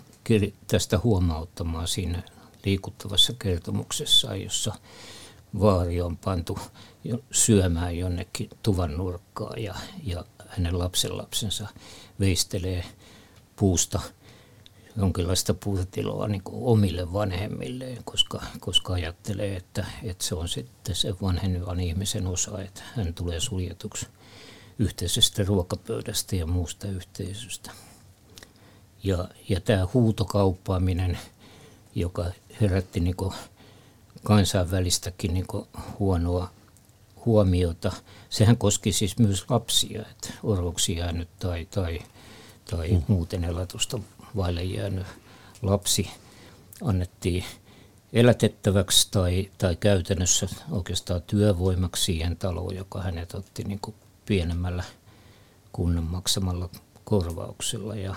tästä 0.68 1.00
huomauttamaan 1.04 1.88
siinä 1.88 2.24
liikuttavassa 2.66 3.34
kertomuksessa, 3.40 4.36
jossa 4.36 4.74
vaari 5.60 6.02
on 6.02 6.18
pantu 6.18 6.60
syömään 7.32 7.98
jonnekin 7.98 8.50
tuvan 8.64 8.98
nurkkaan 8.98 9.64
ja, 9.64 9.76
ja 10.04 10.26
hänen 10.48 10.80
lapsenlapsensa 10.80 11.68
veistelee 12.20 12.86
puusta– 13.56 14.02
jonkinlaista 14.98 15.54
puutetiloa 15.54 16.28
niin 16.28 16.42
omille 16.46 17.14
vanhemmilleen, 17.14 18.04
koska, 18.04 18.42
koska 18.60 18.94
ajattelee, 18.94 19.56
että, 19.56 19.86
että 20.04 20.24
se 20.24 20.36
on 20.36 20.48
sitten 20.48 20.96
se 20.96 21.16
vanhenevan 21.22 21.80
ihmisen 21.80 22.28
osa, 22.28 22.62
että 22.62 22.82
hän 22.96 23.14
tulee 23.14 23.40
suljetuksi 23.40 24.08
yhteisestä 24.80 25.44
ruokapöydästä 25.44 26.36
ja 26.36 26.46
muusta 26.46 26.88
yhteisöstä. 26.88 27.72
Ja, 29.04 29.28
ja 29.50 29.60
tämä 29.60 29.88
huutokauppaaminen, 29.94 31.20
joka 31.96 32.26
herätti 32.62 33.00
niin 33.00 33.16
kuin 33.16 33.34
kansainvälistäkin 34.24 35.34
niin 35.34 35.48
kuin 35.48 35.68
huonoa 36.00 36.52
huomiota, 37.26 37.92
sehän 38.30 38.58
koski 38.58 38.92
siis 38.92 39.18
myös 39.18 39.46
lapsia, 39.50 40.02
että 40.02 40.34
orvoksi 40.44 40.96
jäänyt 40.96 41.30
tai, 41.40 41.68
tai, 41.72 42.00
tai 42.72 42.92
mm. 42.92 43.04
muuten 43.08 43.44
elatusta 43.44 44.00
vaille 44.36 44.64
jäänyt 44.64 45.08
lapsi 45.62 46.10
annettiin 46.84 47.44
elätettäväksi 48.14 49.08
tai, 49.12 49.52
tai 49.58 49.76
käytännössä 49.76 50.48
oikeastaan 50.72 51.22
työvoimaksi 51.22 52.04
siihen 52.04 52.38
taloon, 52.38 52.76
joka 52.76 53.02
hänet 53.02 53.34
otti 53.34 53.64
niin 53.64 53.80
kuin 53.82 53.96
pienemmällä 54.26 54.84
kunnan 55.72 56.04
maksamalla 56.04 56.70
korvauksella. 57.04 57.96
Ja, 57.96 58.16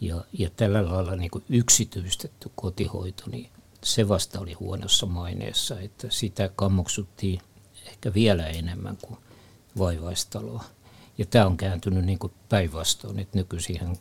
ja, 0.00 0.24
ja 0.32 0.50
tällä 0.50 0.92
lailla 0.92 1.16
niin 1.16 1.30
kuin 1.30 1.44
yksityistetty 1.48 2.50
kotihoito, 2.54 3.24
niin 3.30 3.50
se 3.84 4.08
vasta 4.08 4.40
oli 4.40 4.52
huonossa 4.52 5.06
maineessa, 5.06 5.80
että 5.80 6.06
sitä 6.10 6.50
kammoksuttiin 6.56 7.40
ehkä 7.86 8.14
vielä 8.14 8.46
enemmän 8.46 8.96
kuin 9.02 9.18
vaivaistaloa. 9.78 10.64
Ja 11.18 11.26
tämä 11.26 11.46
on 11.46 11.56
kääntynyt 11.56 12.04
niin 12.04 12.18
päinvastoin, 12.48 13.18
että 13.18 13.38
nykyisin 13.38 13.98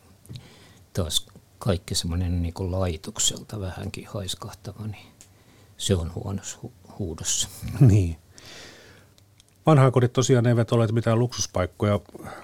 taas 0.93 1.25
kaikki 1.59 1.95
semmoinen 1.95 2.41
niin 2.41 2.53
kuin 2.53 2.71
laitokselta 2.71 3.59
vähänkin 3.59 4.07
haiskahtava, 4.07 4.87
niin 4.87 5.07
se 5.77 5.95
on 5.95 6.11
huonossa 6.15 6.57
hu- 6.63 6.91
huudossa. 6.99 7.47
Niin. 7.79 8.17
Vanhainkodit 9.65 10.13
tosiaan 10.13 10.47
eivät 10.47 10.71
ole 10.71 10.87
mitään 10.87 11.19
luksuspaikkoja. 11.19 11.99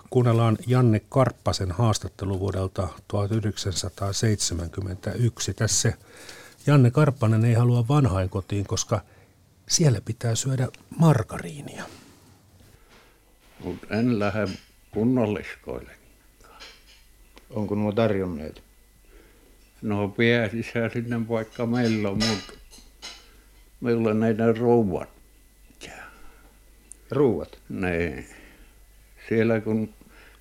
Kuunnellaan 0.10 0.58
Janne 0.68 1.02
Karppasen 1.10 1.72
haastattelu 1.72 2.40
vuodelta 2.40 2.88
1971. 3.08 5.54
Tässä 5.54 5.94
Janne 6.68 6.92
Karppanen 6.92 7.46
ei 7.46 7.54
halua 7.54 7.88
vanhainkotiin, 7.88 8.66
koska 8.66 9.02
siellä 9.68 10.02
pitää 10.06 10.36
syödä 10.36 10.68
margariinia. 11.00 11.84
Mutta 13.64 13.88
en 13.90 14.20
lähde 14.20 14.48
kunnalliskoille. 14.92 15.92
Onko 17.50 17.76
nuo 17.76 17.92
tarjonneet? 17.92 18.64
No 19.82 20.08
pääsisä 20.08 20.90
sinne 20.94 21.28
vaikka 21.28 21.66
meillä, 21.66 22.10
mutta 22.10 22.54
meillä 23.82 24.14
näitä 24.14 24.52
rouvat. 24.52 25.21
Ruuat? 27.12 27.58
Niin. 27.70 28.26
Siellä 29.30 29.60
kun 29.60 29.94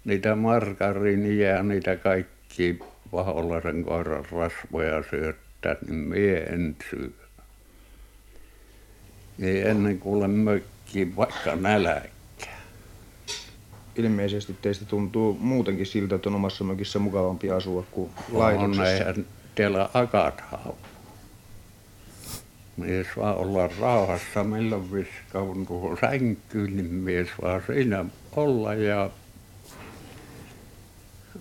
niitä 0.04 0.34
margariinia 0.34 1.48
ja 1.48 1.62
niitä 1.62 1.96
kaikki 1.96 2.78
paholaisen 3.10 3.84
koiran 3.84 4.24
rasvoja 4.32 5.02
syöttää, 5.10 5.76
niin 5.86 5.94
mie 5.98 6.38
en 6.42 6.76
syö. 6.90 7.10
Ei 9.40 9.68
ennen 9.68 9.98
kuule 9.98 10.28
mökki 10.28 11.16
vaikka 11.16 11.56
nälkä. 11.56 12.02
Ilmeisesti 13.96 14.56
teistä 14.62 14.84
tuntuu 14.84 15.38
muutenkin 15.40 15.86
siltä, 15.86 16.14
että 16.14 16.28
on 16.28 16.34
omassa 16.34 16.64
mökissä 16.64 16.98
mukavampi 16.98 17.50
asua 17.50 17.84
kuin 17.90 18.10
laitoksessa. 18.32 19.04
On, 19.16 19.26
täällä 19.54 19.88
akat 19.94 20.42
mies 22.80 23.06
vaan 23.16 23.36
olla 23.36 23.70
rauhassa, 23.80 24.44
milloin 24.44 24.92
viskaun 24.92 25.66
tuohon 25.66 25.98
sänkyyn, 26.00 26.76
niin 26.76 26.94
mies 26.94 27.28
vaan 27.42 27.62
siinä 27.66 28.04
olla 28.36 28.74
ja 28.74 29.10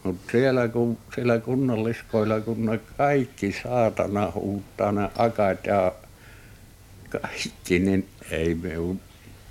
mutta 0.04 0.32
siellä 0.32 0.68
kun 0.68 0.98
siellä 1.16 1.40
kunnalliskoilla 1.40 2.42
kun 2.42 2.66
ne 2.66 2.80
kaikki 2.98 3.56
saatana 3.64 4.32
huuttaa 4.36 4.92
ne 4.92 5.10
akat 5.18 5.66
ja 5.66 5.92
kaikki 7.10 7.80
niin 7.80 8.08
ei 8.32 8.56
minun 8.56 9.00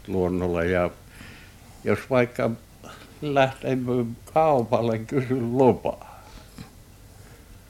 luonnolla. 0.06 0.64
Ja 0.64 0.90
jos 1.84 1.98
vaikka 2.10 2.50
lähtee 3.22 3.78
kaupalle 4.34 4.98
kysy 4.98 5.40
lupaa. 5.40 6.24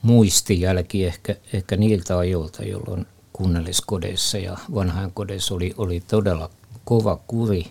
muistijälki 0.01 1.05
ehkä, 1.05 1.35
ehkä 1.53 1.77
niiltä 1.77 2.17
ajoilta, 2.17 2.63
jolloin 2.63 3.05
kunnalliskodeissa 3.33 4.37
ja 4.37 4.57
vanhainkodeissa 4.73 5.55
oli, 5.55 5.73
oli 5.77 5.99
todella 5.99 6.49
kova 6.85 7.19
kuri 7.27 7.65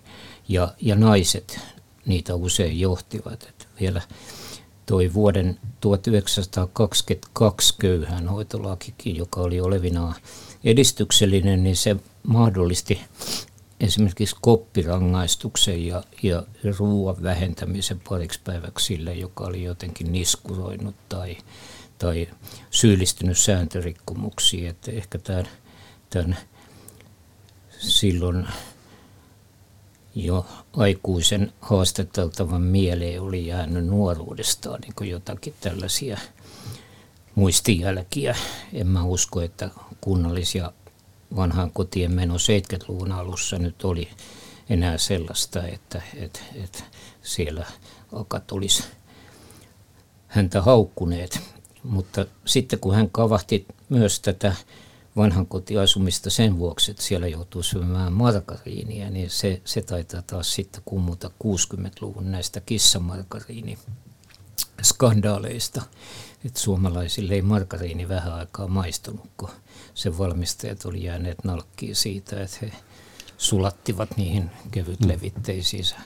ja, 0.48 0.74
ja 0.80 0.96
naiset 0.96 1.60
niitä 2.06 2.34
usein 2.34 2.80
johtivat. 2.80 3.42
Et 3.42 3.68
vielä 3.80 4.02
toi 4.86 5.14
vuoden 5.14 5.58
1922 5.80 7.74
köyhänhoitolakikin, 7.78 9.16
joka 9.16 9.40
oli 9.40 9.60
olevinaan 9.60 10.14
edistyksellinen, 10.64 11.64
niin 11.64 11.76
se 11.76 11.96
mahdollisti 12.22 13.00
esimerkiksi 13.80 14.36
koppirangaistuksen 14.40 15.86
ja, 15.86 16.02
ja 16.22 16.42
ruoan 16.78 17.22
vähentämisen 17.22 18.00
pariksi 18.08 18.40
päiväksi 18.44 18.86
sille, 18.86 19.14
joka 19.14 19.44
oli 19.44 19.62
jotenkin 19.62 20.12
niskuroinut 20.12 20.94
tai, 21.08 21.36
tai 21.98 22.28
syyllistynyt 22.70 23.38
sääntörikkomuksiin. 23.38 24.68
Että 24.68 24.90
ehkä 24.90 25.18
tämän, 25.18 25.48
tämän 26.10 26.36
silloin 27.78 28.48
jo 30.14 30.46
aikuisen 30.76 31.52
haastateltavan 31.60 32.62
mieleen 32.62 33.22
oli 33.22 33.46
jäänyt 33.46 33.86
nuoruudestaan 33.86 34.80
niin 34.80 35.10
jotakin 35.10 35.54
tällaisia 35.60 36.18
muistijälkiä. 37.34 38.36
En 38.72 38.86
mä 38.86 39.04
usko, 39.04 39.40
että 39.40 39.70
kunnallisia 40.00 40.72
vanhaan 41.36 41.70
kotien 41.70 42.12
meno 42.12 42.34
70-luvun 42.34 43.12
alussa 43.12 43.58
nyt 43.58 43.84
oli 43.84 44.08
enää 44.70 44.98
sellaista, 44.98 45.66
että, 45.66 46.02
että, 46.14 46.40
että 46.54 46.82
siellä 47.22 47.66
akat 48.12 48.52
olisi 48.52 48.84
häntä 50.26 50.62
haukkuneet. 50.62 51.40
Mutta 51.82 52.26
sitten 52.44 52.78
kun 52.78 52.94
hän 52.94 53.10
kavahti 53.10 53.66
myös 53.88 54.20
tätä 54.20 54.54
vanhan 55.16 55.46
kotiasumista 55.46 56.30
sen 56.30 56.58
vuoksi, 56.58 56.90
että 56.90 57.02
siellä 57.02 57.28
joutuu 57.28 57.62
syömään 57.62 58.12
margariinia, 58.12 59.10
niin 59.10 59.30
se, 59.30 59.60
se 59.64 59.82
taitaa 59.82 60.22
taas 60.22 60.54
sitten 60.54 60.82
kummuta 60.84 61.30
60-luvun 61.44 62.30
näistä 62.30 62.60
kissamargariini 62.60 63.78
skandaaleista, 64.82 65.82
että 66.44 66.60
suomalaisille 66.60 67.34
ei 67.34 67.42
margariini 67.42 68.08
vähän 68.08 68.32
aikaa 68.32 68.68
maistunut, 68.68 69.30
kun 69.36 69.50
sen 70.00 70.18
valmistajat 70.18 70.84
oli 70.84 71.04
jääneet 71.04 71.44
nalkkiin 71.44 71.96
siitä, 71.96 72.42
että 72.42 72.56
he 72.62 72.72
sulattivat 73.36 74.16
niihin 74.16 74.50
kevytlevitteisiinsä 74.70 75.96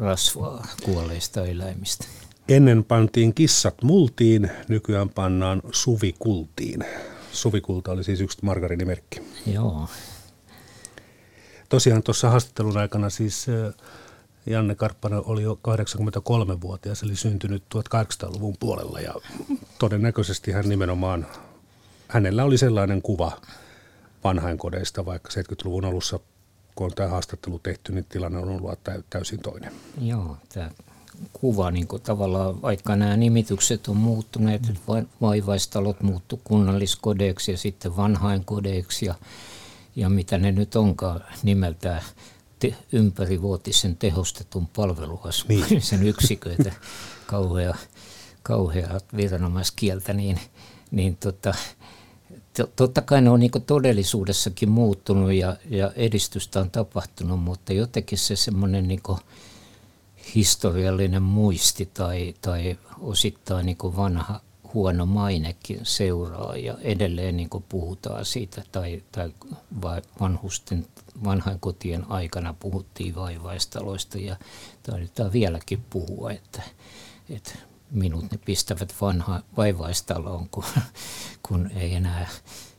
rasvaa 0.00 0.66
kuolleista 0.84 1.46
eläimistä. 1.46 2.06
Ennen 2.48 2.84
pantiin 2.84 3.34
kissat 3.34 3.82
multiin, 3.82 4.50
nykyään 4.68 5.08
pannaan 5.08 5.62
suvikultiin. 5.72 6.84
Suvikulta 7.32 7.92
oli 7.92 8.04
siis 8.04 8.20
yksi 8.20 8.38
margarinimerkki. 8.42 9.22
Joo. 9.46 9.88
Tosiaan 11.68 12.02
tuossa 12.02 12.30
haastattelun 12.30 12.78
aikana 12.78 13.10
siis 13.10 13.46
Janne 14.46 14.74
Karppanen 14.74 15.22
oli 15.24 15.42
jo 15.42 15.58
83-vuotias, 15.68 17.02
eli 17.02 17.16
syntynyt 17.16 17.62
1800-luvun 17.74 18.56
puolella 18.60 19.00
ja 19.00 19.14
todennäköisesti 19.78 20.52
hän 20.52 20.68
nimenomaan, 20.68 21.26
hänellä 22.08 22.44
oli 22.44 22.58
sellainen 22.58 23.02
kuva 23.02 23.40
vanhainkodeista, 24.24 25.04
vaikka 25.04 25.30
70-luvun 25.30 25.84
alussa, 25.84 26.20
kun 26.74 26.84
on 26.84 26.92
tämä 26.94 27.08
haastattelu 27.08 27.58
tehty, 27.58 27.92
niin 27.92 28.06
tilanne 28.08 28.38
on 28.38 28.48
ollut 28.48 28.70
täysin 29.10 29.40
toinen. 29.40 29.72
Joo, 30.00 30.36
tämä 30.48 30.70
kuva 31.32 31.70
niin 31.70 31.86
kuin 31.86 32.02
tavallaan, 32.02 32.62
vaikka 32.62 32.96
nämä 32.96 33.16
nimitykset 33.16 33.88
on 33.88 33.96
muuttuneet, 33.96 34.62
mm. 34.68 35.06
vaivaistalot 35.20 36.02
muuttu 36.02 36.40
kunnalliskodeeksi 36.44 37.52
ja 37.52 37.58
sitten 37.58 37.96
vanhainkodeeksi 37.96 39.06
ja, 39.06 39.14
ja 39.96 40.08
mitä 40.08 40.38
ne 40.38 40.52
nyt 40.52 40.76
onkaan 40.76 41.24
nimeltään 41.42 42.02
te, 42.58 42.74
ympärivuotisen 42.92 43.96
tehostetun 43.96 44.66
palveluasumisen 44.66 46.00
niin. 46.00 46.08
yksiköitä, 46.14 46.72
kauhea, 47.26 47.74
kauhea 48.42 49.00
viranomaiskieltä, 49.16 50.12
niin, 50.12 50.40
niin 50.90 51.16
tota, 51.16 51.54
totta 52.76 53.02
kai 53.02 53.22
ne 53.22 53.30
on 53.30 53.40
niin 53.40 53.50
todellisuudessakin 53.66 54.70
muuttunut 54.70 55.32
ja, 55.32 55.56
ja 55.70 55.92
edistystä 55.96 56.60
on 56.60 56.70
tapahtunut, 56.70 57.40
mutta 57.40 57.72
jotenkin 57.72 58.18
se 58.18 58.36
semmoinen 58.36 58.88
niin 58.88 59.00
historiallinen 60.34 61.22
muisti 61.22 61.90
tai, 61.94 62.34
tai 62.40 62.78
osittain 63.00 63.66
niin 63.66 63.78
vanha 63.96 64.40
huono 64.74 65.06
mainekin 65.06 65.80
seuraa 65.82 66.56
ja 66.56 66.74
edelleen 66.80 67.36
niin 67.36 67.50
puhutaan 67.68 68.24
siitä 68.24 68.62
tai, 68.72 69.02
tai 69.12 69.32
vanhusten 70.20 70.86
vanhainkotien 71.24 72.10
aikana 72.10 72.54
puhuttiin 72.60 73.14
vaivaistaloista 73.14 74.18
ja 74.18 74.36
taidetaan 74.82 75.32
vieläkin 75.32 75.84
puhua, 75.90 76.30
että, 76.30 76.62
että 77.30 77.52
minut 77.90 78.30
ne 78.30 78.38
pistävät 78.44 78.94
vanha 79.00 79.42
vaivaistaloon, 79.56 80.48
kun, 80.48 80.64
kun 81.48 81.70
ei 81.76 81.94
enää 81.94 82.28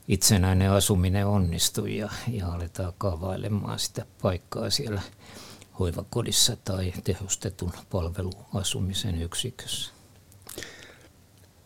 itsenäinen 0.07 0.71
asuminen 0.71 1.27
onnistu 1.27 1.85
ja, 1.85 2.09
ja 2.27 2.47
aletaan 2.47 2.93
kaavailemaan 2.97 3.79
sitä 3.79 4.05
paikkaa 4.21 4.69
siellä 4.69 5.01
hoivakodissa 5.79 6.55
tai 6.55 6.93
tehostetun 7.03 7.71
palveluasumisen 7.89 9.21
yksikössä. 9.21 9.91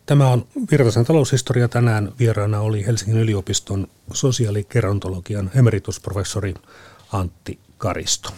Tämä 0.06 0.28
on 0.28 0.46
Virtasen 0.70 1.04
taloushistoria. 1.04 1.68
Tänään 1.68 2.12
vieraana 2.18 2.60
oli 2.60 2.86
Helsingin 2.86 3.22
yliopiston 3.22 3.88
sosiaalikerontologian 4.12 5.50
emeritusprofessori 5.54 6.54
Antti 7.12 7.58
Karisto. 7.78 8.30